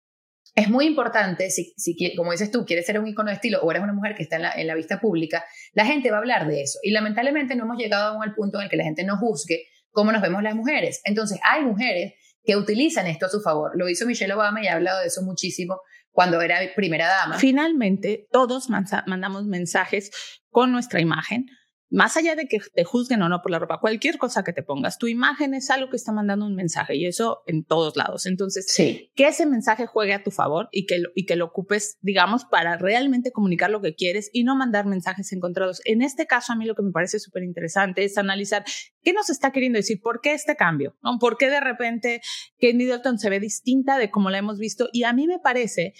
es 0.55 0.69
muy 0.69 0.85
importante, 0.85 1.49
si, 1.49 1.73
si 1.77 2.15
como 2.15 2.31
dices 2.31 2.51
tú, 2.51 2.65
quieres 2.65 2.85
ser 2.85 2.99
un 2.99 3.07
icono 3.07 3.29
de 3.29 3.35
estilo 3.35 3.59
o 3.61 3.71
eres 3.71 3.83
una 3.83 3.93
mujer 3.93 4.15
que 4.15 4.23
está 4.23 4.37
en 4.37 4.43
la, 4.43 4.51
en 4.53 4.67
la 4.67 4.75
vista 4.75 4.99
pública, 4.99 5.45
la 5.73 5.85
gente 5.85 6.11
va 6.11 6.17
a 6.17 6.19
hablar 6.19 6.47
de 6.47 6.61
eso. 6.61 6.79
Y 6.83 6.91
lamentablemente 6.91 7.55
no 7.55 7.65
hemos 7.65 7.77
llegado 7.77 8.13
aún 8.13 8.23
al 8.23 8.35
punto 8.35 8.57
en 8.57 8.65
el 8.65 8.69
que 8.69 8.77
la 8.77 8.83
gente 8.83 9.03
nos 9.03 9.19
juzgue 9.19 9.67
cómo 9.91 10.11
nos 10.11 10.21
vemos 10.21 10.43
las 10.43 10.55
mujeres. 10.55 11.01
Entonces, 11.03 11.39
hay 11.43 11.63
mujeres 11.63 12.13
que 12.49 12.55
utilizan 12.55 13.05
esto 13.05 13.27
a 13.27 13.29
su 13.29 13.41
favor. 13.41 13.73
Lo 13.75 13.87
hizo 13.89 14.07
Michelle 14.07 14.33
Obama 14.33 14.63
y 14.63 14.65
ha 14.65 14.73
hablado 14.73 15.01
de 15.01 15.05
eso 15.05 15.21
muchísimo 15.21 15.81
cuando 16.09 16.41
era 16.41 16.57
primera 16.75 17.07
dama. 17.07 17.37
Finalmente, 17.37 18.27
todos 18.31 18.69
mandamos 18.71 19.45
mensajes 19.45 20.09
con 20.49 20.71
nuestra 20.71 20.99
imagen. 20.99 21.45
Más 21.91 22.17
allá 22.17 22.35
de 22.35 22.47
que 22.47 22.59
te 22.73 22.83
juzguen 22.83 23.21
o 23.23 23.29
no 23.29 23.41
por 23.41 23.51
la 23.51 23.57
ropa, 23.59 23.79
cualquier 23.79 24.17
cosa 24.17 24.43
que 24.43 24.53
te 24.53 24.61
pongas, 24.61 24.97
tu 24.99 25.07
imagen 25.07 25.53
es 25.53 25.69
algo 25.71 25.89
que 25.89 25.95
está 25.95 26.11
mandando 26.11 26.45
un 26.45 26.55
mensaje 26.55 26.95
y 26.95 27.05
eso 27.07 27.41
en 27.47 27.63
todos 27.63 27.95
lados. 27.95 28.25
Entonces, 28.27 28.67
Sí. 28.71 29.11
que 29.15 29.27
ese 29.27 29.45
mensaje 29.45 29.87
juegue 29.87 30.13
a 30.13 30.23
tu 30.23 30.29
favor 30.29 30.69
y 30.71 30.85
que, 30.85 30.99
lo, 30.99 31.09
y 31.15 31.25
que 31.25 31.35
lo 31.35 31.45
ocupes, 31.45 31.97
digamos, 32.01 32.45
para 32.45 32.77
realmente 32.77 33.31
comunicar 33.31 33.71
lo 33.71 33.81
que 33.81 33.95
quieres 33.95 34.29
y 34.33 34.43
no 34.43 34.55
mandar 34.55 34.85
mensajes 34.85 35.33
encontrados. 35.33 35.81
En 35.85 36.01
este 36.01 36.27
caso, 36.27 36.53
a 36.53 36.55
mí 36.55 36.65
lo 36.65 36.75
que 36.75 36.83
me 36.83 36.91
parece 36.91 37.19
súper 37.19 37.43
interesante 37.43 38.03
es 38.03 38.17
analizar 38.17 38.63
qué 39.01 39.13
nos 39.13 39.29
está 39.29 39.51
queriendo 39.51 39.77
decir, 39.77 39.99
por 40.01 40.21
qué 40.21 40.33
este 40.33 40.55
cambio, 40.55 40.95
¿no? 41.01 41.17
por 41.19 41.37
qué 41.37 41.49
de 41.49 41.59
repente 41.59 42.21
Kate 42.61 42.73
Middleton 42.75 43.17
se 43.17 43.29
ve 43.29 43.39
distinta 43.39 43.97
de 43.97 44.11
como 44.11 44.29
la 44.29 44.37
hemos 44.37 44.59
visto. 44.59 44.89
Y 44.93 45.03
a 45.03 45.13
mí 45.13 45.25
me 45.27 45.39
parece 45.39 45.93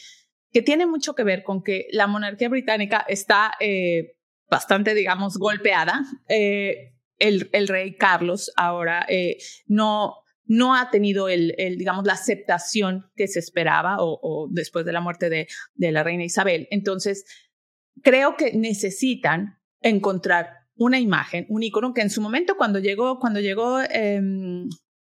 que 0.52 0.62
tiene 0.62 0.86
mucho 0.86 1.14
que 1.16 1.24
ver 1.24 1.44
con 1.44 1.64
que 1.64 1.88
la 1.92 2.08
monarquía 2.08 2.50
británica 2.50 3.06
está 3.08 3.54
eh, 3.60 4.16
bastante, 4.50 4.94
digamos, 4.94 5.38
golpeada. 5.38 6.04
Eh, 6.28 6.94
el, 7.18 7.50
el 7.52 7.68
rey 7.68 7.96
Carlos 7.98 8.52
ahora 8.56 9.06
eh, 9.10 9.38
no 9.68 10.16
no 10.50 10.74
ha 10.76 10.90
tenido 10.90 11.30
el, 11.30 11.54
el, 11.60 11.78
digamos, 11.78 12.06
la 12.06 12.14
aceptación 12.14 13.06
que 13.16 13.28
se 13.28 13.38
esperaba 13.38 13.98
o, 14.00 14.48
después 14.50 14.84
de 14.84 14.92
la 14.92 15.00
muerte 15.00 15.30
de, 15.30 15.48
de, 15.76 15.92
la 15.92 16.02
reina 16.02 16.24
Isabel. 16.24 16.68
Entonces, 16.72 17.24
creo 18.02 18.36
que 18.36 18.54
necesitan 18.54 19.60
encontrar 19.82 20.50
una 20.76 21.00
imagen, 21.00 21.46
un 21.50 21.62
icono 21.62 21.94
que 21.94 22.02
en 22.02 22.10
su 22.10 22.20
momento 22.20 22.58
cuando 22.58 22.80
llegó, 22.80 23.20
cuando 23.20 23.42
llegó 23.42 23.80
eh, 23.80 24.20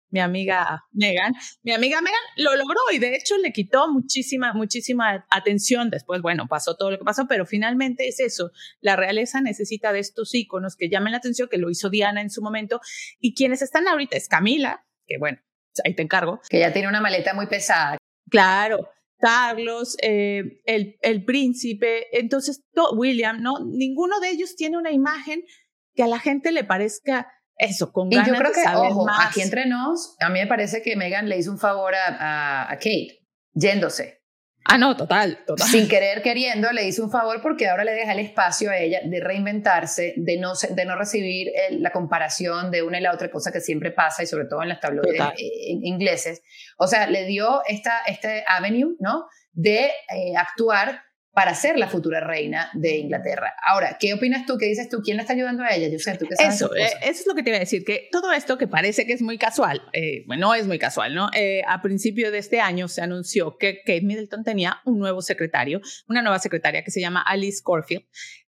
mi 0.09 0.19
amiga 0.19 0.85
Megan, 0.91 1.33
mi 1.63 1.73
amiga 1.73 2.01
Megan 2.01 2.19
lo 2.37 2.55
logró 2.55 2.79
y 2.93 2.99
de 2.99 3.15
hecho 3.15 3.37
le 3.37 3.51
quitó 3.51 3.91
muchísima, 3.91 4.53
muchísima 4.53 5.25
atención. 5.29 5.89
Después, 5.89 6.21
bueno, 6.21 6.47
pasó 6.47 6.75
todo 6.75 6.91
lo 6.91 6.97
que 6.97 7.03
pasó, 7.03 7.27
pero 7.27 7.45
finalmente 7.45 8.07
es 8.07 8.19
eso. 8.19 8.51
La 8.81 8.95
realeza 8.95 9.41
necesita 9.41 9.91
de 9.91 9.99
estos 9.99 10.33
iconos 10.33 10.75
que 10.75 10.89
llamen 10.89 11.11
la 11.11 11.17
atención, 11.17 11.49
que 11.49 11.57
lo 11.57 11.69
hizo 11.69 11.89
Diana 11.89 12.21
en 12.21 12.29
su 12.29 12.41
momento. 12.41 12.79
Y 13.19 13.33
quienes 13.35 13.61
están 13.61 13.87
ahorita 13.87 14.15
es 14.17 14.27
Camila, 14.27 14.85
que 15.05 15.17
bueno, 15.17 15.39
ahí 15.83 15.95
te 15.95 16.03
encargo. 16.03 16.39
Que 16.49 16.59
ya 16.59 16.71
tiene 16.71 16.87
una 16.87 17.01
maleta 17.01 17.33
muy 17.33 17.47
pesada. 17.47 17.97
Claro, 18.29 18.89
Carlos, 19.17 19.97
eh, 20.01 20.61
el, 20.65 20.97
el, 21.01 21.23
príncipe, 21.25 22.07
entonces 22.17 22.63
William, 22.95 23.41
¿no? 23.41 23.59
Ninguno 23.65 24.19
de 24.19 24.29
ellos 24.29 24.55
tiene 24.55 24.77
una 24.77 24.91
imagen 24.91 25.43
que 25.93 26.03
a 26.03 26.07
la 26.07 26.19
gente 26.19 26.51
le 26.51 26.63
parezca 26.63 27.31
eso, 27.57 27.91
con 27.91 28.11
y 28.11 28.15
ganas 28.15 28.27
yo 28.29 28.35
creo 28.35 28.49
de 28.49 28.55
que, 28.55 28.63
saber 28.63 28.91
ojo, 28.91 29.05
más. 29.05 29.27
aquí 29.27 29.41
entre 29.41 29.65
nos, 29.65 30.15
a 30.19 30.29
mí 30.29 30.39
me 30.39 30.47
parece 30.47 30.81
que 30.81 30.95
Megan 30.95 31.29
le 31.29 31.37
hizo 31.37 31.51
un 31.51 31.59
favor 31.59 31.95
a, 31.95 32.07
a, 32.07 32.71
a 32.71 32.75
Kate, 32.75 33.19
yéndose. 33.53 34.21
Ah, 34.67 34.79
no, 34.79 34.97
total, 34.97 35.43
total. 35.45 35.67
Sin 35.67 35.87
querer 35.87 36.23
queriendo, 36.23 36.71
le 36.71 36.87
hizo 36.87 37.03
un 37.03 37.11
favor 37.11 37.39
porque 37.39 37.69
ahora 37.69 37.83
le 37.83 37.91
deja 37.91 38.13
el 38.13 38.19
espacio 38.19 38.71
a 38.71 38.77
ella 38.77 38.99
de 39.05 39.19
reinventarse, 39.19 40.15
de 40.17 40.37
no, 40.37 40.53
de 40.55 40.85
no 40.85 40.95
recibir 40.95 41.51
el, 41.69 41.83
la 41.83 41.91
comparación 41.91 42.71
de 42.71 42.81
una 42.81 42.97
y 42.97 43.01
la 43.03 43.13
otra 43.13 43.29
cosa 43.29 43.51
que 43.51 43.61
siempre 43.61 43.91
pasa, 43.91 44.23
y 44.23 44.25
sobre 44.25 44.45
todo 44.45 44.63
en 44.63 44.69
las 44.69 44.79
tabloides 44.79 45.21
eh, 45.21 45.77
ingleses. 45.83 46.41
O 46.79 46.87
sea, 46.87 47.07
le 47.07 47.25
dio 47.25 47.61
esta, 47.67 48.01
este 48.07 48.43
avenue, 48.47 48.95
¿no? 48.99 49.25
De 49.51 49.85
eh, 49.85 50.35
actuar 50.35 51.03
para 51.35 51.53
ser 51.53 51.77
la 51.77 51.89
futura 51.89 52.21
reina 52.21 52.69
de 52.73 52.97
Inglaterra. 52.97 53.53
Ahora, 53.61 53.97
¿qué 53.99 54.13
opinas 54.13 54.45
tú? 54.45 54.57
¿Qué 54.57 54.67
dices 54.67 54.87
tú? 54.87 55.01
¿Quién 55.03 55.17
le 55.17 55.23
está 55.23 55.33
ayudando 55.33 55.63
a 55.63 55.75
ella? 55.75 55.89
Yo 55.89 55.99
sé, 55.99 56.17
tú 56.17 56.25
qué 56.27 56.35
sabes. 56.37 56.55
Eso, 56.55 56.73
eh, 56.73 56.85
eso 57.01 57.19
es 57.19 57.27
lo 57.27 57.35
que 57.35 57.43
te 57.43 57.49
iba 57.49 57.57
a 57.57 57.59
decir, 57.59 57.83
que 57.83 58.07
todo 58.09 58.31
esto 58.31 58.57
que 58.57 58.67
parece 58.67 59.05
que 59.05 59.11
es 59.11 59.21
muy 59.21 59.37
casual, 59.37 59.81
eh, 59.91 60.23
bueno, 60.27 60.47
no 60.47 60.55
es 60.55 60.65
muy 60.65 60.79
casual, 60.79 61.13
¿no? 61.13 61.29
Eh, 61.33 61.61
a 61.67 61.81
principio 61.81 62.31
de 62.31 62.37
este 62.37 62.61
año 62.61 62.87
se 62.87 63.01
anunció 63.01 63.57
que 63.57 63.79
Kate 63.79 64.01
Middleton 64.01 64.45
tenía 64.45 64.77
un 64.85 64.97
nuevo 64.97 65.21
secretario, 65.21 65.81
una 66.07 66.21
nueva 66.21 66.39
secretaria 66.39 66.83
que 66.83 66.91
se 66.91 67.01
llama 67.01 67.21
Alice 67.21 67.61
Corfield, 67.61 68.05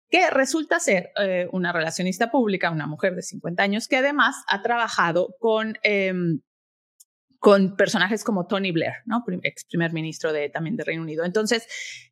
que 0.08 0.30
resulta 0.30 0.78
ser 0.78 1.10
eh, 1.20 1.48
una 1.50 1.72
relacionista 1.72 2.30
pública, 2.30 2.70
una 2.70 2.86
mujer 2.86 3.14
de 3.14 3.22
50 3.22 3.62
años, 3.62 3.88
que 3.88 3.96
además 3.96 4.36
ha 4.48 4.62
trabajado 4.62 5.34
con 5.38 5.78
em, 5.82 6.40
con 7.46 7.76
personajes 7.76 8.24
como 8.24 8.48
Tony 8.48 8.72
Blair, 8.72 8.94
¿no? 9.04 9.22
ex 9.44 9.64
primer 9.66 9.92
ministro 9.92 10.32
de, 10.32 10.48
también 10.48 10.74
de 10.74 10.82
Reino 10.82 11.02
Unido. 11.02 11.24
Entonces, 11.24 11.64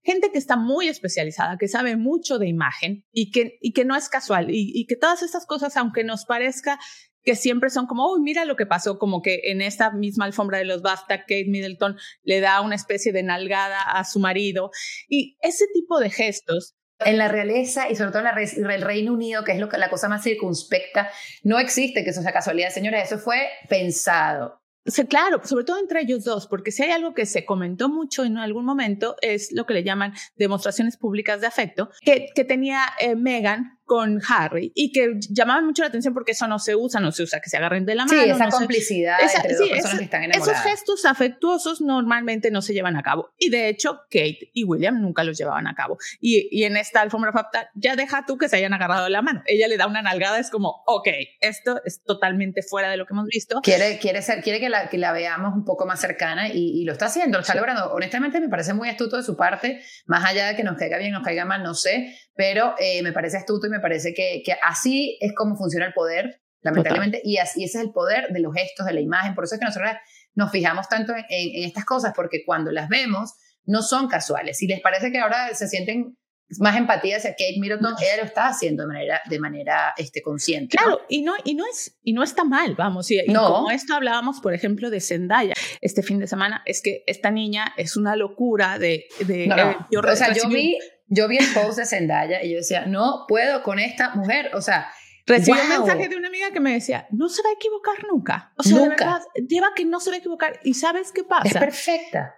gente 0.05 0.31
que 0.31 0.39
está 0.39 0.55
muy 0.55 0.87
especializada, 0.87 1.59
que 1.59 1.67
sabe 1.67 1.97
mucho 1.97 2.39
de 2.39 2.47
imagen 2.47 3.05
y 3.11 3.33
que, 3.33 3.59
y 3.61 3.73
que 3.73 3.85
no 3.85 3.97
es 3.97 4.09
casual 4.09 4.53
y, 4.53 4.71
y 4.73 4.87
que 4.87 4.95
todas 4.95 5.25
estas 5.25 5.45
cosas, 5.45 5.77
aunque 5.77 6.05
nos 6.05 6.25
parezca 6.25 6.79
que 7.25 7.35
siempre 7.35 7.71
son 7.71 7.89
como, 7.89 8.13
uy, 8.13 8.21
mira 8.23 8.45
lo 8.45 8.55
que 8.55 8.65
pasó, 8.65 8.97
como 8.97 9.23
que 9.23 9.41
en 9.47 9.61
esta 9.61 9.91
misma 9.91 10.25
alfombra 10.27 10.59
de 10.59 10.67
los 10.67 10.83
BAFTA, 10.83 11.23
Kate 11.23 11.47
Middleton 11.49 11.97
le 12.23 12.39
da 12.39 12.61
una 12.61 12.77
especie 12.77 13.11
de 13.11 13.25
nalgada 13.25 13.81
a 13.83 14.05
su 14.05 14.21
marido 14.21 14.71
y 15.09 15.37
ese 15.41 15.65
tipo 15.75 15.99
de 15.99 16.11
gestos 16.11 16.77
En 17.01 17.19
la 17.19 17.27
realeza 17.27 17.91
y 17.91 17.97
sobre 17.97 18.11
todo 18.11 18.21
en 18.21 18.27
la 18.27 18.35
re- 18.37 18.75
el 18.77 18.83
Reino 18.83 19.13
Unido, 19.13 19.43
que 19.43 19.51
es 19.51 19.59
lo 19.59 19.69
que, 19.69 19.79
la 19.79 19.91
cosa 19.91 20.09
más 20.09 20.23
circunspecta, 20.23 21.11
no 21.43 21.59
existe 21.59 22.05
que 22.05 22.11
eso 22.11 22.23
sea 22.23 22.33
casualidad, 22.33 22.71
señores, 22.71 23.03
eso 23.11 23.19
fue 23.19 23.49
pensado. 23.69 24.61
Claro, 25.09 25.41
sobre 25.45 25.65
todo 25.65 25.79
entre 25.79 26.03
ellos 26.03 26.25
dos, 26.25 26.47
porque 26.47 26.71
si 26.71 26.83
hay 26.83 26.91
algo 26.91 27.15
que 27.15 27.25
se 27.25 27.47
comentó 27.47 27.89
mucho 27.89 28.25
en 28.25 28.37
algún 28.37 28.67
momento 28.67 29.17
es 29.23 29.51
lo 29.51 29.65
que 29.65 29.73
le 29.73 29.83
llaman 29.83 30.13
demostraciones 30.37 30.99
públicas 30.99 31.41
de 31.41 31.47
afecto, 31.47 31.89
que, 32.03 32.27
que 32.35 32.45
tenía 32.45 32.85
eh, 33.01 33.17
Meghan 33.17 33.74
con 33.85 34.21
Harry 34.29 34.73
y 34.75 34.93
que 34.93 35.19
llamaban 35.31 35.67
mucho 35.67 35.83
la 35.83 35.89
atención 35.89 36.15
porque 36.15 36.33
eso 36.33 36.47
no 36.49 36.59
se 36.59 36.75
usa, 36.75 37.01
no 37.01 37.13
se 37.13 37.23
usa 37.23 37.41
que 37.41 37.51
se 37.51 37.57
agarren 37.57 37.85
de 37.87 37.95
la 37.95 38.09
Sí, 38.09 38.15
mano. 38.17 38.35
esa 38.35 38.45
no 38.47 38.51
se- 38.51 38.57
complicidad 38.59 39.21
Esa- 39.23 39.37
entre 39.39 39.55
sí, 39.55 39.59
dos 39.61 39.69
personas 39.69 39.87
esos- 39.87 39.99
que 39.99 40.05
están 40.05 40.23
Esos 40.25 40.35
enamoradas. 40.37 40.65
gestos 40.71 41.05
afectuosos 41.05 41.81
normalmente 41.81 42.51
no 42.51 42.63
se 42.63 42.73
llevan 42.75 42.97
a 42.97 43.03
cabo. 43.03 43.31
Y 43.39 43.51
de 43.51 43.69
hecho, 43.69 44.01
Kate 44.11 44.51
y 44.53 44.65
William 44.65 45.01
nunca 45.01 45.25
los 45.25 45.37
llevaban 45.39 45.67
a 45.67 45.75
cabo. 45.75 45.99
Y, 46.21 46.49
y 46.51 46.65
en 46.65 46.77
esta 46.77 47.01
alfombra 47.01 47.33
fatal, 47.33 47.69
ya 47.75 47.97
deja 47.97 48.25
tú 48.27 48.39
que 48.39 48.49
se 48.49 48.57
hayan 48.57 48.73
agarrado 48.73 49.05
de 49.05 49.11
la 49.11 49.23
mano. 49.23 49.43
Ella 49.47 49.69
le 49.69 49.77
da 49.77 49.87
una 49.87 50.03
nalgada, 50.03 50.39
es 50.39 50.51
como, 50.51 50.83
ok, 50.87 51.09
esto 51.41 51.81
es 51.85 52.03
totalmente 52.05 52.63
fuera 52.63 52.91
de 52.91 52.97
lo 52.97 53.07
que 53.07 53.13
hemos 53.15 53.27
visto. 53.27 53.61
Quiere, 53.63 53.99
quiere, 53.99 54.23
ser, 54.23 54.43
quiere 54.43 54.61
que, 54.61 54.69
la, 54.69 54.89
que 54.89 54.99
la 54.99 55.13
veamos 55.13 55.55
un 55.55 55.65
poco 55.65 55.87
más 55.87 56.01
cercana 56.01 56.49
y, 56.49 56.81
y 56.81 56.85
lo 56.85 56.93
está 56.93 57.07
haciendo, 57.07 57.39
lo 57.39 57.43
está 57.43 57.53
Sí. 57.53 57.59
logrando. 57.59 57.93
Honestamente, 57.93 58.41
me 58.41 58.49
parece 58.49 58.75
muy 58.75 58.89
astuto 58.89 59.17
de 59.17 59.23
su 59.23 59.37
parte, 59.37 59.83
más 60.07 60.25
allá 60.25 60.49
de 60.49 60.57
que 60.57 60.65
nos 60.65 60.77
caiga 60.79 60.99
bien, 60.99 61.13
nos 61.13 61.23
caiga 61.23 61.45
mal, 61.45 61.63
no 61.63 61.75
sé, 61.75 62.17
pero 62.35 62.75
eh, 62.79 63.03
me 63.03 63.13
parece 63.13 63.37
astuto 63.37 63.67
y 63.67 63.71
me 63.71 63.81
parece 63.81 64.13
que, 64.15 64.43
que 64.45 64.55
así 64.63 65.17
es 65.21 65.33
como 65.35 65.57
funciona 65.57 65.87
el 65.87 65.93
poder, 65.93 66.41
lamentablemente, 66.63 67.21
y, 67.25 67.37
así, 67.39 67.61
y 67.61 67.65
ese 67.65 67.79
es 67.79 67.85
el 67.85 67.93
poder 67.93 68.29
de 68.31 68.41
los 68.41 68.55
gestos, 68.55 68.87
de 68.87 68.93
la 68.95 69.01
imagen. 69.01 69.35
Por 69.35 69.45
eso 69.45 69.55
es 69.55 69.61
que 69.61 69.67
nosotros 69.67 69.91
nos 70.35 70.51
fijamos 70.51 70.89
tanto 70.89 71.13
en, 71.13 71.25
en- 71.29 71.57
en 71.57 71.65
estas 71.65 71.85
cosas, 71.85 72.13
porque 72.17 72.43
cuando 72.45 72.71
las 72.73 72.89
vemos, 72.89 73.35
no 73.67 73.83
son 73.83 74.09
casuales. 74.09 74.59
Si 74.59 74.67
les 74.67 74.81
parece 74.81 75.13
que 75.13 75.19
ahora 75.19 75.55
se 75.55 75.69
sienten 75.69 76.17
más 76.59 76.77
empatía 76.77 77.17
hacia 77.17 77.31
Kate 77.31 77.57
Middleton, 77.59 77.95
ella 78.03 78.19
lo 78.19 78.23
está 78.25 78.49
haciendo 78.49 78.83
de 78.83 78.89
manera, 78.89 79.21
de 79.31 79.39
manera 79.39 79.95
este, 79.97 80.21
consciente. 80.21 80.77
¿no? 80.79 80.83
Claro, 80.87 81.01
y 81.09 81.23
no, 81.23 81.33
y 81.45 81.55
no 81.55 81.65
es, 81.67 81.97
y 82.03 82.13
no 82.13 82.23
está 82.23 82.45
mal, 82.45 82.75
vamos. 82.77 83.11
Y, 83.11 83.19
y 83.21 83.33
No. 83.33 83.47
como 83.51 83.71
esto 83.71 83.95
hablábamos, 83.95 84.41
por 84.41 84.53
ejemplo, 84.55 84.91
de 84.91 85.01
Zendaya 85.01 85.55
este 85.81 86.03
fin 86.03 86.19
de 86.19 86.27
semana, 86.27 86.63
es 86.67 86.83
que 86.83 87.03
esta 87.07 87.31
niña 87.31 87.73
es 87.79 87.97
una 87.97 88.15
locura 88.17 88.79
de, 88.79 89.07
de 89.27 89.47
No, 89.47 89.57
no. 89.57 89.71
eh, 89.71 89.77
yo 89.91 90.01
o 90.01 90.17
sea, 90.17 90.33
yo 90.35 90.49
vi, 90.49 90.79
yo 91.07 91.29
vi 91.29 91.37
el 91.39 91.47
post 91.55 91.79
de 91.79 91.87
Zendaya 91.87 92.43
y 92.43 92.51
yo 92.53 92.57
decía, 92.59 92.87
no 92.87 93.25
puedo 93.29 93.63
con 93.63 93.79
esta 93.79 94.15
mujer. 94.15 94.51
O 94.55 94.61
sea, 94.61 94.89
Recibí 95.27 95.59
un 95.59 95.69
¡Wow! 95.71 95.79
mensaje 95.87 96.09
de 96.11 96.17
una 96.17 96.29
amiga 96.29 96.51
que 96.53 96.61
me 96.61 96.75
decía, 96.75 97.07
no 97.11 97.31
se 97.31 97.43
va 97.43 97.49
a 97.49 97.53
equivocar 97.55 97.95
nunca. 98.11 98.53
O 98.59 98.63
sea, 98.63 98.77
de 98.79 98.89
Nunca. 98.91 99.05
verdad, 99.07 99.23
lleva 99.49 99.69
que 99.75 99.87
no 99.87 99.99
se 99.99 100.11
va 100.11 100.17
a 100.17 100.19
equivocar. 100.19 100.61
¿Y 100.65 100.75
sabes 100.75 101.13
qué 101.13 101.23
es 101.23 101.27
pasa? 101.27 101.61
perfecta. 101.61 102.35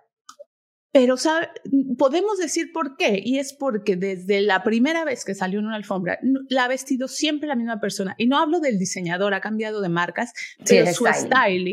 Pero 0.92 1.16
sabe- 1.16 1.50
podemos 1.98 2.38
decir 2.38 2.70
por 2.72 2.96
qué. 2.96 3.20
Y 3.24 3.38
es 3.40 3.55
porque 3.55 3.96
desde 3.96 4.40
la 4.40 4.62
primera 4.62 5.05
vez 5.05 5.24
que 5.24 5.35
salió 5.35 5.59
en 5.59 5.66
una 5.66 5.74
alfombra, 5.76 6.18
la 6.48 6.64
ha 6.64 6.68
vestido 6.68 7.09
siempre 7.09 7.48
la 7.48 7.57
misma 7.57 7.81
persona. 7.81 8.14
Y 8.18 8.29
no 8.29 8.38
hablo 8.38 8.61
del 8.61 8.79
diseñador, 8.79 9.35
ha 9.35 9.40
cambiado 9.40 9.81
de 9.81 9.88
marcas, 9.88 10.33
Sí, 10.59 10.76
pero 10.76 10.92
su 10.94 11.07
styling. 11.07 11.26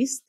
stylist 0.07 0.25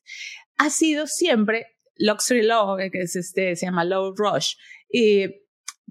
ha 0.58 0.68
sido 0.68 1.06
siempre 1.06 1.66
Luxury 1.96 2.42
Law, 2.42 2.76
que 2.76 3.00
es 3.00 3.16
este, 3.16 3.56
se 3.56 3.64
llama 3.66 3.84
Low 3.84 4.14
Rush, 4.14 4.54
y 4.88 5.43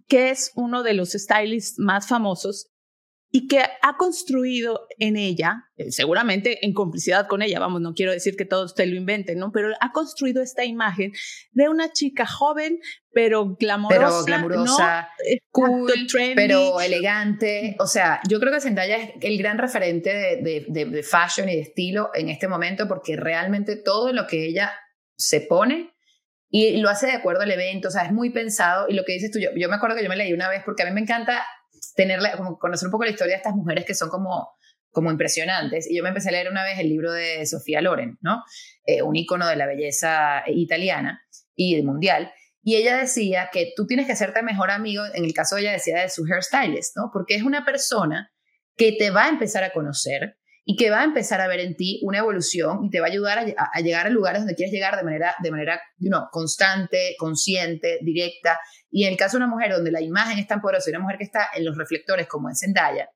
que 0.07 0.29
es 0.29 0.51
uno 0.55 0.83
de 0.83 0.93
los 0.93 1.11
stylists 1.11 1.79
más 1.79 2.07
famosos 2.07 2.69
y 3.35 3.47
que 3.47 3.61
ha 3.61 3.97
construido 3.97 4.85
en 4.99 5.17
ella, 5.17 5.63
eh, 5.75 5.91
seguramente 5.91 6.63
en 6.67 6.71
complicidad 6.73 7.25
con 7.27 7.41
ella, 7.41 7.59
vamos, 7.59 7.81
no 7.81 7.95
quiero 7.95 8.11
decir 8.11 8.35
que 8.35 8.45
todos 8.45 8.75
te 8.75 8.85
lo 8.85 8.95
inventen, 8.95 9.39
¿no? 9.39 9.51
Pero 9.51 9.69
ha 9.81 9.91
construido 9.91 10.43
esta 10.43 10.65
imagen 10.65 11.11
de 11.51 11.67
una 11.67 11.91
chica 11.91 12.27
joven, 12.27 12.77
pero 13.11 13.55
glamorosa, 13.59 14.05
Pero 14.05 14.23
glamurosa, 14.25 14.63
¿no? 14.63 15.07
Exacto, 15.25 15.43
cool, 15.49 15.91
trendy. 16.11 16.35
pero 16.35 16.79
elegante. 16.79 17.75
O 17.79 17.87
sea, 17.87 18.19
yo 18.29 18.39
creo 18.39 18.53
que 18.53 18.61
Zendaya 18.61 18.97
es 18.97 19.11
el 19.21 19.37
gran 19.39 19.57
referente 19.57 20.13
de, 20.13 20.35
de, 20.43 20.65
de- 20.69 20.85
de 20.85 21.01
fashion 21.03 21.49
y 21.49 21.55
de 21.55 21.61
estilo 21.61 22.11
en 22.13 22.29
este 22.29 22.47
momento 22.47 22.87
porque 22.87 23.15
realmente 23.15 23.77
todo 23.77 24.13
lo 24.13 24.27
que 24.27 24.45
ella 24.45 24.73
se 25.17 25.41
pone 25.41 25.92
y 26.55 26.77
lo 26.77 26.89
hace 26.89 27.07
de 27.07 27.13
acuerdo 27.13 27.41
al 27.41 27.49
evento, 27.49 27.87
o 27.87 27.91
sea, 27.91 28.03
es 28.03 28.11
muy 28.11 28.29
pensado 28.29 28.85
y 28.87 28.93
lo 28.93 29.03
que 29.05 29.13
dices 29.13 29.31
tú, 29.31 29.39
yo, 29.39 29.69
me 29.69 29.75
acuerdo 29.75 29.95
que 29.95 30.03
yo 30.03 30.09
me 30.09 30.15
leí 30.15 30.33
una 30.33 30.49
vez 30.49 30.61
porque 30.63 30.83
a 30.83 30.85
mí 30.85 30.91
me 30.91 31.01
encanta 31.01 31.43
tenerla, 31.95 32.37
como 32.37 32.59
conocer 32.59 32.85
un 32.89 32.91
poco 32.91 33.05
la 33.05 33.09
historia 33.09 33.33
de 33.33 33.37
estas 33.37 33.55
mujeres 33.55 33.85
que 33.85 33.95
son 33.95 34.09
como 34.09 34.49
como 34.91 35.09
impresionantes. 35.09 35.89
Y 35.89 35.97
yo 35.97 36.03
me 36.03 36.09
empecé 36.09 36.29
a 36.29 36.33
leer 36.33 36.51
una 36.51 36.63
vez 36.63 36.77
el 36.77 36.87
libro 36.87 37.11
de 37.11 37.43
Sofía 37.47 37.81
Loren, 37.81 38.19
¿no? 38.21 38.43
Eh, 38.85 39.01
un 39.01 39.15
ícono 39.15 39.47
de 39.47 39.55
la 39.55 39.65
belleza 39.65 40.43
italiana 40.45 41.25
y 41.55 41.81
mundial. 41.81 42.31
Y 42.61 42.75
ella 42.75 42.97
decía 42.97 43.49
que 43.51 43.73
tú 43.75 43.87
tienes 43.87 44.05
que 44.05 44.11
hacerte 44.11 44.43
mejor 44.43 44.69
amigo, 44.69 45.03
en 45.11 45.25
el 45.25 45.33
caso 45.33 45.57
ella 45.57 45.71
decía 45.71 46.01
de 46.01 46.09
su 46.09 46.23
hairstylist, 46.23 46.95
¿no? 46.95 47.09
Porque 47.11 47.33
es 47.33 47.41
una 47.41 47.65
persona 47.65 48.31
que 48.77 48.91
te 48.91 49.09
va 49.09 49.25
a 49.25 49.29
empezar 49.29 49.63
a 49.63 49.73
conocer 49.73 50.37
y 50.65 50.77
que 50.77 50.89
va 50.89 51.01
a 51.01 51.03
empezar 51.03 51.41
a 51.41 51.47
ver 51.47 51.59
en 51.59 51.75
ti 51.75 51.99
una 52.03 52.19
evolución 52.19 52.85
y 52.85 52.89
te 52.89 52.99
va 52.99 53.07
a 53.07 53.09
ayudar 53.09 53.39
a, 53.39 53.81
llegar 53.81 54.07
a 54.07 54.09
lugares 54.09 54.41
donde 54.41 54.55
quieres 54.55 54.73
llegar 54.73 54.95
de 54.95 55.03
manera, 55.03 55.35
de 55.43 55.51
manera 55.51 55.81
you 55.97 56.09
constante, 56.31 57.15
consciente, 57.17 57.99
directa. 58.01 58.59
Y 58.89 59.03
en 59.03 59.11
el 59.11 59.17
caso 59.17 59.37
de 59.37 59.43
una 59.43 59.53
mujer 59.53 59.73
donde 59.73 59.91
la 59.91 60.01
imagen 60.01 60.39
es 60.39 60.47
tan 60.47 60.61
poderosa 60.61 60.89
una 60.89 60.99
mujer 60.99 61.17
que 61.17 61.25
está 61.25 61.47
en 61.53 61.65
los 61.65 61.77
reflectores 61.77 62.27
como 62.27 62.49
en 62.49 62.55
Zendaya, 62.55 63.09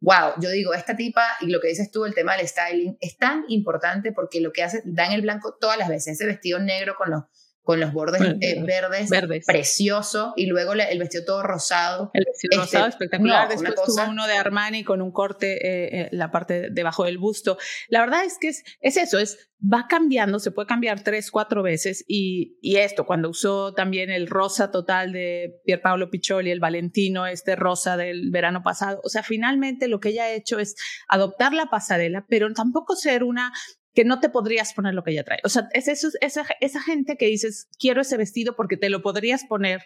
wow, 0.00 0.34
yo 0.40 0.50
digo, 0.50 0.74
esta 0.74 0.96
tipa 0.96 1.26
y 1.40 1.48
lo 1.48 1.60
que 1.60 1.68
dices 1.68 1.90
tú, 1.90 2.04
el 2.04 2.14
tema 2.14 2.36
del 2.36 2.46
styling, 2.46 2.96
es 3.00 3.16
tan 3.16 3.44
importante 3.48 4.12
porque 4.12 4.40
lo 4.40 4.52
que 4.52 4.62
hace, 4.62 4.82
da 4.84 5.06
en 5.06 5.12
el 5.12 5.22
blanco 5.22 5.56
todas 5.60 5.78
las 5.78 5.88
veces, 5.88 6.14
ese 6.14 6.26
vestido 6.26 6.58
negro 6.58 6.94
con 6.96 7.10
los, 7.10 7.22
con 7.66 7.80
los 7.80 7.92
bordes 7.92 8.22
eh, 8.40 8.62
verdes, 8.64 9.10
verdes. 9.10 9.44
precioso, 9.44 10.32
y 10.36 10.46
luego 10.46 10.76
la- 10.76 10.84
el 10.84 11.00
vestido 11.00 11.24
todo 11.24 11.42
rosado. 11.42 12.10
El 12.14 12.24
vestido 12.24 12.50
Este, 12.52 12.56
rosado 12.76 12.86
espectacular. 12.88 13.44
no, 13.44 13.50
Después 13.50 13.74
cosa- 13.74 14.02
tuvo 14.04 14.12
uno 14.12 14.26
de 14.28 14.34
Armani 14.34 14.84
con 14.84 15.02
un 15.02 15.10
corte, 15.10 15.54
eh, 15.56 16.00
eh, 16.02 16.08
la 16.12 16.30
parte 16.30 16.68
debajo 16.70 17.04
del 17.04 17.18
busto. 17.18 17.58
La 17.88 18.00
verdad 18.00 18.24
es 18.24 18.38
que 18.40 18.48
es, 18.48 18.62
es 18.80 18.96
eso, 18.96 19.18
es 19.18 19.50
va 19.60 19.86
cambiando, 19.88 20.38
se 20.38 20.52
puede 20.52 20.68
cambiar 20.68 21.02
tres, 21.02 21.30
cuatro 21.32 21.62
veces. 21.64 22.04
Y, 22.06 22.56
y 22.62 22.76
esto, 22.76 23.04
cuando 23.04 23.30
usó 23.30 23.74
también 23.74 24.10
el 24.10 24.28
rosa 24.28 24.70
total 24.70 25.12
de 25.12 25.60
Pierpaolo 25.64 26.08
Piccioli, 26.08 26.52
el 26.52 26.60
Valentino, 26.60 27.26
este 27.26 27.56
rosa 27.56 27.96
del 27.96 28.30
verano 28.30 28.62
pasado. 28.62 29.00
O 29.02 29.08
sea, 29.08 29.24
finalmente 29.24 29.88
lo 29.88 29.98
que 29.98 30.10
ella 30.10 30.24
ha 30.24 30.30
hecho 30.32 30.60
es 30.60 30.76
adoptar 31.08 31.52
la 31.52 31.66
pasarela, 31.66 32.26
pero 32.28 32.52
tampoco 32.54 32.94
ser 32.94 33.24
una 33.24 33.52
que 33.96 34.04
no 34.04 34.20
te 34.20 34.28
podrías 34.28 34.72
poner 34.74 34.94
lo 34.94 35.02
que 35.02 35.10
ella 35.10 35.24
trae. 35.24 35.40
O 35.42 35.48
sea, 35.48 35.68
es 35.72 35.88
eso, 35.88 36.08
esa, 36.20 36.44
esa 36.60 36.80
gente 36.82 37.16
que 37.16 37.26
dices, 37.26 37.66
quiero 37.80 38.02
ese 38.02 38.16
vestido 38.16 38.54
porque 38.54 38.76
te 38.76 38.90
lo 38.90 39.02
podrías 39.02 39.44
poner 39.44 39.80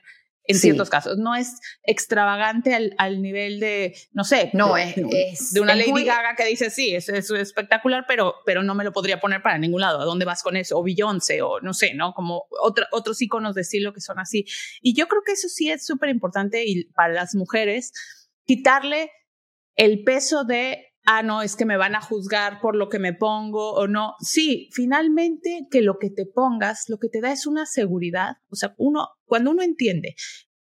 en 0.44 0.56
Sí. 0.56 0.62
ciertos 0.62 0.90
casos. 0.90 1.16
No 1.18 1.36
es 1.36 1.60
extravagante 1.84 2.74
al, 2.74 2.94
al 2.98 3.22
nivel 3.22 3.60
de, 3.60 3.94
no 4.12 4.24
sé, 4.24 4.50
No, 4.52 4.74
de, 4.74 4.82
es- 5.30 5.52
de- 5.52 5.60
una 5.60 5.74
es 5.74 5.78
Lady 5.78 5.90
muy- 5.92 6.04
Gaga 6.04 6.34
que 6.34 6.44
dice, 6.46 6.70
sí, 6.70 6.92
es, 6.94 7.08
es 7.08 7.30
espectacular, 7.30 8.04
pero, 8.08 8.34
pero 8.44 8.62
no 8.64 8.74
me 8.74 8.82
lo 8.82 8.92
podría 8.92 9.20
poner 9.20 9.42
para 9.42 9.58
ningún 9.58 9.82
lado. 9.82 10.00
¿A 10.00 10.04
dónde 10.04 10.24
vas 10.24 10.42
con 10.42 10.56
eso? 10.56 10.76
O 10.78 10.82
Beyoncé, 10.82 11.42
o 11.42 11.60
no 11.60 11.72
sé, 11.72 11.94
¿no? 11.94 12.12
Como 12.14 12.46
otra- 12.62 12.88
otros 12.90 13.22
iconos 13.22 13.54
de 13.54 13.60
estilo 13.60 13.92
que 13.92 14.00
son 14.00 14.18
así. 14.18 14.44
Y 14.82 14.94
yo 14.94 15.06
creo 15.06 15.22
que 15.24 15.32
eso 15.32 15.48
sí 15.48 15.70
es 15.70 15.86
súper 15.86 16.08
importante 16.08 16.64
y 16.66 16.84
para 16.94 17.12
las 17.12 17.34
mujeres, 17.36 17.92
quitarle 18.44 19.12
el 19.76 20.02
peso 20.02 20.42
de, 20.44 20.89
ah, 21.12 21.22
no, 21.24 21.42
es 21.42 21.56
que 21.56 21.64
me 21.64 21.76
van 21.76 21.96
a 21.96 22.00
juzgar 22.00 22.60
por 22.60 22.76
lo 22.76 22.88
que 22.88 23.00
me 23.00 23.12
pongo 23.12 23.72
o 23.72 23.88
no. 23.88 24.14
Sí, 24.20 24.68
finalmente 24.72 25.66
que 25.68 25.82
lo 25.82 25.98
que 25.98 26.08
te 26.08 26.24
pongas, 26.24 26.88
lo 26.88 26.98
que 26.98 27.08
te 27.08 27.20
da 27.20 27.32
es 27.32 27.46
una 27.46 27.66
seguridad. 27.66 28.36
O 28.48 28.54
sea, 28.54 28.74
uno, 28.78 29.08
cuando 29.24 29.50
uno 29.50 29.62
entiende 29.62 30.14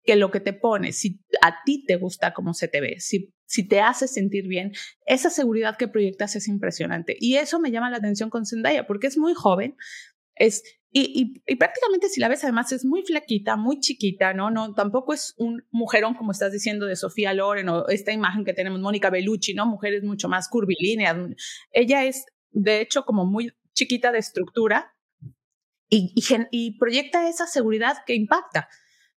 que 0.03 0.15
lo 0.15 0.31
que 0.31 0.39
te 0.39 0.53
pones, 0.53 0.99
si 0.99 1.19
a 1.41 1.63
ti 1.65 1.83
te 1.85 1.97
gusta 1.97 2.33
cómo 2.33 2.53
se 2.53 2.69
te 2.69 2.79
ve, 2.79 2.95
si, 2.99 3.33
si 3.45 3.67
te 3.67 3.81
hace 3.81 4.07
sentir 4.07 4.47
bien, 4.47 4.71
esa 5.05 5.29
seguridad 5.29 5.75
que 5.75 5.89
proyectas 5.89 6.37
es 6.37 6.47
impresionante. 6.47 7.17
Y 7.19 7.35
eso 7.35 7.59
me 7.59 7.71
llama 7.71 7.89
la 7.89 7.97
atención 7.97 8.29
con 8.29 8.45
Zendaya, 8.45 8.87
porque 8.87 9.07
es 9.07 9.17
muy 9.17 9.33
joven, 9.33 9.75
es, 10.39 10.63
y, 10.91 11.01
y, 11.01 11.53
y 11.53 11.55
prácticamente 11.57 12.09
si 12.09 12.19
la 12.19 12.29
ves 12.29 12.43
además 12.43 12.71
es 12.71 12.85
muy 12.85 13.03
flaquita, 13.03 13.55
muy 13.55 13.79
chiquita, 13.79 14.33
¿no? 14.33 14.49
no 14.49 14.73
Tampoco 14.73 15.13
es 15.13 15.33
un 15.37 15.63
mujerón 15.71 16.15
como 16.15 16.31
estás 16.31 16.51
diciendo 16.51 16.85
de 16.85 16.95
Sofía 16.95 17.33
Loren 17.33 17.69
o 17.69 17.87
esta 17.87 18.11
imagen 18.11 18.45
que 18.45 18.53
tenemos, 18.53 18.79
Mónica 18.79 19.09
Bellucci, 19.09 19.53
¿no? 19.53 19.65
Mujeres 19.65 20.03
mucho 20.03 20.29
más 20.29 20.47
curvilíneas. 20.49 21.15
Ella 21.71 22.05
es, 22.05 22.25
de 22.51 22.81
hecho, 22.81 23.03
como 23.03 23.25
muy 23.25 23.51
chiquita 23.73 24.11
de 24.11 24.19
estructura 24.19 24.95
y, 25.89 26.13
y, 26.51 26.77
proyecta 26.77 27.29
esa 27.29 27.47
seguridad 27.47 27.97
que 28.05 28.15
impacta. 28.15 28.67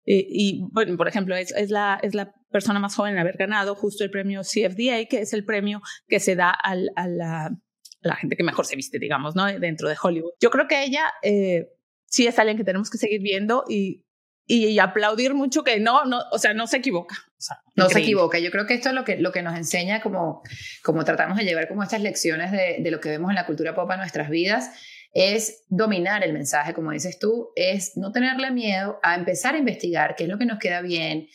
Eh, 0.06 0.26
y, 0.30 0.62
bueno, 0.72 0.98
por 0.98 1.08
ejemplo, 1.08 1.36
es, 1.36 1.52
es, 1.52 1.70
la, 1.70 2.00
es 2.02 2.14
la 2.14 2.34
persona 2.50 2.80
más 2.80 2.96
joven 2.96 3.14
en 3.14 3.20
haber 3.20 3.38
ganado 3.38 3.76
justo 3.76 4.04
el 4.04 4.12
premio 4.12 4.42
CFDA, 4.42 5.06
que 5.10 5.20
es 5.22 5.34
el 5.34 5.46
premio 5.46 5.82
que 6.08 6.20
se 6.20 6.36
da 6.36 6.50
al, 6.50 6.90
a, 6.96 7.08
la, 7.08 7.58
la 8.02 8.16
gente 8.16 8.36
que 8.36 8.44
mejor 8.44 8.66
se 8.66 8.76
viste, 8.76 9.00
digamos, 9.00 9.36
¿no? 9.36 9.46
Dentro 9.46 9.90
de 9.90 9.96
Hollywood. 10.02 10.34
Yo 10.40 10.50
creo 10.50 10.68
que 10.68 10.84
ella 10.84 11.04
eh, 11.24 11.70
sí 12.06 12.28
es 12.28 12.38
alguien 12.40 12.58
que 12.58 12.64
tenemos 12.64 12.90
que 12.90 12.98
seguir 12.98 13.22
viendo 13.22 13.64
y, 13.68 14.06
y, 14.46 14.68
y 14.68 14.80
aplaudir 14.80 15.34
mucho 15.34 15.64
que 15.64 15.80
no, 15.80 16.06
no, 16.06 16.22
o 16.32 16.40
sea, 16.40 16.54
no 16.54 16.68
se 16.68 16.78
equivoca. 16.78 17.16
O 17.38 17.42
sea, 17.42 17.58
No 17.76 17.90
se 17.90 18.00
equivoca. 18.00 18.40
Yo 18.40 18.52
creo 18.52 18.66
que 18.66 18.74
esto 18.74 18.90
es 18.90 18.96
lo 18.96 19.04
que, 19.04 19.18
lo 19.18 19.32
que 19.32 19.42
nos 19.42 19.56
enseña, 19.56 20.02
como, 20.02 20.42
como 20.84 21.04
tratamos 21.04 21.38
de 21.38 21.44
llevar 21.44 21.68
como 21.68 21.84
estas 21.84 22.02
lecciones 22.02 22.52
de, 22.52 22.78
de 22.80 22.92
lo 22.92 23.00
que 23.00 23.10
vemos 23.10 23.30
en 23.30 23.36
la 23.36 23.46
cultura 23.46 23.76
pop 23.76 23.90
a 23.92 23.98
nuestras 23.98 24.30
vidas, 24.30 24.72
es 25.14 25.66
dominar 25.70 26.24
el 26.24 26.34
mensaje, 26.34 26.74
como 26.74 26.92
dices 26.92 27.18
tú, 27.20 27.52
es 27.56 27.98
no 27.98 28.12
tenerle 28.12 28.52
miedo 28.52 29.00
a 29.04 29.16
empezar 29.16 29.56
a 29.56 29.58
investigar 29.58 30.16
qué 30.16 30.24
es 30.24 30.30
lo 30.30 30.38
que 30.38 30.46
nos 30.46 30.60
queda 30.60 30.82
bien, 30.82 31.28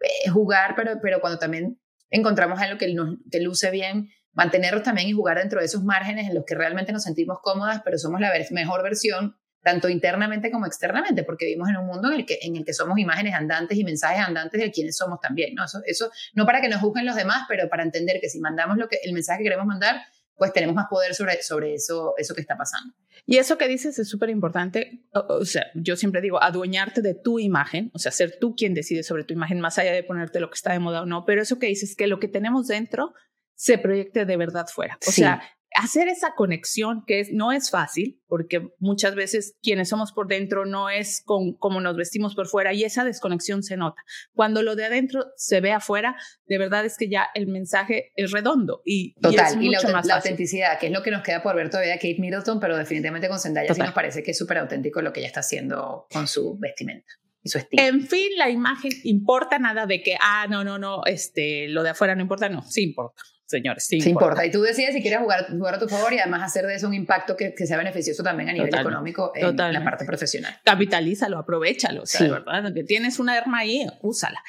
eh, 0.00 0.30
jugar, 0.30 0.74
pero, 0.76 1.00
pero 1.02 1.20
cuando 1.20 1.38
también 1.38 1.80
encontramos 2.10 2.60
algo 2.60 2.78
que, 2.78 2.92
nos, 2.94 3.16
que 3.30 3.40
luce 3.40 3.70
bien, 3.70 4.10
mantenerlos 4.34 4.82
también 4.82 5.08
y 5.08 5.12
jugar 5.12 5.38
dentro 5.38 5.60
de 5.60 5.66
esos 5.66 5.82
márgenes 5.82 6.28
en 6.28 6.34
los 6.34 6.44
que 6.44 6.54
realmente 6.54 6.92
nos 6.92 7.02
sentimos 7.02 7.38
cómodas, 7.40 7.80
pero 7.84 7.98
somos 7.98 8.20
la 8.20 8.32
mejor 8.50 8.82
versión, 8.82 9.36
tanto 9.62 9.88
internamente 9.88 10.50
como 10.50 10.66
externamente, 10.66 11.24
porque 11.24 11.46
vivimos 11.46 11.70
en 11.70 11.76
un 11.78 11.86
mundo 11.86 12.12
en 12.12 12.20
el 12.20 12.26
que, 12.26 12.38
en 12.42 12.56
el 12.56 12.64
que 12.64 12.74
somos 12.74 12.98
imágenes 12.98 13.34
andantes 13.34 13.78
y 13.78 13.84
mensajes 13.84 14.20
andantes 14.26 14.60
de 14.60 14.70
quienes 14.70 14.96
somos 14.96 15.20
también, 15.20 15.54
¿no? 15.54 15.64
Eso, 15.64 15.80
eso 15.86 16.10
no 16.34 16.44
para 16.44 16.60
que 16.60 16.68
nos 16.68 16.80
juzguen 16.80 17.06
los 17.06 17.16
demás, 17.16 17.44
pero 17.48 17.68
para 17.68 17.82
entender 17.82 18.18
que 18.20 18.28
si 18.28 18.40
mandamos 18.40 18.76
lo 18.76 18.88
que, 18.88 18.98
el 19.02 19.12
mensaje 19.14 19.38
que 19.38 19.44
queremos 19.44 19.66
mandar, 19.66 20.02
pues 20.36 20.52
tenemos 20.52 20.74
más 20.74 20.86
poder 20.90 21.14
sobre, 21.14 21.42
sobre 21.42 21.74
eso, 21.74 22.14
eso 22.18 22.34
que 22.34 22.40
está 22.40 22.56
pasando. 22.56 22.94
Y 23.24 23.38
eso 23.38 23.56
que 23.56 23.68
dices 23.68 23.98
es 23.98 24.08
súper 24.08 24.30
importante. 24.30 25.04
O, 25.14 25.36
o 25.36 25.44
sea, 25.44 25.66
yo 25.74 25.96
siempre 25.96 26.20
digo, 26.20 26.42
adueñarte 26.42 27.00
de 27.00 27.14
tu 27.14 27.38
imagen, 27.38 27.90
o 27.94 27.98
sea, 27.98 28.12
ser 28.12 28.38
tú 28.40 28.54
quien 28.56 28.74
decide 28.74 29.02
sobre 29.02 29.24
tu 29.24 29.32
imagen, 29.32 29.60
más 29.60 29.78
allá 29.78 29.92
de 29.92 30.02
ponerte 30.02 30.40
lo 30.40 30.50
que 30.50 30.56
está 30.56 30.72
de 30.72 30.80
moda 30.80 31.02
o 31.02 31.06
no. 31.06 31.24
Pero 31.24 31.40
eso 31.40 31.58
que 31.58 31.66
dices, 31.66 31.94
que 31.96 32.06
lo 32.06 32.18
que 32.18 32.28
tenemos 32.28 32.66
dentro 32.66 33.14
se 33.54 33.78
proyecte 33.78 34.24
de 34.24 34.36
verdad 34.36 34.66
fuera. 34.72 34.98
O 35.06 35.10
Sí. 35.10 35.22
sea, 35.22 35.42
hacer 35.76 36.06
esa 36.06 36.34
conexión 36.36 37.02
que 37.04 37.18
es, 37.18 37.32
no 37.32 37.50
es 37.50 37.68
fácil, 37.68 38.20
porque 38.28 38.68
muchas 38.78 39.16
veces 39.16 39.56
quienes 39.60 39.88
somos 39.88 40.12
por 40.12 40.28
dentro 40.28 40.64
no 40.66 40.88
es 40.88 41.20
con 41.24 41.54
como 41.54 41.80
nos 41.80 41.96
vestimos 41.96 42.36
por 42.36 42.46
fuera 42.46 42.72
y 42.72 42.84
esa 42.84 43.04
desconexión 43.04 43.64
se 43.64 43.76
nota. 43.76 44.00
Cuando 44.34 44.62
lo 44.62 44.76
de 44.76 44.84
adentro 44.84 45.24
se 45.36 45.60
ve 45.60 45.72
afuera, 45.72 46.14
de 46.46 46.58
verdad 46.58 46.84
es 46.84 46.96
que 46.96 47.08
ya 47.08 47.26
el 47.34 47.48
mensaje 47.48 48.12
es 48.14 48.30
redondo 48.30 48.82
y, 48.84 49.14
y 49.16 49.34
es 49.34 49.36
Total, 49.36 49.62
y, 49.64 49.68
la, 49.70 49.78
mucho 49.80 49.92
más 49.92 50.06
la 50.06 50.14
fácil. 50.14 50.30
autenticidad, 50.30 50.78
que 50.78 50.86
es 50.86 50.92
lo 50.92 51.02
que 51.02 51.10
nos 51.10 51.22
queda 51.24 51.42
por 51.42 51.56
ver 51.56 51.70
todavía 51.70 51.96
Kate 51.96 52.18
Middleton, 52.20 52.60
pero 52.60 52.76
definitivamente 52.76 53.28
con 53.28 53.40
Zendaya 53.40 53.66
sí 53.66 53.74
Total. 53.74 53.86
nos 53.86 53.94
parece 53.96 54.22
que 54.22 54.30
es 54.30 54.38
súper 54.38 54.58
auténtico 54.58 55.02
lo 55.02 55.12
que 55.12 55.18
ella 55.20 55.26
está 55.28 55.40
haciendo 55.40 56.06
con 56.12 56.28
su 56.28 56.56
vestimenta 56.56 57.08
y 57.42 57.48
su 57.48 57.58
estilo. 57.58 57.82
En 57.82 58.06
fin, 58.06 58.28
la 58.36 58.48
imagen 58.48 58.92
importa 59.02 59.58
nada 59.58 59.86
de 59.86 60.02
que, 60.04 60.16
ah, 60.20 60.46
no, 60.48 60.62
no, 60.62 60.78
no, 60.78 61.02
este, 61.04 61.66
lo 61.66 61.82
de 61.82 61.90
afuera 61.90 62.14
no 62.14 62.22
importa, 62.22 62.48
no, 62.48 62.62
sí 62.62 62.84
importa, 62.84 63.20
señores, 63.46 63.84
sí, 63.86 64.00
Sí 64.00 64.10
importa. 64.10 64.26
importa. 64.42 64.46
Y 64.46 64.50
tú 64.50 64.62
decides 64.62 64.94
si 64.94 65.02
quieres 65.02 65.20
jugar, 65.20 65.46
jugar 65.50 65.74
a 65.74 65.78
tu 65.78 65.88
favor 65.88 66.12
y 66.12 66.18
además 66.18 66.42
hacer 66.42 66.66
de 66.66 66.74
eso 66.74 66.86
un 66.88 66.94
impacto 66.94 67.36
que, 67.36 67.54
que 67.54 67.66
sea 67.66 67.76
beneficioso 67.76 68.22
también 68.22 68.48
a 68.48 68.52
nivel 68.52 68.68
económico 68.74 69.32
en 69.34 69.42
la 69.42 69.50
totalmente. 69.50 69.84
parte 69.84 70.04
profesional. 70.04 70.56
Capitalízalo, 70.64 71.38
aprovechalo, 71.38 72.02
o 72.02 72.06
sea, 72.06 72.18
Sí. 72.18 72.24
de 72.24 72.30
verdad, 72.32 72.72
que 72.74 72.84
tienes 72.84 73.18
una 73.18 73.34
arma 73.38 73.58
ahí, 73.58 73.86
úsala. 74.02 74.42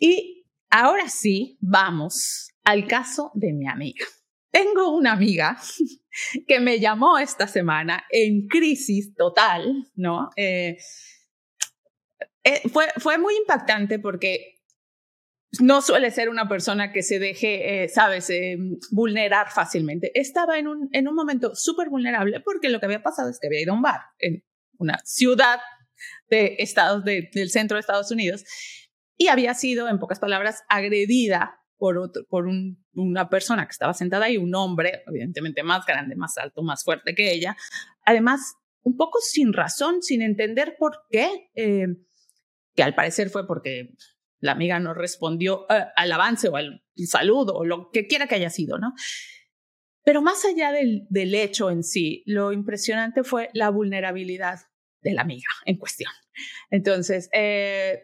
Y 0.00 0.46
ahora 0.70 1.08
sí, 1.08 1.56
vamos 1.60 2.48
al 2.64 2.86
caso 2.86 3.30
de 3.34 3.52
mi 3.52 3.68
amiga. 3.68 4.04
Tengo 4.50 4.94
una 4.96 5.12
amiga 5.12 5.56
que 6.48 6.60
me 6.60 6.78
llamó 6.80 7.18
esta 7.18 7.46
semana 7.46 8.04
en 8.10 8.46
crisis 8.48 9.14
total, 9.14 9.88
¿no? 9.94 10.30
Eh, 10.36 10.76
eh, 12.44 12.60
fue, 12.72 12.86
fue 12.98 13.18
muy 13.18 13.34
impactante 13.36 13.98
porque 13.98 14.53
no 15.60 15.82
suele 15.82 16.10
ser 16.10 16.28
una 16.28 16.48
persona 16.48 16.92
que 16.92 17.02
se 17.02 17.18
deje, 17.18 17.84
eh, 17.84 17.88
sabes, 17.88 18.30
eh, 18.30 18.56
vulnerar 18.90 19.50
fácilmente. 19.50 20.10
Estaba 20.18 20.58
en 20.58 20.68
un, 20.68 20.88
en 20.92 21.08
un 21.08 21.14
momento 21.14 21.54
súper 21.54 21.88
vulnerable 21.90 22.40
porque 22.40 22.68
lo 22.68 22.80
que 22.80 22.86
había 22.86 23.02
pasado 23.02 23.30
es 23.30 23.38
que 23.40 23.46
había 23.48 23.62
ido 23.62 23.72
a 23.72 23.76
un 23.76 23.82
bar 23.82 24.00
en 24.18 24.42
una 24.78 24.98
ciudad 25.04 25.60
de 26.28 26.56
estados 26.58 27.04
de- 27.04 27.30
del 27.32 27.50
centro 27.50 27.76
de 27.76 27.80
Estados 27.80 28.10
Unidos 28.10 28.44
y 29.16 29.28
había 29.28 29.54
sido, 29.54 29.88
en 29.88 29.98
pocas 29.98 30.18
palabras, 30.18 30.62
agredida 30.68 31.60
por, 31.76 31.98
otro, 31.98 32.24
por 32.28 32.46
un- 32.46 32.84
una 32.94 33.28
persona 33.28 33.64
que 33.66 33.72
estaba 33.72 33.94
sentada 33.94 34.26
ahí, 34.26 34.36
un 34.36 34.54
hombre, 34.54 35.02
evidentemente 35.06 35.62
más 35.62 35.84
grande, 35.86 36.16
más 36.16 36.36
alto, 36.38 36.62
más 36.62 36.82
fuerte 36.84 37.14
que 37.14 37.32
ella. 37.32 37.56
Además, 38.04 38.40
un 38.82 38.96
poco 38.96 39.18
sin 39.20 39.52
razón, 39.52 40.02
sin 40.02 40.22
entender 40.22 40.76
por 40.78 41.00
qué, 41.10 41.50
eh, 41.54 41.86
que 42.74 42.82
al 42.82 42.94
parecer 42.94 43.30
fue 43.30 43.46
porque 43.46 43.90
la 44.44 44.52
amiga 44.52 44.78
no 44.78 44.92
respondió 44.94 45.66
eh, 45.70 45.84
al 45.96 46.12
avance 46.12 46.48
o 46.48 46.56
al 46.56 46.84
saludo 47.06 47.54
o 47.54 47.64
lo 47.64 47.90
que 47.90 48.06
quiera 48.06 48.26
que 48.26 48.34
haya 48.34 48.50
sido, 48.50 48.78
¿no? 48.78 48.92
Pero 50.04 50.20
más 50.20 50.44
allá 50.44 50.70
del, 50.70 51.06
del 51.08 51.34
hecho 51.34 51.70
en 51.70 51.82
sí, 51.82 52.22
lo 52.26 52.52
impresionante 52.52 53.24
fue 53.24 53.48
la 53.54 53.70
vulnerabilidad 53.70 54.60
de 55.00 55.14
la 55.14 55.22
amiga 55.22 55.48
en 55.64 55.78
cuestión. 55.78 56.12
Entonces, 56.70 57.30
eh, 57.32 58.02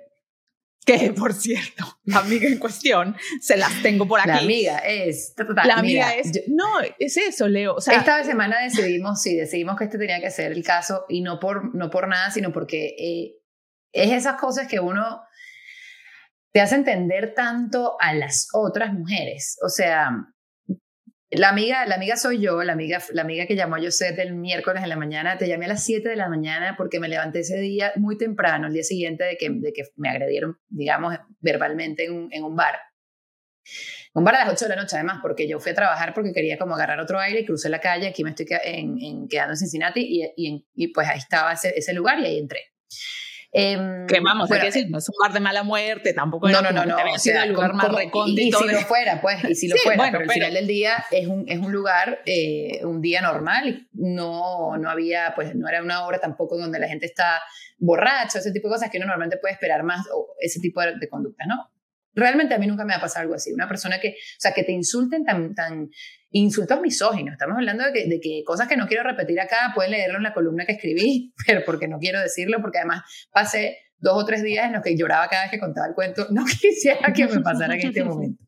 que 0.86 1.12
por 1.12 1.34
cierto, 1.34 1.84
la 2.04 2.20
amiga 2.20 2.48
en 2.48 2.58
cuestión, 2.58 3.14
se 3.42 3.58
las 3.58 3.82
tengo 3.82 4.08
por 4.08 4.18
aquí. 4.18 4.28
La 4.30 4.38
amiga 4.38 4.78
es... 4.78 5.34
ta, 5.34 5.46
ta, 5.46 5.54
ta, 5.54 5.64
La 5.66 5.74
amiga 5.74 6.06
mira, 6.08 6.16
es... 6.16 6.32
yo- 6.32 6.40
no, 6.48 6.66
es 6.98 7.16
eso, 7.18 7.48
Leo. 7.48 7.74
O 7.74 7.80
sea, 7.82 7.98
esta 7.98 8.24
semana 8.24 8.62
decidimos, 8.62 9.20
sí, 9.20 9.36
decidimos 9.36 9.76
que 9.76 9.84
este 9.84 9.98
tenía 9.98 10.20
que 10.22 10.30
ser 10.30 10.52
el 10.52 10.64
caso 10.64 11.04
y 11.10 11.20
no 11.20 11.38
por, 11.38 11.74
no 11.74 11.90
por 11.90 12.08
nada, 12.08 12.30
sino 12.30 12.50
porque 12.50 12.96
eh, 12.98 13.36
es 13.92 14.10
esas 14.12 14.40
cosas 14.40 14.68
que 14.68 14.80
uno 14.80 15.20
te 16.52 16.60
hace 16.60 16.74
entender 16.74 17.34
tanto 17.34 17.96
a 18.00 18.12
las 18.14 18.48
otras 18.52 18.92
mujeres. 18.92 19.56
O 19.62 19.68
sea, 19.68 20.10
la 21.32 21.48
amiga, 21.48 21.86
la 21.86 21.94
amiga 21.94 22.16
soy 22.16 22.40
yo, 22.40 22.62
la 22.64 22.72
amiga, 22.72 23.00
la 23.12 23.22
amiga 23.22 23.46
que 23.46 23.54
llamó 23.54 23.76
a 23.76 23.80
Josette 23.80 24.18
el 24.18 24.34
miércoles 24.34 24.82
en 24.82 24.88
la 24.88 24.96
mañana, 24.96 25.38
te 25.38 25.46
llamé 25.46 25.66
a 25.66 25.68
las 25.68 25.84
7 25.84 26.08
de 26.08 26.16
la 26.16 26.28
mañana 26.28 26.74
porque 26.76 26.98
me 26.98 27.08
levanté 27.08 27.40
ese 27.40 27.58
día 27.58 27.92
muy 27.96 28.18
temprano, 28.18 28.66
el 28.66 28.72
día 28.72 28.82
siguiente 28.82 29.22
de 29.24 29.36
que, 29.36 29.48
de 29.50 29.72
que 29.72 29.82
me 29.96 30.08
agredieron, 30.08 30.58
digamos, 30.68 31.16
verbalmente 31.38 32.06
en 32.06 32.42
un, 32.42 32.56
bar. 32.56 32.80
Un 34.12 34.24
bar 34.24 34.34
a 34.34 34.44
las 34.44 34.54
8 34.54 34.64
de 34.64 34.74
la 34.74 34.82
noche, 34.82 34.96
además, 34.96 35.20
porque 35.22 35.48
yo 35.48 35.60
fui 35.60 35.70
a 35.70 35.74
trabajar 35.76 36.14
porque 36.14 36.32
quería 36.32 36.58
como 36.58 36.74
agarrar 36.74 36.98
otro 36.98 37.20
aire 37.20 37.40
y 37.40 37.46
crucé 37.46 37.68
la 37.68 37.80
calle. 37.80 38.08
Aquí 38.08 38.24
me 38.24 38.30
estoy 38.30 38.46
en, 38.64 38.98
en- 39.00 39.28
quedando 39.28 39.52
en 39.52 39.56
Cincinnati 39.56 40.32
y, 40.36 40.66
y 40.74 40.88
pues 40.88 41.08
ahí 41.08 41.18
estaba 41.18 41.52
ese, 41.52 41.72
ese 41.76 41.92
lugar 41.92 42.18
y 42.18 42.24
ahí 42.26 42.38
entré. 42.40 42.60
Em, 43.52 44.06
que 44.06 44.20
vamos, 44.20 44.48
bueno, 44.48 44.62
hay 44.62 44.70
que 44.70 44.74
decir, 44.78 44.90
no 44.92 44.98
es 44.98 45.08
un 45.08 45.14
bar 45.20 45.32
de 45.32 45.40
mala 45.40 45.64
muerte, 45.64 46.12
tampoco 46.14 46.48
no, 46.48 46.62
no, 46.62 46.70
no, 46.70 46.84
no. 46.86 46.96
o 46.96 47.18
sea, 47.18 47.42
el 47.42 47.52
lugar 47.52 47.70
como- 47.72 47.78
más 47.82 47.86
como- 47.88 47.98
y- 48.00 48.04
recóndito. 48.04 48.58
Y, 48.64 48.68
si 48.68 48.72
lo 48.74 48.80
fuera, 48.82 49.20
pues, 49.20 49.42
y 49.44 49.54
si 49.56 49.66
lo 49.68 49.74
Sí, 49.76 49.82
fuera, 49.82 49.96
bueno, 49.96 50.12
pero 50.12 50.22
al 50.22 50.28
pero- 50.28 50.34
final 50.34 50.54
del 50.54 50.66
día 50.68 51.04
es 51.10 51.26
un, 51.26 51.48
es 51.48 51.58
un 51.58 51.72
lugar, 51.72 52.20
eh, 52.26 52.80
un 52.84 53.00
día 53.00 53.20
normal, 53.22 53.88
no, 53.92 54.76
no 54.76 54.88
había, 54.88 55.32
pues 55.34 55.54
no 55.56 55.68
era 55.68 55.82
una 55.82 56.04
hora 56.06 56.20
tampoco 56.20 56.56
donde 56.56 56.78
la 56.78 56.86
gente 56.86 57.06
está 57.06 57.40
borracha, 57.78 58.38
ese 58.38 58.52
tipo 58.52 58.68
de 58.68 58.74
cosas 58.74 58.88
que 58.90 58.98
uno 58.98 59.06
normalmente 59.06 59.38
puede 59.38 59.54
esperar 59.54 59.82
más, 59.82 60.06
o 60.14 60.28
ese 60.38 60.60
tipo 60.60 60.80
de, 60.82 60.94
de 60.98 61.08
conductas, 61.08 61.48
¿no? 61.48 61.70
Realmente 62.14 62.54
a 62.54 62.58
mí 62.58 62.66
nunca 62.68 62.84
me 62.84 62.94
ha 62.94 63.00
pasado 63.00 63.22
algo 63.22 63.34
así, 63.34 63.52
una 63.52 63.66
persona 63.68 63.98
que, 64.00 64.10
o 64.10 64.14
sea, 64.40 64.52
que 64.52 64.62
te 64.64 64.72
insulten 64.72 65.24
tan, 65.24 65.54
tan 65.56 65.90
insultos 66.30 66.80
misóginos, 66.80 67.32
estamos 67.32 67.56
hablando 67.56 67.84
de 67.84 67.92
que, 67.92 68.08
de 68.08 68.20
que 68.20 68.42
cosas 68.44 68.68
que 68.68 68.76
no 68.76 68.86
quiero 68.86 69.02
repetir 69.02 69.40
acá, 69.40 69.72
pueden 69.74 69.90
leerlo 69.92 70.16
en 70.18 70.22
la 70.22 70.32
columna 70.32 70.64
que 70.66 70.72
escribí, 70.72 71.32
pero 71.46 71.62
porque 71.66 71.88
no 71.88 71.98
quiero 71.98 72.20
decirlo, 72.20 72.58
porque 72.60 72.78
además 72.78 73.02
pasé 73.32 73.78
dos 73.98 74.22
o 74.22 74.24
tres 74.24 74.42
días 74.42 74.66
en 74.66 74.72
los 74.72 74.82
que 74.82 74.96
lloraba 74.96 75.28
cada 75.28 75.42
vez 75.42 75.50
que 75.50 75.58
contaba 75.58 75.86
el 75.88 75.94
cuento. 75.94 76.26
No 76.30 76.44
quisiera 76.60 77.12
que 77.12 77.26
me 77.26 77.40
pasara 77.40 77.74
en 77.74 77.80
este 77.86 78.02
momento. 78.04 78.42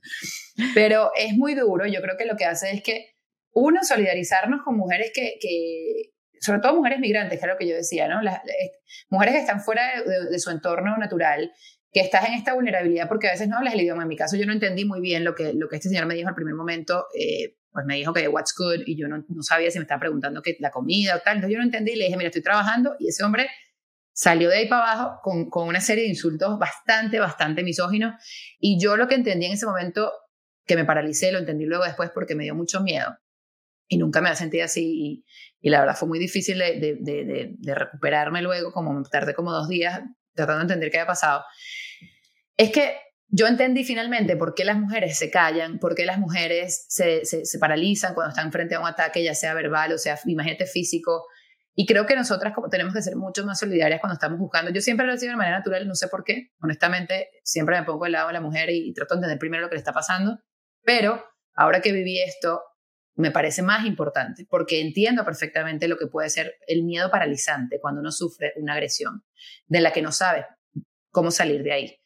Pero 0.75 1.11
es 1.17 1.35
muy 1.35 1.55
duro. 1.55 1.87
Yo 1.87 2.01
creo 2.01 2.17
que 2.17 2.25
lo 2.25 2.37
que 2.37 2.45
hace 2.47 2.71
es 2.73 2.83
que, 2.83 3.07
uno, 3.55 3.81
solidarizarnos 3.83 4.63
con 4.65 4.77
mujeres 4.79 5.11
que, 5.15 5.35
que 5.41 6.13
sobre 6.41 6.61
todo 6.61 6.75
mujeres 6.77 7.01
migrantes, 7.01 7.39
que 7.39 7.45
es 7.45 7.53
lo 7.53 7.59
que 7.59 7.69
yo 7.69 7.75
decía, 7.77 8.09
¿no? 8.09 8.23
Las, 8.23 8.37
eh, 8.47 8.71
mujeres 9.11 9.35
que 9.35 9.41
están 9.41 9.61
fuera 9.61 9.83
de, 9.95 10.11
de- 10.11 10.31
de 10.31 10.39
su 10.39 10.51
entorno 10.51 10.97
natural, 10.97 11.53
que 11.93 12.01
estás 12.01 12.27
en 12.29 12.33
esta 12.35 12.55
vulnerabilidad 12.55 13.09
porque 13.09 13.29
a 13.29 13.33
veces 13.33 13.49
no 13.49 13.59
hablas 13.59 13.75
el 13.75 13.83
idioma. 13.83 14.03
En 14.03 14.09
mi 14.09 14.17
caso, 14.17 14.37
yo 14.39 14.47
no 14.47 14.55
entendí 14.55 14.87
muy 14.87 15.01
bien 15.03 15.23
lo 15.25 15.35
que, 15.35 15.53
lo 15.53 15.69
que 15.69 15.77
este 15.77 15.91
señor 15.91 16.07
me 16.07 16.15
dijo 16.15 16.29
al 16.31 16.35
primer 16.35 16.55
momento. 16.55 17.05
eh, 17.19 17.57
pues 17.73 17.87
me 17.87 17.97
dijo 17.97 18.13
que 18.13 18.29
what's 18.29 18.55
good 18.57 18.83
y 18.87 18.97
yo 18.97 19.09
no, 19.09 19.25
no 19.27 19.43
sabía 19.43 19.71
si 19.71 19.79
me 19.79 19.85
estaba 19.85 20.01
preguntando 20.01 20.43
que 20.43 20.57
la 20.61 20.71
comida 20.71 21.17
o 21.17 21.21
tal. 21.21 21.37
Entonces 21.37 21.55
yo 21.55 21.59
no 21.59 21.65
entendí 21.65 21.93
y 21.93 21.97
le 21.97 22.05
dije, 22.05 22.17
mira, 22.17 22.29
estoy 22.29 22.43
trabajando 22.43 22.97
y 22.99 23.09
ese 23.09 23.25
hombre 23.25 23.49
salió 24.13 24.51
de 24.51 24.59
ahí 24.59 24.69
para 24.69 24.93
abajo 24.93 25.21
con, 25.23 25.49
con 25.49 25.69
una 25.69 25.81
serie 25.81 26.05
de 26.05 26.11
insultos 26.11 26.59
bastante, 26.59 27.19
bastante 27.19 27.63
misóginos. 27.63 28.15
Y 28.59 28.79
yo 28.81 28.97
lo 28.97 29.09
que 29.09 29.15
entendí 29.15 29.47
en 29.47 29.53
ese 29.53 29.67
momento, 29.67 30.13
que 30.67 30.77
me 30.77 30.85
paralicé, 30.85 31.33
lo 31.33 31.39
entendí 31.39 31.65
luego 31.65 31.85
después 31.85 32.11
porque 32.13 32.35
me 32.35 32.45
dio 32.45 32.55
mucho 32.55 32.83
miedo. 32.83 33.17
Y 33.89 33.99
nunca 33.99 34.21
me 34.21 34.29
había 34.29 34.37
sentido 34.37 34.65
así. 34.65 34.85
Y, 34.85 35.25
y 35.61 35.71
la 35.71 35.81
verdad 35.81 35.97
fue 35.97 36.09
muy 36.09 36.19
difícil 36.19 36.59
de, 36.59 36.79
de, 36.79 36.97
de, 37.01 37.55
de, 37.59 37.75
recuperarme 37.75 38.43
luego, 38.43 38.73
como 38.73 38.93
me 38.93 39.03
tardé 39.11 39.35
como 39.35 39.53
dos 39.53 39.69
días 39.69 40.01
tratando 40.35 40.59
de 40.59 40.65
entender 40.65 40.91
qué 40.91 40.99
había 40.99 41.07
pasado. 41.07 41.45
Es 42.57 42.71
que 42.71 42.97
yo 43.35 43.47
entendí 43.47 43.83
finalmente 43.83 44.37
por 44.37 44.55
qué 44.55 44.63
las 44.63 44.79
mujeres 44.79 45.17
se 45.19 45.31
callan, 45.31 45.79
por 45.79 45.95
qué 45.95 46.05
las 46.05 46.19
mujeres 46.19 46.85
se, 46.89 47.25
se, 47.25 47.59
paralizan 47.59 48.13
cuando 48.13 48.29
están 48.29 48.53
frente 48.53 48.75
a 48.75 48.81
un 48.81 48.87
ataque, 48.87 49.25
ya 49.25 49.35
sea 49.35 49.55
verbal 49.55 49.93
o 49.93 49.99
sea, 49.99 50.19
imagínate, 50.27 50.67
físico. 50.67 51.27
Y 51.75 51.87
creo 51.87 52.05
que 52.05 52.15
nosotras 52.15 52.53
como 52.53 52.69
tenemos 52.69 52.93
que 52.93 53.01
ser 53.01 53.17
mucho 53.17 53.47
más 53.47 53.59
solidarias 53.59 54.01
cuando 54.01 54.15
estamos 54.15 54.39
buscando. 54.39 54.71
Yo 54.71 54.83
siempre 54.83 55.07
lo 55.07 55.15
he 55.15 55.19
sido 55.19 55.31
de 55.31 55.39
manera 55.39 55.57
natural, 55.57 55.89
no 55.89 55.95
sé 55.95 56.09
por 56.09 56.25
qué. 56.25 56.51
Honestamente, 56.61 57.31
siempre 57.43 57.81
me 57.81 57.87
pongo 57.87 58.05
del 58.05 58.13
lado 58.13 58.27
de 58.27 58.35
la 58.35 58.43
mujer 58.43 58.69
y, 58.69 58.91
y 58.91 58.93
trato 58.93 59.15
de 59.15 59.21
entender 59.21 59.39
primero 59.39 59.63
lo 59.63 59.71
que 59.71 59.77
le 59.77 59.81
está 59.81 59.95
pasando. 59.95 60.39
Pero 60.85 61.25
ahora 61.55 61.81
que 61.81 61.91
viví 61.91 62.21
esto, 62.21 62.61
me 63.15 63.31
parece 63.31 63.63
más 63.63 63.87
importante 63.87 64.47
porque 64.51 64.83
entiendo 64.83 65.25
perfectamente 65.25 65.89
lo 65.89 65.97
que 65.97 66.07
puede 66.07 66.29
ser 66.29 66.57
el 66.67 66.83
miedo 66.83 67.11
paralizante 67.11 67.79
cuando 67.81 68.03
uno 68.03 68.13
sufre 68.13 68.53
una 68.57 68.75
agresión 68.75 69.25
de 69.69 69.81
la 69.81 69.91
que 69.91 70.03
no 70.03 70.13
sabe 70.13 70.45
cómo 71.11 71.31
salir 71.31 71.63
de 71.63 71.73
ahí. 71.73 72.02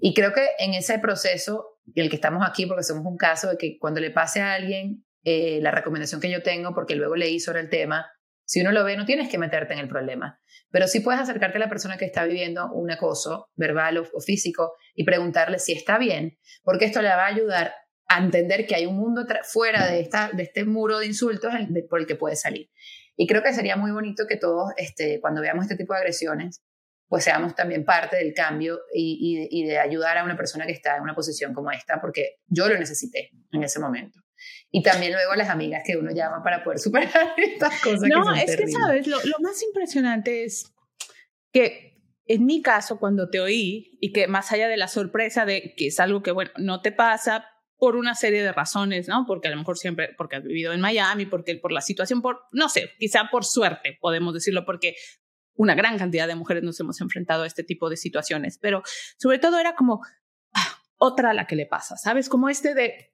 Y 0.00 0.14
creo 0.14 0.32
que 0.32 0.46
en 0.58 0.74
ese 0.74 0.98
proceso, 0.98 1.78
el 1.94 2.10
que 2.10 2.16
estamos 2.16 2.46
aquí, 2.46 2.66
porque 2.66 2.82
somos 2.82 3.04
un 3.06 3.16
caso 3.16 3.50
de 3.50 3.56
que 3.56 3.78
cuando 3.78 4.00
le 4.00 4.10
pase 4.10 4.40
a 4.40 4.54
alguien, 4.54 5.04
eh, 5.24 5.60
la 5.60 5.70
recomendación 5.70 6.20
que 6.20 6.30
yo 6.30 6.42
tengo, 6.42 6.74
porque 6.74 6.96
luego 6.96 7.16
leí 7.16 7.40
sobre 7.40 7.60
el 7.60 7.68
tema, 7.68 8.10
Si 8.50 8.62
uno 8.62 8.72
lo 8.72 8.82
ve, 8.82 8.96
no 8.96 9.04
tienes 9.04 9.28
que 9.28 9.36
meterte 9.36 9.74
en 9.74 9.78
el 9.78 9.88
problema. 9.88 10.40
Pero 10.70 10.88
sí 10.88 11.00
puedes 11.00 11.20
acercarte 11.20 11.58
a 11.58 11.60
la 11.60 11.68
persona 11.68 11.98
que 11.98 12.06
está 12.06 12.24
viviendo 12.24 12.72
un 12.72 12.90
acoso 12.90 13.50
verbal 13.56 13.98
o, 13.98 14.20
físico 14.22 14.72
y 14.94 15.04
preguntarle 15.04 15.58
si 15.58 15.72
está 15.72 15.98
bien, 15.98 16.38
porque 16.62 16.86
esto 16.86 17.02
le 17.02 17.08
va 17.08 17.24
a 17.24 17.26
ayudar 17.26 17.74
a 18.06 18.18
entender 18.18 18.66
que 18.66 18.74
hay 18.74 18.86
un 18.86 18.96
mundo 18.96 19.26
fuera 19.44 19.86
de, 19.86 20.00
esta, 20.00 20.30
de 20.32 20.44
este 20.44 20.64
muro 20.64 20.98
de 20.98 21.06
insultos 21.06 21.52
por 21.90 22.00
el 22.00 22.06
que 22.06 22.16
puede 22.16 22.36
salir. 22.36 22.70
Y 23.16 23.26
creo 23.26 23.42
que 23.42 23.52
sería 23.52 23.76
muy 23.76 23.90
bonito 23.90 24.26
que 24.26 24.36
todos, 24.36 24.70
este, 24.78 25.20
cuando 25.20 25.42
veamos 25.42 25.64
este 25.64 25.76
tipo 25.76 25.92
de 25.92 25.98
agresiones, 25.98 26.62
pues 27.08 27.24
seamos 27.24 27.54
también 27.54 27.84
parte 27.84 28.16
del 28.16 28.34
cambio 28.34 28.80
y, 28.92 29.18
y 29.20 29.36
de- 29.40 29.48
y 29.50 29.66
de 29.66 29.78
ayudar 29.78 30.18
a 30.18 30.24
una 30.24 30.36
persona 30.36 30.66
que 30.66 30.72
está 30.72 30.96
en 30.96 31.02
una 31.02 31.14
posición 31.14 31.54
como 31.54 31.70
esta, 31.70 32.00
porque 32.00 32.36
yo 32.46 32.68
lo 32.68 32.78
necesité 32.78 33.30
en 33.52 33.62
ese 33.62 33.80
momento. 33.80 34.20
Y 34.70 34.82
también 34.82 35.12
luego 35.12 35.34
las 35.34 35.48
amigas 35.48 35.82
que 35.84 35.96
uno 35.96 36.10
llama 36.14 36.42
para 36.44 36.62
poder 36.62 36.78
superar 36.78 37.10
estas 37.38 37.80
cosas. 37.80 38.02
que 38.02 38.08
No, 38.08 38.24
son 38.24 38.36
es 38.36 38.42
que 38.42 38.46
terribles. 38.52 38.76
sabes, 38.80 39.06
lo, 39.06 39.16
lo 39.24 39.36
más 39.40 39.62
impresionante 39.62 40.44
es 40.44 40.72
que 41.52 41.96
en 42.26 42.44
mi 42.44 42.60
caso, 42.60 42.98
cuando 42.98 43.30
te 43.30 43.40
oí, 43.40 43.96
y 44.02 44.12
que 44.12 44.28
más 44.28 44.52
allá 44.52 44.68
de 44.68 44.76
la 44.76 44.86
sorpresa 44.86 45.46
de 45.46 45.72
que 45.76 45.86
es 45.86 45.98
algo 45.98 46.22
que, 46.22 46.30
bueno, 46.30 46.50
no 46.58 46.82
te 46.82 46.92
pasa 46.92 47.46
por 47.78 47.96
una 47.96 48.14
serie 48.14 48.42
de 48.42 48.52
razones, 48.52 49.08
¿no? 49.08 49.24
Porque 49.26 49.48
a 49.48 49.50
lo 49.50 49.56
mejor 49.56 49.78
siempre, 49.78 50.10
porque 50.18 50.36
has 50.36 50.42
vivido 50.44 50.74
en 50.74 50.80
Miami, 50.82 51.24
porque 51.24 51.56
por 51.56 51.72
la 51.72 51.80
situación, 51.80 52.20
por, 52.20 52.40
no 52.52 52.68
sé, 52.68 52.90
quizá 52.98 53.28
por 53.30 53.46
suerte, 53.46 53.96
podemos 53.98 54.34
decirlo, 54.34 54.66
porque 54.66 54.94
una 55.58 55.74
gran 55.74 55.98
cantidad 55.98 56.26
de 56.28 56.36
mujeres 56.36 56.62
nos 56.62 56.78
hemos 56.80 57.00
enfrentado 57.00 57.42
a 57.42 57.46
este 57.46 57.64
tipo 57.64 57.90
de 57.90 57.96
situaciones, 57.96 58.58
pero 58.58 58.82
sobre 59.18 59.38
todo 59.38 59.58
era 59.58 59.74
como 59.74 60.00
ah, 60.54 60.78
otra 60.96 61.34
la 61.34 61.46
que 61.46 61.56
le 61.56 61.66
pasa, 61.66 61.96
¿sabes? 61.96 62.28
Como 62.28 62.48
este 62.48 62.74
de, 62.74 63.12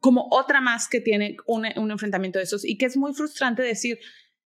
como 0.00 0.28
otra 0.30 0.60
más 0.60 0.88
que 0.88 1.00
tiene 1.00 1.36
un, 1.46 1.66
un 1.76 1.90
enfrentamiento 1.90 2.38
de 2.38 2.44
esos 2.44 2.64
y 2.64 2.76
que 2.76 2.84
es 2.84 2.96
muy 2.96 3.14
frustrante 3.14 3.62
decir, 3.62 3.98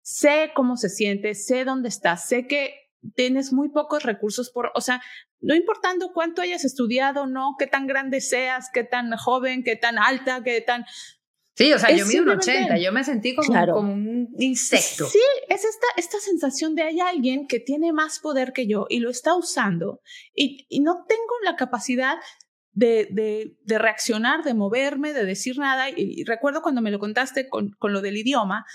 sé 0.03 0.51
cómo 0.55 0.77
se 0.77 0.89
siente, 0.89 1.35
sé 1.35 1.65
dónde 1.65 1.91
estás, 1.91 2.27
sé 2.27 2.47
que 2.47 2.75
tienes 3.15 3.53
muy 3.53 3.69
pocos 3.69 4.03
recursos 4.03 4.51
por, 4.51 4.73
o 4.75 4.81
sea, 4.81 5.03
no 5.41 5.55
importando 5.55 6.13
cuánto 6.15 6.41
hayas 6.41 6.65
estudiado, 6.65 7.27
no, 7.27 7.57
qué 7.59 7.67
tan 7.67 7.87
grande 7.87 8.23
seas, 8.23 8.71
qué 8.73 8.83
tan 8.83 9.15
joven, 9.17 9.63
qué 9.63 9.77
tan 9.77 9.99
alta, 9.99 10.43
qué 10.43 10.61
tan... 10.63 10.87
Sí, 11.57 11.73
o 11.73 11.79
sea, 11.79 11.89
Es 11.89 12.01
yo 12.01 12.07
mido 12.07 12.23
un 12.23 12.29
simplemente- 12.43 12.51
80, 12.75 12.79
yo 12.79 12.93
me 12.93 13.03
sentí 13.03 13.35
como, 13.35 13.49
Claro. 13.49 13.75
como 13.75 13.93
un 13.93 14.29
insecto. 14.39 15.07
Sí, 15.09 15.19
es 15.49 15.65
esta, 15.65 15.87
esta 15.97 16.21
sensación 16.21 16.75
de 16.75 16.83
hay 16.83 17.01
alguien 17.01 17.47
que 17.47 17.61
tiene 17.61 17.93
más 17.95 18.19
poder 18.19 18.53
que 18.53 18.67
yo 18.67 18.87
y 18.91 19.01
lo 19.01 19.09
está 19.11 19.35
usando 19.35 20.01
y, 20.35 20.67
y 20.69 20.81
no 20.81 21.05
tengo 21.09 21.33
la 21.45 21.57
capacidad 21.57 22.17
de, 22.73 23.09
de, 23.11 23.57
de 23.63 23.79
reaccionar, 23.79 24.45
de 24.45 24.53
moverme, 24.53 25.15
de 25.15 25.25
decir 25.25 25.57
nada. 25.59 25.89
Y, 25.89 25.95
y 25.97 26.25
recuerdo 26.25 26.61
cuando 26.61 26.83
me 26.83 26.91
lo 26.91 26.99
contaste 26.99 27.49
con, 27.49 27.71
con 27.79 27.95
lo 27.95 28.03
del 28.03 28.19
idioma, 28.19 28.67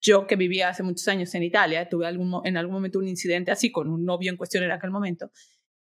yo 0.00 0.26
que 0.26 0.34
vivía 0.34 0.68
hace 0.70 0.82
muchos 0.82 1.06
años 1.06 1.32
en 1.36 1.44
Italia, 1.44 1.88
tuve 1.88 2.08
algún, 2.08 2.40
en 2.44 2.56
algún 2.56 2.74
momento 2.74 2.98
un 2.98 3.06
incidente 3.06 3.52
así 3.52 3.70
con 3.70 3.88
un 3.88 4.04
novio 4.04 4.30
en 4.32 4.36
cuestión 4.36 4.64
en 4.64 4.72
aquel 4.72 4.90
momento, 4.90 5.30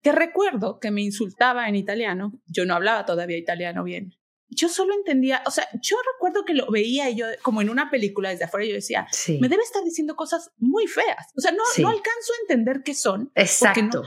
que 0.03 0.13
recuerdo 0.13 0.79
que 0.81 0.91
me 0.91 1.03
insultaba 1.03 1.69
en 1.69 1.77
italiano, 1.77 2.33
yo 2.47 2.65
no 2.65 2.75
hablaba 2.75 3.05
todavía 3.05 3.37
italiano 3.37 3.85
bien. 3.85 4.15
Yo 4.55 4.69
solo 4.69 4.93
entendía, 4.95 5.43
o 5.47 5.51
sea, 5.51 5.67
yo 5.81 5.97
recuerdo 6.15 6.45
que 6.45 6.55
lo 6.55 6.71
veía 6.71 7.09
y 7.11 7.17
yo 7.17 7.27
como 7.43 7.63
en 7.63 7.71
una 7.71 7.91
película 7.91 8.31
desde 8.31 8.45
afuera, 8.45 8.67
yo 8.67 8.75
decía, 8.75 9.07
Sí, 9.11 9.39
me 9.41 9.49
debe 9.49 9.63
estar 9.63 9.83
diciendo 9.83 10.15
cosas 10.15 10.51
muy 10.59 10.87
feas. 10.87 11.29
O 11.37 11.41
sea, 11.41 11.53
no, 11.53 11.63
Sí. 11.73 11.83
no 11.83 11.89
alcanzo 11.89 12.33
a 12.33 12.43
entender 12.43 12.83
qué 12.85 12.95
son, 12.95 13.33
exacto. 13.35 14.03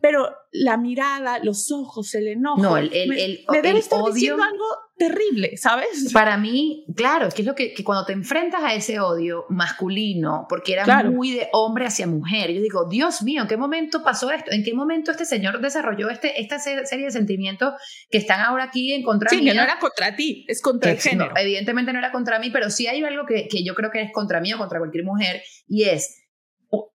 Pero 0.00 0.28
la 0.52 0.76
mirada, 0.76 1.38
los 1.42 1.70
ojos, 1.72 2.14
el 2.14 2.28
enojo, 2.28 2.62
No, 2.62 2.76
el, 2.76 2.92
el, 2.92 3.08
me, 3.08 3.24
el, 3.24 3.44
me 3.50 3.56
debe 3.58 3.70
el 3.70 3.76
estar 3.78 4.00
odio. 4.00 4.12
diciendo 4.14 4.42
algo 4.42 4.64
terrible, 4.98 5.56
¿sabes? 5.58 6.10
Para 6.12 6.38
mí, 6.38 6.86
claro, 6.96 7.26
es 7.26 7.34
que 7.34 7.42
es 7.42 7.46
lo 7.46 7.54
que, 7.54 7.74
que 7.74 7.84
cuando 7.84 8.06
te 8.06 8.12
enfrentas 8.14 8.62
a 8.62 8.74
ese 8.74 8.98
odio 9.00 9.44
masculino, 9.50 10.46
porque 10.48 10.72
era 10.72 10.84
Claro. 10.84 11.10
muy 11.10 11.32
de 11.32 11.48
hombre 11.52 11.86
hacia 11.86 12.06
mujer, 12.06 12.50
yo 12.52 12.62
digo, 12.62 12.88
Dios 12.88 13.22
mío, 13.22 13.42
¿en 13.42 13.48
qué 13.48 13.56
momento 13.56 14.02
pasó 14.02 14.30
esto? 14.30 14.52
¿En 14.52 14.64
qué 14.64 14.72
momento 14.74 15.10
este 15.10 15.24
señor 15.26 15.60
desarrolló 15.60 16.08
este, 16.08 16.40
esta 16.40 16.58
se- 16.58 16.86
serie 16.86 17.06
de 17.06 17.10
sentimientos 17.10 17.74
que 18.10 18.18
están 18.18 18.40
ahora 18.40 18.64
aquí 18.64 18.92
en 18.94 19.02
contra 19.02 19.28
Sí, 19.30 19.42
mía? 19.42 19.52
que 19.52 19.58
no 19.58 19.64
era 19.64 19.78
contra 19.78 20.16
ti, 20.16 20.44
es 20.48 20.62
contra 20.62 20.90
el 20.92 20.98
género. 20.98 21.32
no, 21.34 21.40
evidentemente 21.40 21.92
no 21.92 21.98
era 21.98 22.12
contra 22.12 22.38
mí, 22.38 22.50
pero 22.50 22.70
sí 22.70 22.86
hay 22.86 23.02
algo 23.04 23.26
que, 23.26 23.48
que 23.48 23.64
yo 23.64 23.74
creo 23.74 23.90
que 23.90 24.00
es 24.02 24.12
contra 24.12 24.40
mí 24.40 24.52
o 24.54 24.58
contra 24.58 24.78
cualquier 24.78 25.04
mujer, 25.04 25.42
y 25.68 25.84
es 25.84 26.22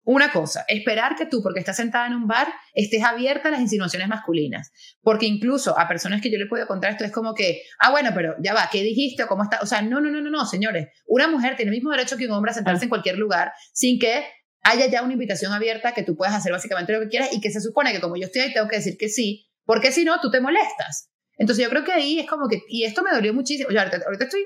una 0.04 0.32
cosa, 0.32 0.64
esperar 0.66 1.14
que 1.14 1.26
tú, 1.26 1.42
porque 1.42 1.60
estás 1.60 1.76
sentada 1.76 2.06
en 2.06 2.14
un 2.14 2.26
bar, 2.26 2.48
estés 2.74 3.04
abierta 3.04 3.48
a 3.48 3.52
las 3.52 3.60
insinuaciones 3.60 4.08
masculinas. 4.08 4.72
Porque 5.02 5.26
incluso 5.26 5.78
a 5.78 5.86
personas 5.86 6.20
que 6.20 6.30
yo 6.30 6.38
le 6.38 6.46
puedo 6.46 6.66
contar 6.66 6.92
esto 6.92 7.04
es 7.04 7.12
como 7.12 7.34
que, 7.34 7.62
ah, 7.78 7.90
bueno, 7.90 8.10
pero 8.14 8.34
ya 8.42 8.52
va, 8.52 8.68
¿qué 8.70 8.82
dijiste 8.82 9.26
cómo 9.26 9.44
está? 9.44 9.60
O 9.62 9.66
sea, 9.66 9.82
no, 9.82 10.00
no, 10.00 10.10
no, 10.10 10.20
no, 10.20 10.30
no, 10.30 10.44
señores. 10.46 10.88
Una 11.06 11.28
mujer 11.28 11.56
tiene 11.56 11.70
el 11.70 11.76
mismo 11.76 11.90
derecho 11.90 12.16
que 12.16 12.26
un 12.26 12.32
hombre 12.32 12.50
a 12.50 12.54
sentarse 12.54 12.82
Ah. 12.82 12.86
en 12.86 12.88
cualquier 12.88 13.18
lugar 13.18 13.52
sin 13.72 13.98
que 13.98 14.24
haya 14.62 14.86
ya 14.86 15.02
una 15.02 15.12
invitación 15.12 15.52
abierta 15.52 15.94
que 15.94 16.02
tú 16.02 16.16
puedas 16.16 16.34
hacer 16.34 16.52
básicamente 16.52 16.92
lo 16.92 17.00
que 17.00 17.08
quieras 17.08 17.30
y 17.32 17.40
que 17.40 17.50
se 17.50 17.60
supone 17.60 17.92
que 17.92 18.00
como 18.00 18.16
yo 18.16 18.26
estoy 18.26 18.42
ahí 18.42 18.52
tengo 18.52 18.68
que 18.68 18.76
decir 18.76 18.96
que 18.98 19.08
sí, 19.08 19.48
porque 19.64 19.92
si 19.92 20.04
no, 20.04 20.20
tú 20.20 20.30
te 20.30 20.40
molestas. 20.40 21.10
Entonces 21.36 21.64
yo 21.64 21.70
creo 21.70 21.84
que 21.84 21.92
ahí 21.92 22.18
es 22.18 22.28
como 22.28 22.48
que, 22.48 22.62
y 22.68 22.84
esto 22.84 23.02
me 23.02 23.12
dolió 23.12 23.32
muchísimo, 23.32 23.70
yo 23.70 23.78
ahorita, 23.78 24.00
ahorita 24.04 24.24
estoy 24.24 24.44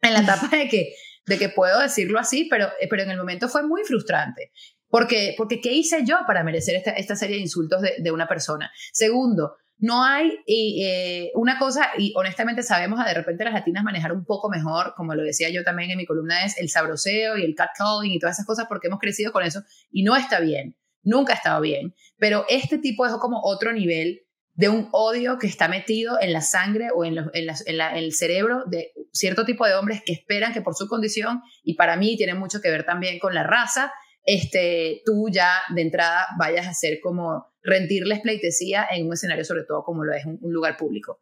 en 0.00 0.12
la 0.14 0.20
etapa 0.22 0.56
de 0.56 0.68
que, 0.68 0.94
de 1.26 1.38
que 1.38 1.48
puedo 1.48 1.80
decirlo 1.80 2.18
así, 2.18 2.46
pero, 2.50 2.66
eh, 2.80 2.88
pero 2.88 3.02
en 3.02 3.10
el 3.10 3.18
momento 3.18 3.48
fue 3.48 3.66
muy 3.66 3.82
frustrante. 3.84 4.52
Porque, 4.88 5.34
porque 5.36 5.60
¿qué 5.60 5.72
hice 5.72 6.04
yo 6.04 6.18
para 6.26 6.44
merecer 6.44 6.76
esta, 6.76 6.92
esta 6.92 7.16
serie 7.16 7.36
de 7.36 7.42
insultos 7.42 7.82
de, 7.82 7.94
de 7.98 8.10
una 8.12 8.28
persona? 8.28 8.70
Segundo, 8.92 9.56
no 9.78 10.04
hay 10.04 10.38
eh, 10.46 11.30
una 11.34 11.58
cosa, 11.58 11.90
y 11.98 12.12
honestamente 12.16 12.62
sabemos 12.62 13.04
de 13.04 13.14
repente 13.14 13.44
las 13.44 13.54
latinas 13.54 13.84
manejar 13.84 14.12
un 14.12 14.24
poco 14.24 14.48
mejor, 14.48 14.94
como 14.96 15.14
lo 15.14 15.22
decía 15.22 15.50
yo 15.50 15.64
también 15.64 15.90
en 15.90 15.98
mi 15.98 16.06
columna, 16.06 16.44
es 16.44 16.58
el 16.58 16.70
sabroseo 16.70 17.36
y 17.36 17.44
el 17.44 17.54
catcalling 17.54 18.12
y 18.12 18.18
todas 18.18 18.36
esas 18.36 18.46
cosas 18.46 18.66
porque 18.68 18.86
hemos 18.86 19.00
crecido 19.00 19.32
con 19.32 19.42
eso 19.42 19.62
y 19.90 20.02
no 20.02 20.16
está 20.16 20.40
bien, 20.40 20.76
nunca 21.02 21.32
ha 21.32 21.36
estado 21.36 21.60
bien. 21.60 21.94
Pero 22.18 22.44
este 22.48 22.78
tipo 22.78 23.04
es 23.04 23.12
como 23.14 23.40
otro 23.42 23.72
nivel 23.72 24.23
de 24.56 24.68
un 24.68 24.88
odio 24.92 25.38
que 25.38 25.46
está 25.48 25.66
metido 25.68 26.18
en 26.20 26.32
la 26.32 26.40
sangre 26.40 26.88
o 26.94 27.04
en, 27.04 27.16
los- 27.16 27.26
en 27.34 27.46
las- 27.46 27.66
en 27.66 27.76
la- 27.78 27.90
en 27.92 28.04
el 28.04 28.12
cerebro 28.12 28.62
de 28.66 28.92
cierto 29.12 29.44
tipo 29.44 29.66
de 29.66 29.74
hombres 29.74 30.02
que 30.04 30.12
esperan 30.12 30.52
que 30.52 30.62
por 30.62 30.74
su 30.76 30.86
condición, 30.88 31.42
y 31.62 31.74
para 31.74 31.96
mí 31.96 32.16
tiene 32.16 32.34
mucho 32.34 32.60
que 32.60 32.70
ver 32.70 32.84
también 32.84 33.18
con 33.18 33.34
la 33.34 33.42
raza, 33.42 33.92
este, 34.24 35.02
tú 35.04 35.26
ya 35.30 35.50
de 35.74 35.82
entrada 35.82 36.26
vayas 36.38 36.66
a 36.66 36.70
hacer 36.70 36.98
como 37.02 37.46
rendirles 37.62 38.20
pleitesía 38.20 38.86
en 38.90 39.06
un 39.06 39.12
escenario, 39.12 39.44
sobre 39.44 39.64
todo 39.64 39.82
como 39.84 40.04
lo 40.04 40.14
es 40.14 40.24
un, 40.24 40.38
un 40.40 40.52
lugar 40.52 40.76
público. 40.76 41.20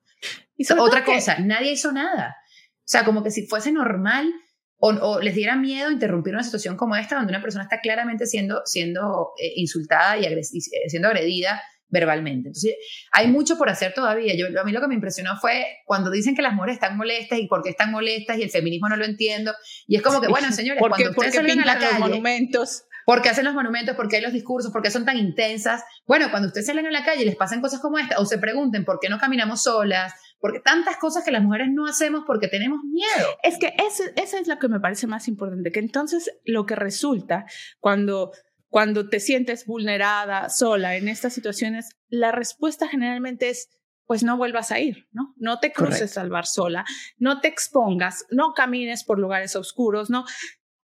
Y 0.57 0.71
Otra 0.73 1.05
que- 1.05 1.15
cosa, 1.15 1.39
nadie 1.39 1.73
hizo 1.73 1.91
nada. 1.93 2.37
O 2.79 2.85
sea, 2.93 3.05
como 3.05 3.23
que 3.23 3.31
si 3.31 3.47
fuese 3.47 3.73
normal 3.73 4.31
o, 4.77 4.89
o 4.91 5.21
les 5.21 5.35
diera 5.35 5.57
miedo 5.57 5.91
interrumpir 5.91 6.35
una 6.35 6.43
situación 6.43 6.77
como 6.77 6.97
esta, 6.97 7.17
donde 7.17 7.33
una 7.33 7.41
persona 7.43 7.65
está 7.65 7.81
claramente 7.81 8.27
siendo, 8.27 8.63
siendo 8.67 9.31
eh, 9.41 9.53
insultada 9.57 10.19
y, 10.19 10.25
agres- 10.27 10.51
y, 10.53 10.61
siendo 10.61 11.09
agredida 11.09 11.63
verbalmente. 11.93 12.49
Entonces, 12.49 12.75
hay 13.13 13.29
mucho 13.29 13.57
por 13.57 13.69
hacer 13.71 13.93
todavía. 13.95 14.35
Yo, 14.37 14.47
a 14.61 14.65
mí 14.65 14.73
lo 14.73 14.81
que 14.81 14.89
me 14.89 14.95
impresionó 14.97 15.37
fue 15.41 15.65
cuando 15.87 16.11
dicen 16.11 16.35
que 16.35 16.43
las 16.43 16.55
mujeres 16.55 16.75
están 16.75 16.97
molestas 16.97 17.39
y 17.39 17.47
por 17.47 17.63
qué 17.63 17.69
están 17.71 17.93
molestas 17.93 18.39
y 18.39 18.43
el 18.43 18.51
feminismo 18.51 18.89
no 18.89 18.97
lo 18.97 19.05
entiendo. 19.05 19.53
Y 19.87 19.95
es 19.97 20.03
como 20.03 20.21
que, 20.21 20.27
bueno, 20.27 20.49
señores, 20.53 20.81
¿Por 20.81 20.91
qué, 20.97 21.05
cuando 21.05 21.11
ustedes 21.21 21.35
salen 21.37 21.61
a 21.61 21.67
la 21.67 21.73
pintan 21.75 21.91
los 21.91 21.99
calle, 22.01 22.01
monumentos? 22.11 22.83
¿Por 23.05 23.21
qué 23.21 23.29
hacen 23.31 23.45
los 23.45 23.55
monumentos? 23.55 23.97
¿Por 23.97 24.09
qué 24.09 24.17
hay 24.17 24.23
los 24.23 24.33
discursos? 24.33 24.73
¿Por 24.73 24.81
qué 24.81 24.91
son 24.91 25.05
tan 25.05 25.17
intensas? 25.19 25.83
Bueno, 26.07 26.31
cuando 26.31 26.49
ustedes 26.49 26.67
salen 26.67 26.87
a 26.87 26.91
la 26.93 27.05
calle 27.05 27.23
y 27.23 27.25
les 27.27 27.35
pasan 27.37 27.61
cosas 27.61 27.81
como 27.81 27.99
esta, 27.99 28.19
o 28.21 28.25
se 28.25 28.39
pregunten 28.39 28.85
por 28.85 28.99
qué 29.01 29.09
no 29.09 29.19
caminamos 29.19 29.63
solas, 29.65 30.13
porque 30.39 30.61
tantas 30.61 30.97
cosas 30.99 31.25
que 31.25 31.33
las 31.33 31.43
mujeres 31.43 31.69
no 31.73 31.87
hacemos 31.87 32.23
porque 32.27 32.47
tenemos 32.49 32.79
miedo. 32.85 33.29
Es 33.43 33.59
que 33.59 33.75
ese- 33.87 34.13
esa 34.17 34.39
es 34.39 34.47
lo 34.47 34.59
que 34.61 34.69
me 34.69 34.79
parece 34.81 35.09
más 35.09 35.27
importante, 35.27 35.73
que 35.73 35.81
entonces 35.81 36.31
lo 36.45 36.65
que 36.65 36.77
resulta 36.77 37.45
cuando, 37.81 38.31
cuando 38.73 39.11
te 39.11 39.21
sientes 39.21 39.67
vulnerada, 39.67 40.49
sola 40.49 40.97
en 40.97 41.07
estas 41.07 41.35
situaciones, 41.35 41.91
la 42.09 42.33
respuesta 42.33 42.89
generalmente 42.89 43.51
es, 43.51 43.69
pues 44.07 44.23
no 44.23 44.39
vuelvas 44.39 44.73
a 44.73 44.81
ir, 44.81 45.09
¿no? 45.13 45.35
No 45.37 45.61
te 45.61 45.75
cruces 45.75 46.17
al 46.17 46.31
bar 46.31 46.47
sola, 46.47 46.87
no 47.19 47.43
te 47.43 47.49
expongas, 47.49 48.25
no 48.31 48.55
camines 48.55 49.05
por 49.05 49.19
lugares 49.19 49.57
oscuros, 49.57 50.09
no. 50.09 50.25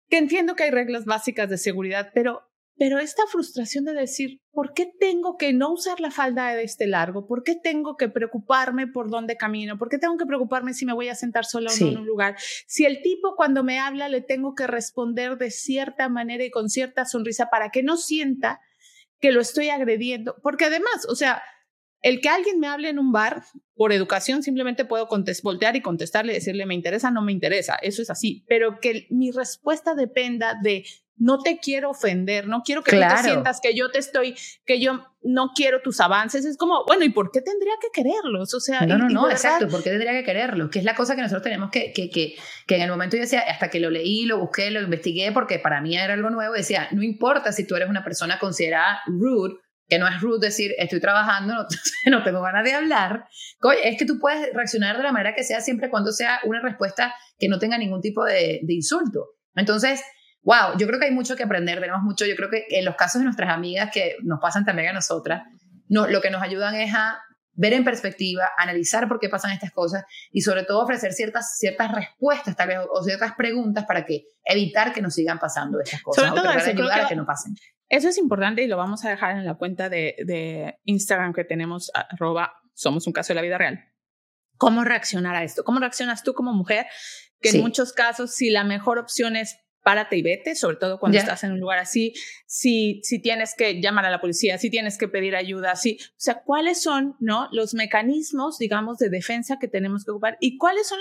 Que 0.07 0.17
entiendo 0.17 0.55
que 0.55 0.63
hay 0.63 0.71
reglas 0.71 1.03
básicas 1.03 1.49
de 1.49 1.57
seguridad, 1.57 2.11
pero 2.13 2.52
pero 2.77 2.99
esta 2.99 3.23
frustración 3.31 3.85
de 3.85 3.93
decir, 3.93 4.41
¿por 4.51 4.73
qué 4.73 4.91
tengo 4.99 5.37
que 5.37 5.53
no 5.53 5.71
usar 5.71 5.99
la 5.99 6.09
falda 6.09 6.53
de 6.53 6.63
este 6.63 6.87
largo? 6.87 7.27
¿Por 7.27 7.43
qué 7.43 7.55
tengo 7.55 7.97
que 7.97 8.09
preocuparme 8.09 8.87
por 8.87 9.09
dónde 9.09 9.37
camino? 9.37 9.77
¿Por 9.77 9.89
qué 9.89 9.99
tengo 9.99 10.17
que 10.17 10.25
preocuparme 10.25 10.73
si 10.73 10.85
me 10.85 10.93
voy 10.93 11.09
a 11.09 11.15
sentar 11.15 11.45
sola 11.45 11.71
o 11.71 11.79
no 11.79 11.91
en 11.91 11.97
un 11.99 12.05
lugar? 12.05 12.35
Si 12.67 12.85
el 12.85 13.01
tipo 13.01 13.35
cuando 13.35 13.63
me 13.63 13.79
habla 13.79 14.09
le 14.09 14.21
tengo 14.21 14.55
que 14.55 14.65
responder 14.65 15.37
de 15.37 15.51
cierta 15.51 16.09
manera 16.09 16.43
y 16.43 16.51
con 16.51 16.69
cierta 16.69 17.05
sonrisa 17.05 17.49
para 17.51 17.69
que 17.69 17.83
no 17.83 17.95
sienta 17.95 18.59
que 19.19 19.31
lo 19.31 19.39
estoy 19.39 19.69
agrediendo. 19.69 20.35
Porque 20.41 20.65
además, 20.65 21.05
o 21.07 21.15
sea, 21.15 21.41
el 22.01 22.19
que 22.19 22.27
alguien 22.27 22.59
me 22.59 22.67
hable 22.67 22.89
en 22.89 22.99
un 22.99 23.13
bar, 23.13 23.43
por 23.75 23.93
educación 23.93 24.43
simplemente 24.43 24.83
puedo 24.83 25.07
voltear 25.41 25.75
y 25.77 25.81
contestarle 25.81 26.33
decirle 26.33 26.65
me 26.65 26.75
interesa, 26.75 27.11
no 27.11 27.21
me 27.21 27.31
interesa, 27.31 27.75
eso 27.81 28.01
es 28.01 28.09
así, 28.09 28.43
pero 28.47 28.79
que 28.81 29.07
mi 29.09 29.31
respuesta 29.31 29.95
dependa 29.95 30.55
de 30.61 30.85
no 31.15 31.39
te 31.39 31.59
quiero 31.59 31.91
ofender, 31.91 32.47
no 32.47 32.63
quiero 32.63 32.83
que 32.83 32.91
tú 32.91 32.97
Claro. 32.97 33.15
te 33.17 33.23
sientas 33.23 33.59
que 33.61 33.75
yo 33.75 33.91
te 33.91 33.99
estoy, 33.99 34.35
que 34.65 34.79
yo 34.79 35.05
no 35.21 35.51
quiero 35.55 35.81
tus 35.81 35.99
avances. 36.01 36.43
Es 36.43 36.57
como, 36.57 36.83
bueno, 36.85 37.05
¿y 37.05 37.09
por 37.09 37.31
qué 37.31 37.41
tendría 37.41 37.73
que 37.79 37.87
quererlos? 37.93 38.53
O 38.53 38.59
sea, 38.59 38.81
No, 38.85 38.97
no, 38.97 39.07
no, 39.09 39.23
verdad- 39.27 39.37
exacto. 39.37 39.67
¿Por 39.69 39.83
qué 39.83 39.91
tendría 39.91 40.11
que 40.11 40.23
quererlo? 40.23 40.69
Que 40.69 40.79
es 40.79 40.85
la 40.85 40.95
cosa 40.95 41.15
que 41.15 41.21
nosotros 41.21 41.43
tenemos 41.43 41.69
que, 41.71 41.93
que, 41.93 42.09
que, 42.09 42.35
que 42.67 42.75
en 42.75 42.81
el 42.81 42.89
momento 42.89 43.15
yo 43.15 43.21
decía, 43.21 43.41
hasta 43.41 43.69
que 43.69 43.79
lo 43.79 43.89
leí, 43.89 44.25
lo 44.25 44.39
busqué, 44.39 44.71
lo 44.71 44.81
investigué, 44.81 45.31
porque 45.31 45.59
para 45.59 45.81
mí 45.81 45.95
era 45.95 46.13
algo 46.13 46.29
nuevo, 46.29 46.53
decía, 46.53 46.87
no 46.91 47.03
importa 47.03 47.51
si 47.51 47.65
tú 47.67 47.75
eres 47.75 47.89
una 47.89 48.03
persona 48.03 48.39
considerada 48.39 48.99
rude, 49.05 49.55
que 49.87 49.99
no 49.99 50.07
es 50.07 50.19
rude 50.21 50.47
decir, 50.47 50.71
estoy 50.79 50.99
trabajando, 50.99 51.53
no, 51.53 51.67
no 52.17 52.23
tengo 52.23 52.41
ganas 52.41 52.63
de 52.63 52.73
hablar. 52.73 53.25
Es 53.83 53.97
que 53.97 54.05
tú 54.05 54.17
puedes 54.19 54.51
reaccionar 54.53 54.97
de 54.97 55.03
la 55.03 55.11
manera 55.11 55.35
que 55.35 55.43
sea 55.43 55.61
siempre 55.61 55.89
cuando 55.89 56.11
sea 56.11 56.39
una 56.45 56.59
respuesta 56.61 57.13
que 57.37 57.47
no 57.47 57.59
tenga 57.59 57.77
ningún 57.77 58.01
tipo 58.01 58.25
de, 58.25 58.59
de 58.63 58.73
insulto. 58.73 59.27
Entonces, 59.55 60.01
wow, 60.43 60.77
yo 60.77 60.87
creo 60.87 60.99
que 60.99 61.05
hay 61.05 61.11
mucho 61.11 61.35
que 61.35 61.43
aprender, 61.43 61.79
tenemos 61.79 62.01
mucho, 62.03 62.25
yo 62.25 62.35
creo 62.35 62.49
que 62.49 62.65
en 62.69 62.85
los 62.85 62.95
casos 62.95 63.19
de 63.19 63.25
nuestras 63.25 63.49
amigas 63.51 63.89
que 63.93 64.15
nos 64.23 64.39
pasan 64.39 64.65
también 64.65 64.89
a 64.89 64.93
nosotras, 64.93 65.43
no, 65.89 66.07
lo 66.07 66.21
que 66.21 66.29
nos 66.29 66.41
ayudan 66.41 66.75
es 66.75 66.93
a 66.93 67.19
ver 67.55 67.73
en 67.73 67.83
perspectiva, 67.83 68.49
analizar 68.57 69.07
por 69.07 69.19
qué 69.19 69.29
pasan 69.29 69.51
estas 69.51 69.71
cosas 69.71 70.03
y 70.31 70.41
sobre 70.41 70.63
todo 70.63 70.81
ofrecer 70.81 71.13
ciertas, 71.13 71.57
ciertas 71.59 71.91
respuestas 71.91 72.55
tal 72.55 72.67
vez 72.67 72.79
o, 72.79 72.89
o 72.91 73.03
ciertas 73.03 73.33
preguntas 73.35 73.85
para 73.85 74.05
que 74.05 74.23
evitar 74.43 74.91
que 74.91 75.01
nos 75.03 75.13
sigan 75.13 75.37
pasando 75.39 75.79
estas 75.79 76.01
cosas 76.01 76.23
Sobre 76.25 76.39
o 76.39 76.41
todo 76.41 76.51
de 76.51 76.57
eso, 76.57 76.71
creo 76.71 76.77
ayudar 76.85 76.99
que- 76.99 77.05
a 77.05 77.07
que 77.09 77.15
no 77.15 77.25
pasen. 77.25 77.53
Eso 77.89 78.09
es 78.09 78.17
importante 78.17 78.63
y 78.63 78.67
lo 78.67 78.75
vamos 78.75 79.05
a 79.05 79.09
dejar 79.11 79.37
en 79.37 79.45
la 79.45 79.53
cuenta 79.53 79.87
de, 79.87 80.15
de 80.25 80.79
Instagram 80.85 81.31
que 81.31 81.43
tenemos, 81.43 81.91
arroba, 81.93 82.53
somos 82.73 83.05
un 83.05 83.13
caso 83.13 83.29
de 83.33 83.35
la 83.35 83.41
vida 83.43 83.59
real. 83.59 83.85
¿Cómo 84.57 84.83
reaccionar 84.83 85.35
a 85.35 85.43
esto? 85.43 85.63
¿Cómo 85.63 85.79
reaccionas 85.79 86.23
tú 86.23 86.33
como 86.33 86.53
mujer? 86.53 86.87
Que 87.39 87.49
Sí. 87.49 87.57
en 87.57 87.63
muchos 87.63 87.93
casos, 87.93 88.33
si 88.33 88.49
la 88.49 88.63
mejor 88.63 88.97
opción 88.97 89.35
es 89.35 89.57
párate 89.83 90.17
y 90.17 90.21
vete, 90.21 90.55
sobre 90.55 90.77
todo 90.77 90.99
cuando 90.99 91.17
estás 91.17 91.43
en 91.43 91.51
un 91.51 91.59
lugar 91.59 91.79
así, 91.79 92.13
si, 92.45 93.01
si 93.03 93.21
tienes 93.21 93.53
que 93.55 93.81
llamar 93.81 94.05
a 94.05 94.09
la 94.09 94.21
policía, 94.21 94.57
si 94.57 94.69
tienes 94.69 94.97
que 94.97 95.07
pedir 95.07 95.35
ayuda, 95.35 95.75
si, 95.75 95.97
o 96.01 96.13
sea, 96.15 96.41
¿cuáles 96.43 96.81
son 96.81 97.15
¿no? 97.19 97.49
los 97.51 97.73
mecanismos, 97.73 98.57
digamos, 98.57 98.97
de 98.97 99.09
defensa 99.09 99.59
que 99.59 99.67
tenemos 99.67 100.05
que 100.05 100.11
ocupar? 100.11 100.37
¿Y 100.39 100.57
cuáles 100.57 100.87
son, 100.87 100.99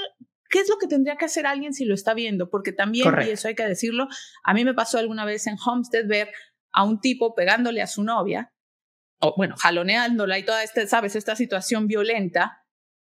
qué 0.50 0.58
es 0.58 0.68
lo 0.68 0.78
que 0.78 0.88
tendría 0.88 1.16
que 1.16 1.24
hacer 1.24 1.46
alguien 1.46 1.72
si 1.72 1.84
lo 1.84 1.94
está 1.94 2.12
viendo? 2.12 2.50
Porque 2.50 2.72
también, 2.72 3.04
Correcto. 3.04 3.30
y 3.30 3.34
eso 3.34 3.48
hay 3.48 3.54
que 3.54 3.66
decirlo, 3.66 4.08
a 4.42 4.54
mí 4.54 4.64
me 4.64 4.74
pasó 4.74 4.98
alguna 4.98 5.24
vez 5.24 5.46
en 5.46 5.56
Homestead 5.64 6.06
ver 6.06 6.30
a 6.72 6.84
un 6.84 7.00
tipo 7.00 7.34
pegándole 7.34 7.82
a 7.82 7.86
su 7.86 8.02
novia, 8.02 8.52
o 9.20 9.34
bueno, 9.36 9.54
jaloneándola 9.56 10.38
y 10.38 10.44
toda 10.44 10.64
esta, 10.64 10.84
¿sabes? 10.86 11.14
Esta 11.14 11.36
situación 11.36 11.86
violenta. 11.86 12.61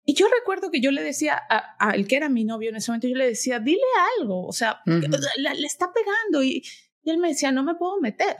Y 0.04 0.14
yo 0.14 0.26
recuerdo 0.28 0.70
que 0.70 0.80
yo 0.80 0.90
le 0.90 1.02
decía 1.02 1.40
a, 1.48 1.76
a 1.78 1.92
el 1.92 2.06
que 2.06 2.16
era 2.16 2.28
mi 2.28 2.44
novio 2.44 2.68
en 2.70 2.76
ese 2.76 2.90
momento, 2.90 3.08
yo 3.08 3.16
le 3.16 3.26
decía, 3.26 3.58
dile 3.58 3.80
algo, 4.18 4.46
o 4.46 4.52
sea, 4.52 4.80
le 4.86 5.66
está 5.66 5.92
pegando 5.92 6.42
y, 6.42 6.62
y 7.02 7.10
él 7.10 7.18
me 7.18 7.28
decía, 7.28 7.52
no 7.52 7.62
me 7.62 7.74
puedo 7.74 8.00
meter. 8.00 8.36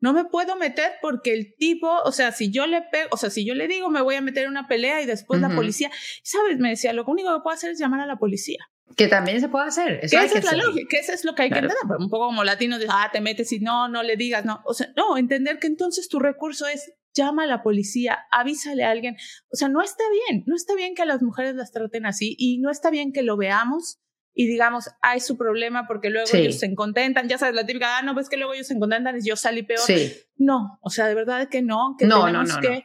No 0.00 0.12
me 0.12 0.24
puedo 0.24 0.54
meter 0.54 0.92
porque 1.02 1.32
el 1.34 1.56
tipo, 1.56 1.90
o 2.04 2.12
sea, 2.12 2.30
si 2.30 2.52
yo 2.52 2.68
le 2.68 2.82
pego, 2.82 3.08
o 3.10 3.16
sea, 3.16 3.30
si 3.30 3.44
yo 3.44 3.54
le 3.54 3.66
digo 3.66 3.90
me 3.90 4.00
voy 4.00 4.14
a 4.14 4.20
meter 4.20 4.44
en 4.44 4.50
una 4.50 4.68
pelea 4.68 5.02
y 5.02 5.06
después 5.06 5.40
la 5.40 5.48
policía, 5.50 5.90
¿sabes? 6.22 6.58
Me 6.58 6.68
decía, 6.70 6.92
lo 6.92 7.04
único 7.04 7.34
que 7.34 7.42
puedo 7.42 7.54
hacer 7.54 7.72
es 7.72 7.80
llamar 7.80 8.00
a 8.00 8.06
la 8.06 8.16
policía. 8.16 8.58
Que 8.96 9.08
también 9.08 9.40
se 9.40 9.48
puede 9.48 9.66
hacer. 9.66 9.98
Eso 10.02 10.16
Que 10.16 10.24
esa 10.24 10.32
que 10.34 10.38
es 10.38 10.44
la 10.44 10.52
lógica, 10.52 10.86
que 10.88 10.96
eso 10.98 11.12
es 11.12 11.24
lo 11.24 11.34
que 11.34 11.42
hay 11.42 11.48
Claro. 11.50 11.66
que 11.68 11.72
entender. 11.72 11.96
pero 11.96 12.04
Un 12.04 12.10
poco 12.10 12.26
como 12.26 12.44
latinos, 12.44 12.78
de, 12.78 12.86
ah, 12.88 13.10
te 13.12 13.20
metes 13.20 13.50
y 13.52 13.58
no, 13.58 13.88
no 13.88 14.04
le 14.04 14.16
digas, 14.16 14.44
no. 14.44 14.62
O 14.64 14.72
sea, 14.72 14.88
no, 14.96 15.16
entender 15.18 15.58
que 15.58 15.66
entonces 15.66 16.08
tu 16.08 16.20
recurso 16.20 16.68
es 16.68 16.92
llama 17.18 17.42
a 17.44 17.46
la 17.46 17.62
policía, 17.62 18.18
avísale 18.30 18.84
a 18.84 18.90
alguien. 18.90 19.16
O 19.52 19.56
sea, 19.56 19.68
no 19.68 19.82
está 19.82 20.04
bien, 20.28 20.44
no 20.46 20.54
está 20.56 20.74
bien 20.74 20.94
que 20.94 21.02
a 21.02 21.06
las 21.06 21.20
mujeres 21.22 21.54
las 21.54 21.72
traten 21.72 22.06
así 22.06 22.34
y 22.38 22.58
no 22.58 22.70
está 22.70 22.90
bien 22.90 23.12
que 23.12 23.22
lo 23.22 23.36
veamos 23.36 23.98
y 24.34 24.46
digamos, 24.46 24.88
ah, 25.02 25.16
es 25.16 25.26
su 25.26 25.36
problema 25.36 25.86
porque 25.88 26.10
luego 26.10 26.26
Sí. 26.28 26.36
ellos 26.38 26.58
se 26.60 26.72
contentan. 26.74 27.28
Ya 27.28 27.38
sabes, 27.38 27.54
la 27.56 27.66
típica, 27.66 27.98
ah, 27.98 28.02
no, 28.02 28.14
ves 28.14 28.28
que 28.28 28.36
luego 28.36 28.54
ellos 28.54 28.68
se 28.68 28.78
contentan 28.78 29.16
y 29.18 29.26
yo 29.26 29.34
salí 29.36 29.62
peor. 29.64 29.80
Sí, 29.80 30.12
No, 30.36 30.78
o 30.80 30.90
sea, 30.90 31.06
de 31.08 31.14
verdad 31.16 31.48
que 31.48 31.60
no, 31.62 31.96
que 31.98 32.06
No, 32.06 32.18
no, 32.20 32.26
tenemos 32.26 32.48
no, 32.50 32.54
no. 32.54 32.60
que, 32.60 32.84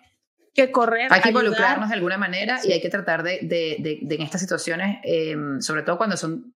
que 0.55 0.71
correr. 0.71 1.07
hay 1.11 1.21
que 1.21 1.29
ayudar. 1.29 1.43
involucrarnos 1.43 1.89
de 1.89 1.95
alguna 1.95 2.17
manera 2.17 2.57
Sí. 2.57 2.69
y 2.69 2.71
hay 2.73 2.81
que 2.81 2.89
tratar 2.89 3.21
de, 3.23 3.39
de, 3.43 3.77
de- 3.79 3.99
de 4.01 4.15
en 4.15 4.21
estas 4.23 4.41
situaciones, 4.41 4.97
eh, 5.03 5.35
sobre 5.59 5.83
todo 5.83 5.97
cuando 5.97 6.17
son 6.17 6.55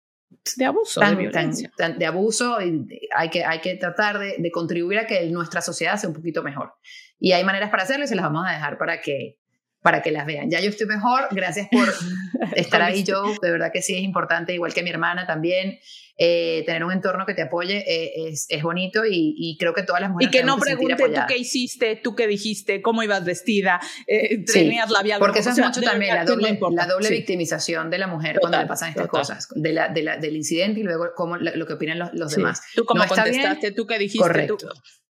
de 0.58 0.66
abuso, 0.66 1.00
tan, 1.00 1.10
tan, 1.10 1.18
violencia. 1.18 1.72
tan 1.76 1.98
de 1.98 2.06
abuso, 2.06 2.62
y 2.62 2.88
hay, 3.16 3.30
que, 3.30 3.44
hay 3.44 3.60
que 3.60 3.76
tratar 3.76 4.20
de, 4.20 4.36
de 4.38 4.52
contribuir 4.52 5.00
a 5.00 5.08
que 5.08 5.26
nuestra 5.30 5.62
sociedad 5.62 5.98
sea 5.98 6.10
un 6.10 6.16
poquito 6.16 6.44
mejor. 6.44 6.74
Y 7.20 7.32
hay 7.32 7.44
maneras 7.44 7.70
para 7.70 7.84
hacerlo 7.84 8.06
y 8.06 8.08
se 8.08 8.16
las 8.16 8.26
vamos 8.26 8.46
a 8.48 8.52
dejar 8.52 8.78
para 8.78 9.02
que, 9.02 9.40
para 9.86 10.02
que 10.02 10.12
las 10.12 10.26
vean. 10.26 10.50
Ya 10.50 10.60
yo 10.62 10.70
estoy 10.72 10.88
mejor, 10.88 11.28
gracias 11.30 11.68
por 11.72 11.88
estar 12.56 12.82
ahí. 12.82 13.04
Joe. 13.08 13.38
De 13.40 13.52
verdad 13.52 13.70
que 13.72 13.84
sí 13.84 13.96
es 13.96 14.02
importante, 14.02 14.52
igual 14.52 14.74
que 14.74 14.82
mi 14.82 14.90
hermana 14.90 15.28
también. 15.28 15.78
eh, 16.18 16.64
tener 16.66 16.82
un 16.86 16.94
entorno 16.94 17.26
que 17.26 17.34
te 17.34 17.42
apoye 17.42 17.84
eh, 17.86 18.30
es, 18.30 18.46
es 18.48 18.64
bonito 18.64 19.04
y, 19.06 19.36
y 19.38 19.58
creo 19.60 19.74
que 19.74 19.84
todas 19.84 20.00
las 20.02 20.12
Y 20.12 20.14
mujeres 20.14 20.32
que 20.32 20.44
no 20.46 20.56
tenemos 20.58 20.64
que 20.64 20.70
sentir 20.72 20.96
pregunte 20.96 21.20
tú 21.20 21.26
qué 21.28 21.38
hiciste, 21.38 21.96
tú 21.98 22.16
qué 22.16 22.26
dijiste, 22.28 22.82
cómo 22.82 23.04
ibas 23.04 23.26
vestida, 23.26 23.82
eh, 24.08 24.38
Sí, 24.48 24.60
tenías 24.62 24.90
labial. 24.92 25.20
Porque 25.20 25.40
eso 25.40 25.50
es 25.50 25.60
mucho 25.60 25.82
también, 25.82 26.16
la 26.16 26.24
no 26.24 26.32
doble, 26.32 26.48
importa. 26.50 26.86
la 26.88 26.92
doble 26.94 27.10
Sí. 27.10 27.16
victimización 27.16 27.90
de 27.90 27.98
la 27.98 28.08
mujer 28.08 28.36
Total, 28.36 28.42
cuando 28.42 28.58
le 28.60 28.66
pasan 28.68 28.90
estas 28.92 29.06
total. 29.08 29.22
cosas, 29.22 29.48
de 29.54 29.74
la, 29.74 29.90
de 29.90 30.04
la- 30.04 30.18
del 30.18 30.36
incidente 30.38 30.80
y 30.80 30.84
luego 30.84 31.08
cómo, 31.16 31.36
lo 31.38 31.66
que 31.68 31.74
opinan 31.74 32.00
los, 32.00 32.10
los 32.14 32.32
Sí. 32.32 32.38
demás. 32.38 32.62
Tú 32.74 32.86
cómo 32.86 33.00
No 33.00 33.04
está 33.06 33.26
bien, 33.26 33.36
contestaste, 33.44 33.72
tú 33.76 33.86
qué 33.86 34.00
dijiste. 34.00 34.20
correcto. 34.26 34.56
tú- 34.58 34.68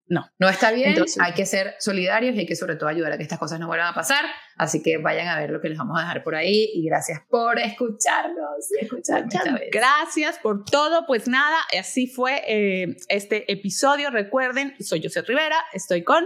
No. 0.09 0.25
No 0.39 0.49
está 0.49 0.71
bien, 0.71 0.89
Entonces- 0.89 1.21
hay 1.21 1.33
que 1.33 1.45
ser 1.45 1.75
solidarios 1.79 2.35
y 2.35 2.39
hay 2.39 2.45
que 2.45 2.55
sobre 2.55 2.75
todo 2.75 2.89
ayudar 2.89 3.11
a 3.13 3.17
que 3.17 3.23
estas 3.23 3.39
cosas 3.39 3.59
no 3.59 3.67
vuelvan 3.67 3.87
a 3.87 3.93
pasar. 3.93 4.25
Así 4.57 4.81
que 4.81 4.97
vayan 4.97 5.27
a 5.27 5.39
ver 5.39 5.51
lo 5.51 5.61
que 5.61 5.69
les 5.69 5.77
vamos 5.77 5.97
a 5.97 6.01
dejar 6.01 6.23
por 6.23 6.35
ahí 6.35 6.69
y 6.73 6.83
gracias 6.85 7.21
por 7.29 7.57
escucharnos 7.59 8.71
y 8.79 8.83
escucharnos 8.83 9.33
esta 9.33 9.53
vez. 9.53 9.69
Gracias 9.71 10.39
por 10.39 10.65
todo. 10.65 11.05
Pues 11.05 11.27
nada, 11.27 11.57
así 11.79 12.07
fue 12.07 12.41
eh, 12.47 12.97
este 13.07 13.51
episodio. 13.51 14.09
Recuerden, 14.09 14.75
soy 14.79 15.01
José 15.01 15.21
Rivera, 15.21 15.57
estoy 15.73 16.03
con 16.03 16.25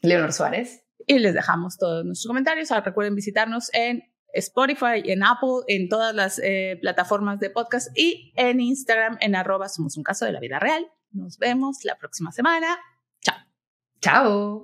Leonor 0.00 0.32
Suárez. 0.32 0.84
y 1.06 1.18
les 1.18 1.34
dejamos 1.34 1.76
todos 1.78 2.04
nuestros 2.04 2.26
comentarios. 2.28 2.70
Ahora 2.70 2.84
recuerden 2.86 3.14
visitarnos 3.14 3.70
en 3.74 4.02
Spotify, 4.32 5.02
en 5.04 5.22
Apple, 5.24 5.64
en 5.68 5.88
todas 5.88 6.14
las 6.14 6.38
eh, 6.42 6.78
plataformas 6.80 7.40
de 7.40 7.50
podcast 7.50 7.88
y 7.96 8.32
en 8.36 8.60
Instagram 8.60 9.16
en 9.20 9.34
arroba 9.36 9.68
somos 9.68 9.96
un 9.96 10.02
caso 10.02 10.24
de 10.24 10.32
la 10.32 10.40
vida 10.40 10.58
real. 10.58 10.86
Nos 11.12 11.38
vemos 11.38 11.78
la 11.84 11.96
próxima 11.96 12.32
semana. 12.32 12.78
Chao. 14.00 14.62